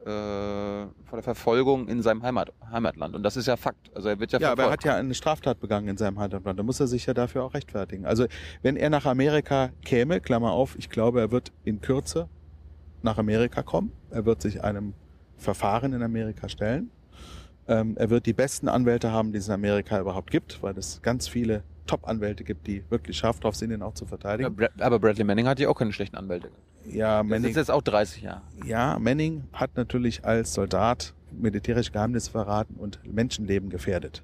äh, 0.09 0.87
vor 1.05 1.17
der 1.17 1.23
Verfolgung 1.23 1.87
in 1.89 2.03
seinem 2.03 2.23
Heimat, 2.23 2.53
Heimatland. 2.71 3.15
Und 3.15 3.23
das 3.23 3.37
ist 3.37 3.47
ja 3.47 3.57
Fakt. 3.57 3.95
Also 3.95 4.09
er 4.09 4.19
wird 4.19 4.33
ja, 4.33 4.41
Ja, 4.41 4.53
aber 4.53 4.65
er 4.65 4.71
hat 4.71 4.85
ja 4.85 4.97
eine 4.97 5.15
Straftat 5.15 5.61
begangen 5.61 5.89
in 5.89 5.97
seinem 5.97 6.19
Heimatland. 6.19 6.59
Da 6.59 6.63
muss 6.63 6.81
er 6.81 6.87
sich 6.87 7.07
ja 7.07 7.15
dafür 7.15 7.45
auch 7.45 7.55
rechtfertigen. 7.55 8.07
Also 8.07 8.27
wenn 8.63 8.77
er 8.77 8.91
nach 8.91 9.07
Amerika 9.07 9.71
käme, 9.85 10.21
Klammer 10.21 10.53
auf, 10.53 10.77
ich 10.79 10.89
glaube, 10.89 11.21
er 11.21 11.31
wird 11.31 11.53
in 11.65 11.81
Kürze 11.81 12.29
nach 13.03 13.19
Amerika 13.19 13.63
kommen. 13.63 13.93
Er 14.11 14.25
wird 14.25 14.41
sich 14.43 14.65
einem 14.65 14.95
Verfahren 15.37 15.93
in 15.93 16.03
Amerika 16.03 16.49
stellen. 16.49 16.91
Ähm, 17.69 17.97
er 17.99 18.09
wird 18.09 18.27
die 18.27 18.33
besten 18.33 18.69
Anwälte 18.69 19.13
haben, 19.13 19.33
die 19.33 19.39
es 19.39 19.49
in 19.49 19.55
Amerika 19.55 20.01
überhaupt 20.01 20.31
gibt, 20.31 20.63
weil 20.63 20.77
es 20.79 21.03
ganz 21.03 21.29
viele 21.29 21.63
Top-Anwälte 21.87 22.45
gibt, 22.45 22.67
die 22.67 22.83
wirklich 22.91 23.19
scharf 23.19 23.41
drauf 23.41 23.57
sind, 23.57 23.71
ihn 23.73 23.83
auch 23.83 23.95
zu 23.95 24.07
verteidigen. 24.07 24.57
Aber 24.79 24.99
Bradley 24.99 25.25
Manning 25.25 25.47
hat 25.47 25.61
ja 25.61 25.69
auch 25.69 25.79
keine 25.79 25.93
schlechten 25.93 26.17
Anwälte. 26.17 26.51
Ja, 26.91 27.19
Das 27.23 27.29
Manning, 27.29 27.51
ist 27.51 27.57
jetzt 27.57 27.71
auch 27.71 27.83
30 27.83 28.23
Jahre. 28.23 28.43
ja, 28.65 28.99
Manning 28.99 29.45
hat 29.53 29.77
natürlich 29.77 30.25
als 30.25 30.55
Soldat 30.55 31.15
militärische 31.33 31.93
Geheimnisse 31.93 32.31
verraten 32.31 32.75
und 32.77 33.01
Menschenleben 33.05 33.71
gefährdet. 33.71 34.23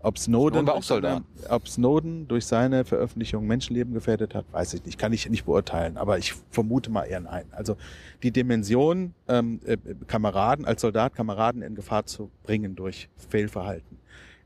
Ob 0.00 0.18
Snowden, 0.18 0.66
Snowden 0.82 1.24
ob 1.48 1.66
Snowden 1.66 2.28
durch 2.28 2.44
seine 2.44 2.84
Veröffentlichung 2.84 3.46
Menschenleben 3.46 3.94
gefährdet 3.94 4.34
hat, 4.34 4.44
weiß 4.52 4.74
ich 4.74 4.84
nicht. 4.84 4.98
Kann 4.98 5.14
ich 5.14 5.26
nicht 5.30 5.46
beurteilen, 5.46 5.96
aber 5.96 6.18
ich 6.18 6.34
vermute 6.50 6.90
mal 6.90 7.04
eher 7.04 7.20
nein. 7.20 7.46
Also 7.52 7.78
die 8.22 8.30
Dimension, 8.30 9.14
ähm, 9.28 9.60
äh, 9.64 9.78
Kameraden 10.06 10.66
als 10.66 10.82
Soldat 10.82 11.14
Kameraden 11.14 11.62
in 11.62 11.74
Gefahr 11.74 12.04
zu 12.04 12.30
bringen 12.42 12.76
durch 12.76 13.08
Fehlverhalten, 13.30 13.96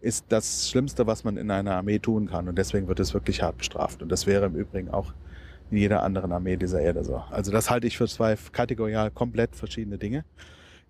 ist 0.00 0.26
das 0.28 0.70
Schlimmste, 0.70 1.08
was 1.08 1.24
man 1.24 1.36
in 1.36 1.50
einer 1.50 1.74
Armee 1.74 1.98
tun 1.98 2.28
kann. 2.28 2.48
Und 2.48 2.56
deswegen 2.56 2.86
wird 2.86 3.00
es 3.00 3.12
wirklich 3.12 3.42
hart 3.42 3.58
bestraft. 3.58 4.00
Und 4.00 4.12
das 4.12 4.28
wäre 4.28 4.46
im 4.46 4.54
Übrigen 4.54 4.90
auch 4.90 5.12
in 5.70 5.76
jeder 5.76 6.02
anderen 6.02 6.32
Armee 6.32 6.56
dieser 6.56 6.80
Erde 6.80 7.04
so. 7.04 7.22
Also 7.30 7.52
das 7.52 7.70
halte 7.70 7.86
ich 7.86 7.96
für 7.98 8.06
zwei 8.08 8.36
kategorial 8.52 9.10
komplett 9.10 9.54
verschiedene 9.54 9.98
Dinge. 9.98 10.24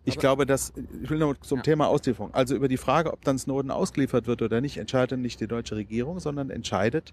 Ich 0.05 0.15
Aber- 0.15 0.21
glaube, 0.21 0.47
dass, 0.47 0.73
ich 1.03 1.11
will 1.11 1.19
noch 1.19 1.37
zum 1.41 1.59
Ja. 1.59 1.63
Thema 1.63 1.89
Auslieferung. 1.89 2.33
Also 2.33 2.55
über 2.55 2.69
die 2.69 2.77
Frage, 2.77 3.13
ob 3.13 3.25
dann 3.25 3.39
Snowden 3.39 3.71
ausgeliefert 3.71 4.27
wird 4.27 4.41
oder 4.43 4.61
nicht, 4.61 4.79
entscheidet 4.79 5.19
nicht 5.21 5.41
die 5.41 5.47
deutsche 5.49 5.77
Regierung, 5.77 6.21
sondern 6.21 6.51
entscheidet 6.51 7.13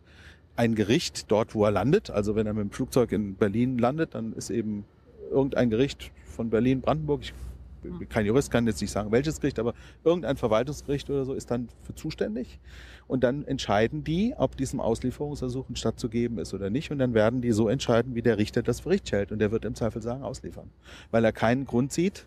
ein 0.56 0.76
Gericht 0.76 1.30
dort, 1.32 1.56
wo 1.56 1.66
er 1.66 1.72
landet. 1.72 2.10
Also 2.10 2.36
wenn 2.36 2.48
er 2.48 2.54
mit 2.54 2.64
dem 2.64 2.72
Flugzeug 2.72 3.12
in 3.12 3.36
Berlin 3.36 3.78
landet, 3.78 4.14
dann 4.16 4.32
ist 4.34 4.50
eben 4.50 4.86
irgendein 5.32 5.70
Gericht 5.70 6.12
von 6.26 6.50
Berlin, 6.50 6.82
Brandenburg, 6.82 7.22
ich 7.24 7.34
kein 8.10 8.26
Jurist, 8.26 8.52
kann 8.52 8.68
jetzt 8.68 8.82
nicht 8.82 8.92
sagen, 8.92 9.12
welches 9.12 9.40
Gericht, 9.40 9.60
aber 9.60 9.74
irgendein 10.04 10.38
Verwaltungsgericht 10.38 11.10
oder 11.10 11.26
so 11.26 11.34
ist 11.34 11.52
dann 11.52 11.70
für 11.84 11.96
zuständig. 11.96 12.60
Und 13.08 13.24
dann 13.24 13.46
entscheiden 13.46 14.04
die, 14.04 14.34
ob 14.36 14.58
diesem 14.58 14.80
Auslieferungsersuchen 14.80 15.76
stattzugeben 15.76 16.40
ist 16.40 16.54
oder 16.54 16.70
nicht. 16.70 16.92
Und 16.92 17.00
dann 17.00 17.14
werden 17.14 17.42
die 17.42 17.52
so 17.52 17.70
entscheiden, 17.70 18.16
wie 18.16 18.22
der 18.22 18.38
Richter 18.38 18.64
das 18.64 18.80
für 18.80 18.90
richtig 18.90 19.14
hält. 19.14 19.32
Und 19.32 19.40
der 19.40 19.52
wird 19.52 19.66
im 19.66 19.76
Zweifel 19.76 20.02
sagen, 20.02 20.24
ausliefern. 20.24 20.72
Weil 21.12 21.24
er 21.24 21.32
keinen 21.32 21.66
Grund 21.66 21.94
sieht, 21.94 22.26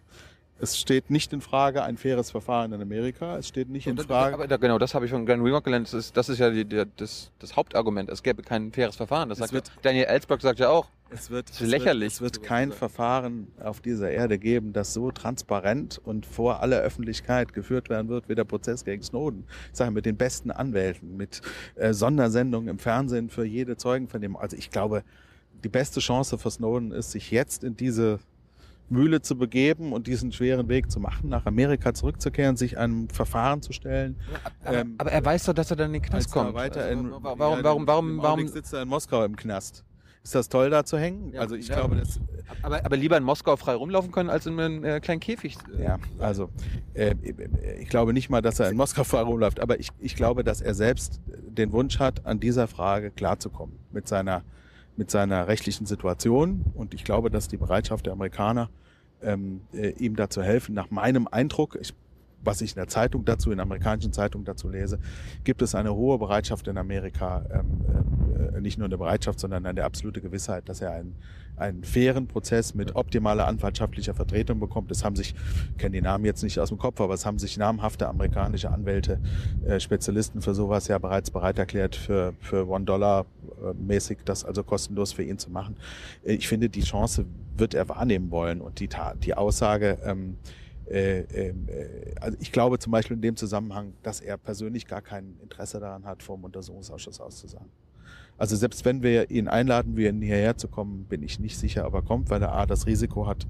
es 0.60 0.78
steht 0.78 1.10
nicht 1.10 1.32
in 1.32 1.40
Frage 1.40 1.82
ein 1.82 1.96
faires 1.96 2.30
Verfahren 2.30 2.72
in 2.72 2.82
Amerika. 2.82 3.36
Es 3.38 3.48
steht 3.48 3.68
nicht 3.68 3.86
in 3.86 3.96
Frage. 3.98 4.34
Aber 4.34 4.48
da, 4.48 4.56
genau, 4.56 4.78
das 4.78 4.94
habe 4.94 5.04
ich 5.04 5.10
von 5.12 5.24
Glenn 5.24 5.42
Wilmot 5.44 5.64
gelernt. 5.64 5.86
Das 5.86 5.94
ist, 5.94 6.16
das 6.16 6.28
ist 6.28 6.38
ja 6.38 6.50
die, 6.50 6.64
der, 6.64 6.84
das, 6.96 7.30
das 7.38 7.54
Hauptargument. 7.56 8.08
Es 8.08 8.22
gäbe 8.22 8.42
kein 8.42 8.72
faires 8.72 8.96
Verfahren. 8.96 9.28
Das 9.28 9.38
Es 9.38 9.50
sagt 9.50 9.52
wird- 9.52 9.70
Daniel 9.82 10.04
Ellsberg 10.06 10.40
sagt 10.42 10.58
ja 10.58 10.68
auch. 10.68 10.88
Es 11.10 11.30
wird, 11.30 11.48
ist 11.48 11.60
lächerlich. 11.60 12.14
Es 12.14 12.20
wird, 12.20 12.36
es 12.36 12.40
wird 12.42 12.46
kein 12.48 12.70
Verfahren 12.72 13.46
auf 13.62 13.80
dieser 13.80 14.10
Erde 14.10 14.38
geben, 14.38 14.72
das 14.74 14.92
so 14.92 15.10
transparent 15.10 15.98
und 16.04 16.26
vor 16.26 16.60
aller 16.60 16.80
Öffentlichkeit 16.80 17.54
geführt 17.54 17.88
werden 17.88 18.08
wird 18.08 18.28
wie 18.28 18.34
der 18.34 18.44
Prozess 18.44 18.84
gegen 18.84 19.02
Snowden. 19.02 19.44
Ich 19.72 19.78
sage 19.78 19.90
mit 19.90 20.04
den 20.04 20.16
besten 20.18 20.50
Anwälten, 20.50 21.16
mit 21.16 21.40
äh, 21.76 21.94
Sondersendungen 21.94 22.68
im 22.68 22.78
Fernsehen 22.78 23.30
für 23.30 23.44
jede 23.44 23.76
Zeugenvernehmung. 23.78 24.38
Also 24.40 24.56
ich 24.56 24.70
glaube, 24.70 25.02
die 25.64 25.68
beste 25.70 26.00
Chance 26.00 26.36
für 26.36 26.50
Snowden 26.50 26.92
ist, 26.92 27.12
sich 27.12 27.30
jetzt 27.30 27.64
in 27.64 27.74
diese 27.76 28.18
Mühle 28.90 29.20
zu 29.20 29.36
begeben 29.36 29.92
und 29.92 30.06
diesen 30.06 30.32
schweren 30.32 30.68
Weg 30.68 30.90
zu 30.90 31.00
machen, 31.00 31.28
nach 31.28 31.46
Amerika 31.46 31.92
zurückzukehren, 31.94 32.56
sich 32.56 32.78
einem 32.78 33.08
Verfahren 33.08 33.62
zu 33.62 33.72
stellen. 33.72 34.16
Aber, 34.64 34.78
Ähm, 34.78 34.94
aber 34.98 35.12
er 35.12 35.24
weiß 35.24 35.44
doch, 35.44 35.54
dass 35.54 35.70
er 35.70 35.76
dann 35.76 35.88
in 35.88 36.00
den 36.00 36.02
Knast 36.02 36.30
kommt. 36.30 36.50
er 36.50 36.54
weiter 36.54 36.84
Also, 36.84 37.00
in, 37.00 37.10
warum, 37.10 37.38
warum, 37.38 37.62
warum, 37.62 37.86
warum, 37.86 38.20
Augenblick 38.20 38.54
sitzt 38.54 38.72
er 38.72 38.82
in 38.82 38.88
Moskau 38.88 39.24
im 39.24 39.36
Knast. 39.36 39.84
Ist 40.28 40.34
das 40.34 40.48
toll, 40.50 40.68
da 40.68 40.84
zu 40.84 40.98
hängen? 40.98 41.32
Ja, 41.32 41.40
also 41.40 41.54
ich 41.54 41.68
ja. 41.68 41.76
glaube, 41.76 41.96
das, 41.96 42.20
aber, 42.62 42.84
aber 42.84 42.96
lieber 42.98 43.16
in 43.16 43.24
Moskau 43.24 43.56
frei 43.56 43.74
rumlaufen 43.74 44.12
können, 44.12 44.28
als 44.28 44.44
in 44.44 44.60
einem 44.60 44.84
äh, 44.84 45.00
kleinen 45.00 45.20
Käfig. 45.20 45.56
Ja, 45.78 45.98
also 46.18 46.50
äh, 46.92 47.14
ich 47.80 47.88
glaube 47.88 48.12
nicht 48.12 48.28
mal, 48.28 48.42
dass 48.42 48.60
er 48.60 48.68
in 48.68 48.76
Moskau 48.76 49.04
frei 49.04 49.22
rumläuft, 49.22 49.60
aber 49.60 49.80
ich, 49.80 49.88
ich 49.98 50.16
glaube, 50.16 50.44
dass 50.44 50.60
er 50.60 50.74
selbst 50.74 51.20
den 51.26 51.72
Wunsch 51.72 51.98
hat, 51.98 52.26
an 52.26 52.40
dieser 52.40 52.68
Frage 52.68 53.10
klarzukommen 53.10 53.78
mit 53.90 54.06
seiner, 54.06 54.42
mit 54.98 55.10
seiner 55.12 55.46
rechtlichen 55.46 55.86
Situation. 55.86 56.64
Und 56.74 56.92
ich 56.92 57.04
glaube, 57.04 57.30
dass 57.30 57.46
die 57.46 57.56
Bereitschaft 57.56 58.06
der 58.06 58.12
Amerikaner, 58.12 58.68
ähm, 59.22 59.62
äh, 59.72 59.90
ihm 59.90 60.16
dazu 60.16 60.42
helfen, 60.42 60.74
nach 60.74 60.90
meinem 60.90 61.28
Eindruck, 61.28 61.78
ich, 61.80 61.94
was 62.42 62.60
ich 62.60 62.72
in 62.72 62.76
der 62.76 62.88
Zeitung 62.88 63.24
dazu, 63.24 63.52
in 63.52 63.60
amerikanischen 63.60 64.12
Zeitung 64.12 64.44
dazu 64.44 64.68
lese, 64.68 64.98
gibt 65.44 65.62
es 65.62 65.76
eine 65.76 65.94
hohe 65.94 66.18
Bereitschaft 66.18 66.66
in 66.66 66.76
Amerika, 66.76 67.44
ähm, 67.52 67.80
äh, 67.88 68.17
nicht 68.60 68.78
nur 68.78 68.86
eine 68.86 68.98
Bereitschaft, 68.98 69.40
sondern 69.40 69.66
eine 69.66 69.84
absolute 69.84 70.20
Gewissheit, 70.20 70.68
dass 70.68 70.80
er 70.80 70.92
einen, 70.92 71.16
einen 71.56 71.84
fairen 71.84 72.26
Prozess 72.26 72.74
mit 72.74 72.96
optimaler 72.96 73.46
anwaltschaftlicher 73.46 74.14
Vertretung 74.14 74.60
bekommt. 74.60 74.90
Es 74.90 75.04
haben 75.04 75.16
sich, 75.16 75.34
ich 75.72 75.78
kenne 75.78 75.96
die 75.96 76.02
Namen 76.02 76.24
jetzt 76.24 76.42
nicht 76.42 76.58
aus 76.58 76.68
dem 76.68 76.78
Kopf, 76.78 77.00
aber 77.00 77.14
es 77.14 77.26
haben 77.26 77.38
sich 77.38 77.56
namhafte 77.56 78.08
amerikanische 78.08 78.70
Anwälte, 78.70 79.20
äh, 79.66 79.80
Spezialisten 79.80 80.40
für 80.40 80.54
sowas 80.54 80.88
ja 80.88 80.98
bereits 80.98 81.30
bereit 81.30 81.58
erklärt, 81.58 81.96
für, 81.96 82.34
für 82.40 82.68
One 82.68 82.84
Dollar 82.84 83.26
äh, 83.62 83.74
mäßig 83.74 84.18
das 84.24 84.44
also 84.44 84.62
kostenlos 84.62 85.12
für 85.12 85.22
ihn 85.22 85.38
zu 85.38 85.50
machen. 85.50 85.76
Äh, 86.24 86.34
ich 86.34 86.48
finde, 86.48 86.68
die 86.68 86.82
Chance 86.82 87.24
wird 87.56 87.74
er 87.74 87.88
wahrnehmen 87.88 88.30
wollen 88.30 88.60
und 88.60 88.80
die, 88.80 88.88
die 89.22 89.34
Aussage, 89.34 89.98
ähm, 90.04 90.36
äh, 90.88 91.20
ähm, 91.20 91.68
äh, 91.68 92.14
also 92.20 92.36
ich 92.40 92.50
glaube 92.52 92.78
zum 92.78 92.92
Beispiel 92.92 93.16
in 93.16 93.22
dem 93.22 93.36
Zusammenhang, 93.36 93.92
dass 94.02 94.20
er 94.20 94.38
persönlich 94.38 94.86
gar 94.86 95.02
kein 95.02 95.36
Interesse 95.42 95.80
daran 95.80 96.04
hat, 96.04 96.22
vor 96.22 96.36
dem 96.36 96.44
Untersuchungsausschuss 96.44 97.20
auszusagen. 97.20 97.68
Also 98.38 98.56
selbst 98.56 98.84
wenn 98.84 99.02
wir 99.02 99.30
ihn 99.30 99.48
einladen, 99.48 99.96
wir 99.96 100.08
ihn 100.08 100.22
hierher 100.22 100.56
zu 100.56 100.68
kommen, 100.68 101.04
bin 101.04 101.22
ich 101.22 101.40
nicht 101.40 101.58
sicher, 101.58 101.86
ob 101.86 101.94
er 101.94 102.02
kommt, 102.02 102.30
weil 102.30 102.40
er 102.40 102.52
A, 102.52 102.66
das 102.66 102.86
Risiko 102.86 103.26
hat, 103.26 103.46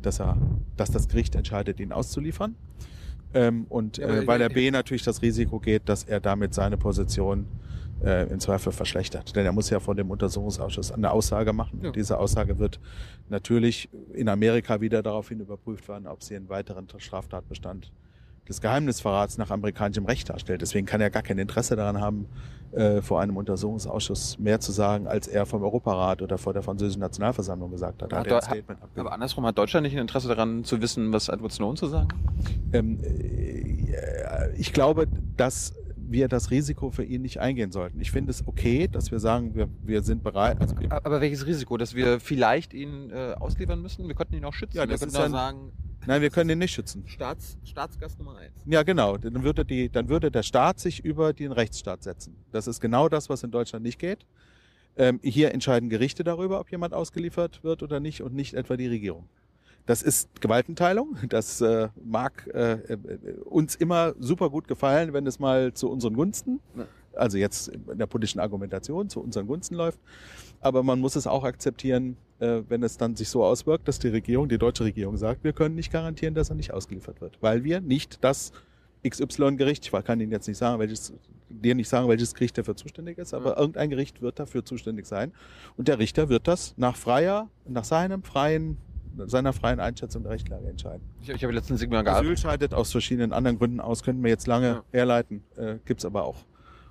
dass 0.00 0.20
er, 0.20 0.38
dass 0.76 0.90
das 0.90 1.08
Gericht 1.08 1.34
entscheidet, 1.34 1.80
ihn 1.80 1.92
auszuliefern. 1.92 2.54
Ähm, 3.34 3.66
und 3.68 3.98
äh, 3.98 4.26
weil 4.26 4.40
er 4.40 4.48
B 4.48 4.70
natürlich 4.70 5.02
das 5.02 5.20
Risiko 5.20 5.58
geht, 5.58 5.88
dass 5.88 6.04
er 6.04 6.20
damit 6.20 6.54
seine 6.54 6.76
Position 6.76 7.46
äh, 8.02 8.30
im 8.30 8.40
Zweifel 8.40 8.72
verschlechtert. 8.72 9.34
Denn 9.36 9.44
er 9.44 9.52
muss 9.52 9.70
ja 9.70 9.80
vor 9.80 9.94
dem 9.94 10.10
Untersuchungsausschuss 10.10 10.92
eine 10.92 11.10
Aussage 11.10 11.52
machen. 11.52 11.80
Ja. 11.82 11.88
Und 11.88 11.96
diese 11.96 12.18
Aussage 12.18 12.58
wird 12.58 12.80
natürlich 13.28 13.88
in 14.14 14.28
Amerika 14.28 14.80
wieder 14.80 15.02
daraufhin 15.02 15.40
überprüft 15.40 15.88
werden, 15.88 16.06
ob 16.06 16.22
sie 16.22 16.36
einen 16.36 16.48
weiteren 16.48 16.86
Straftatbestand 16.96 17.92
des 18.48 18.60
Geheimnisverrats 18.60 19.38
nach 19.38 19.50
amerikanischem 19.50 20.04
Recht 20.06 20.30
darstellt. 20.30 20.62
Deswegen 20.62 20.86
kann 20.86 21.00
er 21.00 21.10
gar 21.10 21.22
kein 21.22 21.38
Interesse 21.38 21.76
daran 21.76 22.00
haben, 22.00 22.26
äh, 22.72 23.00
vor 23.02 23.20
einem 23.20 23.36
Untersuchungsausschuss 23.36 24.38
mehr 24.38 24.60
zu 24.60 24.72
sagen, 24.72 25.06
als 25.06 25.26
er 25.28 25.46
vom 25.46 25.62
Europarat 25.62 26.20
oder 26.22 26.36
vor 26.38 26.52
der 26.52 26.62
französischen 26.62 27.00
Nationalversammlung 27.00 27.70
gesagt 27.70 28.02
hat. 28.02 28.12
Hat 28.12 28.20
hat 28.20 28.26
er 28.26 28.36
ein 28.36 28.42
abgegeben. 28.76 28.78
Aber 28.96 29.12
andersrum 29.12 29.46
hat 29.46 29.56
Deutschland 29.56 29.84
nicht 29.84 29.94
ein 29.94 30.00
Interesse 30.00 30.28
daran 30.28 30.64
zu 30.64 30.80
wissen, 30.80 31.12
was 31.12 31.28
Edward 31.28 31.52
Snowden 31.52 31.76
zu 31.76 31.86
sagen? 31.86 32.08
Ähm, 32.72 32.98
äh, 33.02 34.52
ich 34.56 34.72
glaube, 34.72 35.06
dass 35.36 35.74
wir 36.10 36.28
das 36.28 36.50
Risiko 36.50 36.90
für 36.90 37.04
ihn 37.04 37.20
nicht 37.22 37.38
eingehen 37.40 37.70
sollten. 37.70 38.00
Ich 38.00 38.10
finde 38.10 38.30
es 38.30 38.46
okay, 38.46 38.88
dass 38.88 39.10
wir 39.10 39.18
sagen, 39.18 39.54
wir, 39.54 39.68
wir 39.82 40.02
sind 40.02 40.22
bereit. 40.22 40.58
Also, 40.60 40.78
wir- 40.78 40.90
Aber 40.90 41.20
welches 41.20 41.44
Risiko? 41.46 41.76
Dass 41.76 41.94
wir 41.94 42.18
vielleicht 42.18 42.72
ihn 42.72 43.10
äh, 43.10 43.34
ausliefern 43.38 43.82
müssen? 43.82 44.08
Wir 44.08 44.14
könnten 44.14 44.34
ihn 44.34 44.44
auch 44.44 44.54
schützen. 44.54 44.76
Ja, 44.78 44.84
wir 44.84 44.88
das 44.92 45.00
könnten 45.00 45.14
ist 45.16 45.20
auch 45.20 45.28
sagen, 45.28 45.72
nein, 46.06 46.22
wir 46.22 46.30
können 46.30 46.50
ihn 46.50 46.58
nicht 46.58 46.72
schützen. 46.72 47.04
Staats, 47.06 47.56
Staatsgast 47.64 48.18
Nummer 48.18 48.36
eins. 48.36 48.52
Ja, 48.66 48.82
genau. 48.82 49.16
Dann 49.16 49.42
würde, 49.42 49.64
die, 49.64 49.88
dann 49.88 50.08
würde 50.08 50.30
der 50.30 50.42
Staat 50.42 50.80
sich 50.80 51.04
über 51.04 51.32
den 51.32 51.52
Rechtsstaat 51.52 52.02
setzen. 52.02 52.36
Das 52.52 52.66
ist 52.66 52.80
genau 52.80 53.08
das, 53.08 53.28
was 53.28 53.42
in 53.42 53.50
Deutschland 53.50 53.84
nicht 53.84 53.98
geht. 53.98 54.26
Ähm, 54.96 55.20
hier 55.22 55.52
entscheiden 55.52 55.88
Gerichte 55.88 56.24
darüber, 56.24 56.60
ob 56.60 56.70
jemand 56.70 56.92
ausgeliefert 56.92 57.62
wird 57.62 57.82
oder 57.82 58.00
nicht 58.00 58.22
und 58.22 58.34
nicht 58.34 58.54
etwa 58.54 58.76
die 58.76 58.88
Regierung. 58.88 59.28
Das 59.86 60.02
ist 60.02 60.28
Gewaltenteilung. 60.42 61.16
Das 61.28 61.60
äh, 61.62 61.88
mag 62.04 62.46
äh, 62.52 62.72
äh, 62.72 62.98
uns 63.44 63.74
immer 63.74 64.14
super 64.18 64.50
gut 64.50 64.68
gefallen, 64.68 65.14
wenn 65.14 65.26
es 65.26 65.38
mal 65.38 65.72
zu 65.72 65.90
unseren 65.90 66.14
Gunsten, 66.14 66.60
also 67.14 67.38
jetzt 67.38 67.68
in 67.68 67.96
der 67.96 68.06
politischen 68.06 68.40
Argumentation 68.40 69.08
zu 69.08 69.20
unseren 69.20 69.46
Gunsten 69.46 69.76
läuft. 69.76 69.98
Aber 70.60 70.82
man 70.82 71.00
muss 71.00 71.16
es 71.16 71.26
auch 71.26 71.44
akzeptieren, 71.44 72.16
äh, 72.40 72.62
wenn 72.68 72.82
es 72.82 72.96
dann 72.96 73.16
sich 73.16 73.28
so 73.28 73.44
auswirkt, 73.44 73.86
dass 73.88 73.98
die 73.98 74.08
Regierung, 74.08 74.48
die 74.48 74.58
deutsche 74.58 74.84
Regierung 74.84 75.16
sagt, 75.16 75.44
wir 75.44 75.52
können 75.52 75.74
nicht 75.74 75.92
garantieren, 75.92 76.34
dass 76.34 76.50
er 76.50 76.56
nicht 76.56 76.72
ausgeliefert 76.72 77.20
wird, 77.20 77.38
weil 77.40 77.64
wir 77.64 77.80
nicht 77.80 78.18
das 78.22 78.52
XY-Gericht, 79.08 79.86
ich 79.86 80.04
kann 80.04 80.20
Ihnen 80.20 80.32
jetzt 80.32 80.48
nicht 80.48 80.58
sagen, 80.58 80.78
welches, 80.80 81.12
dir 81.48 81.74
nicht 81.74 81.88
sagen, 81.88 82.08
welches 82.08 82.34
Gericht 82.34 82.58
dafür 82.58 82.76
zuständig 82.76 83.18
ist, 83.18 83.32
aber 83.32 83.50
Ja. 83.52 83.58
irgendein 83.58 83.90
Gericht 83.90 84.20
wird 84.22 84.38
dafür 84.38 84.64
zuständig 84.64 85.06
sein. 85.06 85.32
Und 85.76 85.88
der 85.88 85.98
Richter 85.98 86.28
wird 86.28 86.48
das 86.48 86.74
nach 86.76 86.96
freier, 86.96 87.48
nach 87.66 87.84
seinem 87.84 88.22
freien, 88.24 88.76
seiner 89.26 89.52
freien 89.52 89.80
Einschätzung 89.80 90.22
der 90.24 90.32
Rechtslage 90.32 90.68
entscheiden. 90.68 91.02
Ich, 91.22 91.28
ich 91.28 91.42
habe 91.42 91.52
letztens 91.54 91.80
Sigmar 91.80 92.02
Gabriel. 92.04 92.32
Asyl 92.32 92.36
scheidet 92.36 92.74
aus 92.74 92.90
verschiedenen 92.92 93.32
anderen 93.32 93.58
Gründen 93.58 93.80
aus, 93.80 94.02
könnten 94.02 94.22
wir 94.22 94.30
jetzt 94.30 94.46
lange 94.48 94.66
Ja. 94.68 94.84
herleiten, 94.92 95.42
äh, 95.56 95.76
gibt's 95.84 96.04
aber 96.04 96.24
auch 96.24 96.36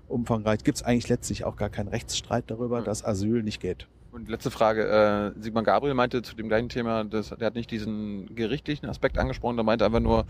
umfangreich. 0.08 0.64
Gibt's 0.64 0.84
eigentlich 0.84 1.10
letztlich 1.10 1.44
auch 1.46 1.56
gar 1.56 1.70
keinen 1.70 1.88
Rechtsstreit 1.90 2.46
darüber, 2.48 2.80
Ja. 2.80 2.84
dass 2.84 3.04
Asyl 3.06 3.44
nicht 3.44 3.60
geht. 3.62 3.88
Und 4.12 4.30
letzte 4.30 4.50
Frage. 4.52 4.88
Äh, 5.38 5.42
Sigmar 5.42 5.64
Gabriel 5.64 5.94
meinte 5.94 6.22
zu 6.24 6.36
dem 6.36 6.48
gleichen 6.48 6.70
Thema, 6.70 7.04
dass, 7.04 7.30
der 7.30 7.46
hat 7.48 7.56
nicht 7.56 7.70
diesen 7.70 8.34
gerichtlichen 8.36 8.90
Aspekt 8.90 9.18
angesprochen, 9.20 9.58
der 9.58 9.66
meinte 9.66 9.86
einfach 9.86 10.00
nur, 10.00 10.26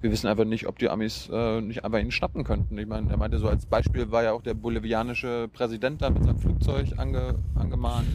wir 0.00 0.12
wissen 0.12 0.28
einfach 0.28 0.44
nicht, 0.44 0.68
ob 0.68 0.78
die 0.78 0.88
Amis 0.88 1.28
äh, 1.32 1.60
nicht 1.60 1.84
einfach 1.84 1.98
ihn 1.98 2.12
schnappen 2.12 2.44
könnten. 2.44 2.78
Ich 2.78 2.86
meine, 2.86 3.10
er 3.10 3.16
meinte 3.16 3.38
so 3.38 3.48
als 3.48 3.66
Beispiel 3.66 4.12
war 4.12 4.22
ja 4.22 4.32
auch 4.32 4.42
der 4.42 4.54
bolivianische 4.54 5.48
Präsident 5.52 6.00
da 6.02 6.10
mit 6.10 6.22
seinem 6.22 6.38
Flugzeug 6.38 6.86
ange, 6.98 7.34
angemahnt. 7.56 8.06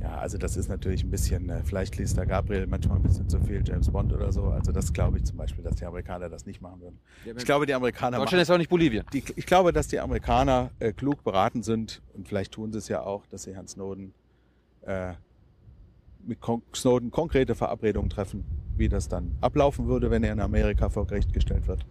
Ja, 0.00 0.18
also 0.18 0.38
das 0.38 0.56
ist 0.56 0.68
natürlich 0.68 1.02
ein 1.02 1.10
bisschen, 1.10 1.48
äh, 1.50 1.62
vielleicht 1.64 1.96
liest 1.96 2.16
der 2.16 2.26
Gabriel 2.26 2.66
manchmal 2.66 2.98
ein 2.98 3.02
bisschen 3.02 3.28
zu 3.28 3.40
viel 3.40 3.62
James 3.66 3.90
Bond 3.90 4.12
oder 4.12 4.30
so. 4.30 4.44
Also 4.44 4.70
das 4.70 4.92
glaube 4.92 5.18
ich 5.18 5.24
zum 5.24 5.36
Beispiel, 5.36 5.64
dass 5.64 5.76
die 5.76 5.84
Amerikaner 5.86 6.28
das 6.28 6.46
nicht 6.46 6.60
machen 6.60 6.80
würden. 6.80 6.98
Ich 7.36 7.44
glaube, 7.44 7.66
die 7.66 7.74
Amerikaner 7.74 8.18
Deutschland 8.18 8.42
ist 8.42 8.50
auch 8.50 8.58
nicht 8.58 8.70
Bolivien. 8.70 9.04
die, 9.12 9.24
ich 9.34 9.46
glaube, 9.46 9.72
dass 9.72 9.88
die 9.88 9.98
Amerikaner 9.98 10.70
äh, 10.78 10.92
klug 10.92 11.24
beraten 11.24 11.62
sind 11.62 12.00
und 12.14 12.28
vielleicht 12.28 12.52
tun 12.52 12.72
sie 12.72 12.78
es 12.78 12.88
ja 12.88 13.02
auch, 13.02 13.26
dass 13.26 13.42
sie 13.42 13.54
Herrn 13.54 13.66
Snowden 13.66 14.14
äh, 14.82 15.14
mit 16.24 16.40
Kon 16.40 16.62
Snowden 16.74 17.10
konkrete 17.10 17.54
Verabredungen 17.54 18.10
treffen, 18.10 18.44
wie 18.76 18.88
das 18.88 19.08
dann 19.08 19.36
ablaufen 19.40 19.88
würde, 19.88 20.10
wenn 20.10 20.22
er 20.22 20.32
in 20.32 20.40
Amerika 20.40 20.90
vor 20.90 21.06
Gericht 21.06 21.32
gestellt 21.32 21.66
wird. 21.66 21.84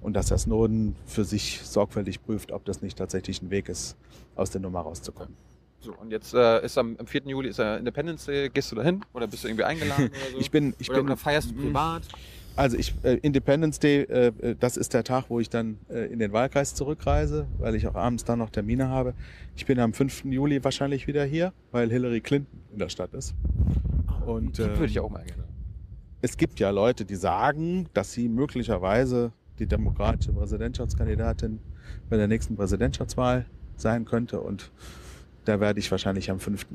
Und 0.00 0.14
dass 0.14 0.30
Herr 0.30 0.38
Snowden 0.38 0.94
für 1.06 1.24
sich 1.24 1.62
sorgfältig 1.64 2.22
prüft, 2.22 2.52
ob 2.52 2.64
das 2.64 2.82
nicht 2.82 2.98
tatsächlich 2.98 3.42
ein 3.42 3.50
Weg 3.50 3.68
ist, 3.68 3.96
aus 4.36 4.50
der 4.50 4.60
Nummer 4.60 4.80
rauszukommen. 4.80 5.34
So, 5.80 5.94
und 5.94 6.10
jetzt 6.10 6.34
äh, 6.34 6.64
ist 6.64 6.76
am, 6.76 6.96
am 6.98 7.06
4. 7.06 7.22
Juli 7.26 7.48
ist 7.50 7.58
er 7.60 7.78
Independence 7.78 8.26
Day. 8.26 8.48
Gehst 8.52 8.72
du 8.72 8.76
da 8.76 8.82
hin? 8.82 9.04
Oder 9.14 9.26
bist 9.28 9.44
du 9.44 9.48
irgendwie 9.48 9.64
eingeladen 9.64 10.08
oder 10.22 10.32
so? 10.32 10.38
Ich 10.38 10.50
bin, 10.50 10.74
ich 10.78 10.90
oder, 10.90 10.98
bin, 10.98 11.06
oder 11.06 11.16
feierst 11.16 11.50
du 11.50 11.54
Mhm. 11.54 11.60
privat? 11.62 12.02
Also 12.56 12.76
ich 12.76 12.92
äh, 13.04 13.14
Independence 13.18 13.78
Day, 13.78 14.02
äh, 14.02 14.26
äh, 14.40 14.56
das 14.58 14.76
ist 14.76 14.92
der 14.92 15.04
Tag, 15.04 15.26
wo 15.28 15.38
ich 15.38 15.48
dann 15.48 15.78
äh, 15.88 16.06
in 16.12 16.18
den 16.18 16.32
Wahlkreis 16.32 16.74
zurückreise, 16.74 17.46
weil 17.58 17.76
ich 17.76 17.86
auch 17.86 17.94
abends 17.94 18.24
dann 18.24 18.40
noch 18.40 18.50
Termine 18.50 18.88
habe. 18.88 19.14
Ich 19.54 19.64
bin 19.66 19.78
am 19.78 19.92
5. 19.92 20.24
Juli 20.24 20.62
wahrscheinlich 20.64 21.06
wieder 21.06 21.24
hier, 21.24 21.52
weil 21.70 21.88
Hillary 21.88 22.20
Clinton 22.20 22.60
in 22.72 22.80
der 22.80 22.88
Stadt 22.88 23.14
ist. 23.14 23.34
Und 24.26 24.58
Die 24.58 24.62
äh, 24.62 24.70
würde 24.70 24.86
ich 24.86 24.98
auch 24.98 25.08
mal 25.10 25.22
gerne. 25.24 25.44
es 26.20 26.36
gibt 26.36 26.58
ja 26.58 26.70
Leute, 26.70 27.04
die 27.04 27.14
sagen, 27.14 27.86
dass 27.94 28.12
sie 28.12 28.28
möglicherweise 28.28 29.30
die 29.60 29.66
demokratische 29.66 30.32
Präsidentschaftskandidatin 30.32 31.60
bei 32.10 32.16
der 32.16 32.26
nächsten 32.26 32.56
Präsidentschaftswahl 32.56 33.46
sein 33.76 34.04
könnte. 34.04 34.40
Und 34.40 34.72
da 35.48 35.58
werde 35.60 35.80
ich 35.80 35.90
wahrscheinlich 35.90 36.30
am 36.30 36.38
5. 36.40 36.66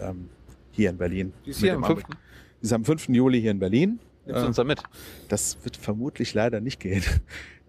Ähm, 0.00 0.28
hier 0.72 0.90
in 0.90 0.98
Berlin. 0.98 1.32
Die 1.46 1.50
ist 1.50 1.60
hier 1.60 1.74
am 1.74 1.84
Ameri- 1.84 2.02
5. 2.02 2.06
Die 2.60 2.64
ist 2.66 2.72
am 2.72 2.84
5. 2.84 3.08
Juli 3.08 3.40
hier 3.40 3.50
in 3.50 3.58
Berlin 3.58 3.98
Nimmst 4.26 4.40
du 4.42 4.44
Äh, 4.44 4.48
uns 4.48 4.56
da 4.56 4.64
mit? 4.64 4.82
Das 5.28 5.56
wird 5.64 5.76
vermutlich 5.76 6.34
leider 6.34 6.60
nicht 6.60 6.80
gehen. 6.80 7.02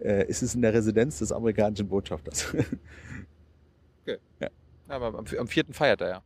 Äh, 0.02 0.24
Es 0.30 0.42
ist 0.42 0.54
in 0.54 0.62
der 0.62 0.72
Residenz 0.72 1.18
des 1.18 1.30
amerikanischen 1.30 1.86
Botschafters. 1.88 2.54
Ja, 4.06 4.48
aber 4.88 5.06
am, 5.18 5.24
am 5.38 5.46
vierten 5.46 5.72
feiert 5.74 6.00
er 6.00 6.08
ja 6.08 6.22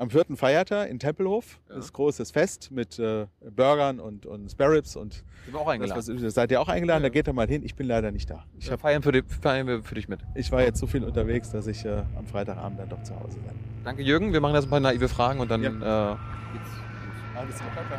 am 0.00 0.08
vierten 0.08 0.36
Feiertag 0.36 0.88
in 0.88 0.98
Tempelhof. 0.98 1.60
Ja. 1.68 1.76
Das 1.76 1.92
großes 1.92 2.30
Fest 2.30 2.70
mit 2.70 2.98
äh, 2.98 3.26
Burgern 3.54 4.00
und, 4.00 4.24
und 4.24 4.50
Sparrows 4.50 4.96
und. 4.96 5.12
Sind 5.12 5.24
wir 5.52 5.60
auch 5.60 5.68
eingeladen. 5.68 5.96
Das, 5.96 6.24
was, 6.24 6.34
seid 6.34 6.50
ihr 6.50 6.60
auch 6.60 6.68
eingeladen? 6.68 7.02
Ja. 7.02 7.10
Da 7.10 7.12
geht 7.12 7.26
er 7.26 7.34
mal 7.34 7.46
hin. 7.46 7.62
Ich 7.62 7.74
bin 7.74 7.86
leider 7.86 8.10
nicht 8.10 8.30
da. 8.30 8.44
Ich 8.58 8.70
hab, 8.70 8.80
feiern, 8.80 9.02
für 9.02 9.12
die, 9.12 9.22
feiern 9.22 9.66
wir 9.66 9.82
für 9.82 9.94
dich 9.94 10.08
mit. 10.08 10.20
Ich 10.34 10.50
war 10.52 10.62
jetzt 10.62 10.78
so 10.78 10.86
viel 10.86 11.04
unterwegs, 11.04 11.50
dass 11.50 11.66
ich 11.66 11.84
äh, 11.84 12.02
am 12.16 12.26
Freitagabend 12.26 12.80
dann 12.80 12.88
doch 12.88 13.02
zu 13.02 13.14
Hause 13.14 13.38
bin. 13.40 13.52
Danke, 13.84 14.02
Jürgen. 14.02 14.32
Wir 14.32 14.40
machen 14.40 14.54
jetzt 14.54 14.64
ein 14.64 14.70
paar 14.70 14.80
naive 14.80 15.08
Fragen 15.08 15.40
und 15.40 15.50
dann 15.50 15.62
ja. 15.62 15.68
äh, 16.14 16.16
geht's. 16.52 16.70
Alles 17.36 17.56
klar. 17.56 17.70
Danke. 17.76 17.98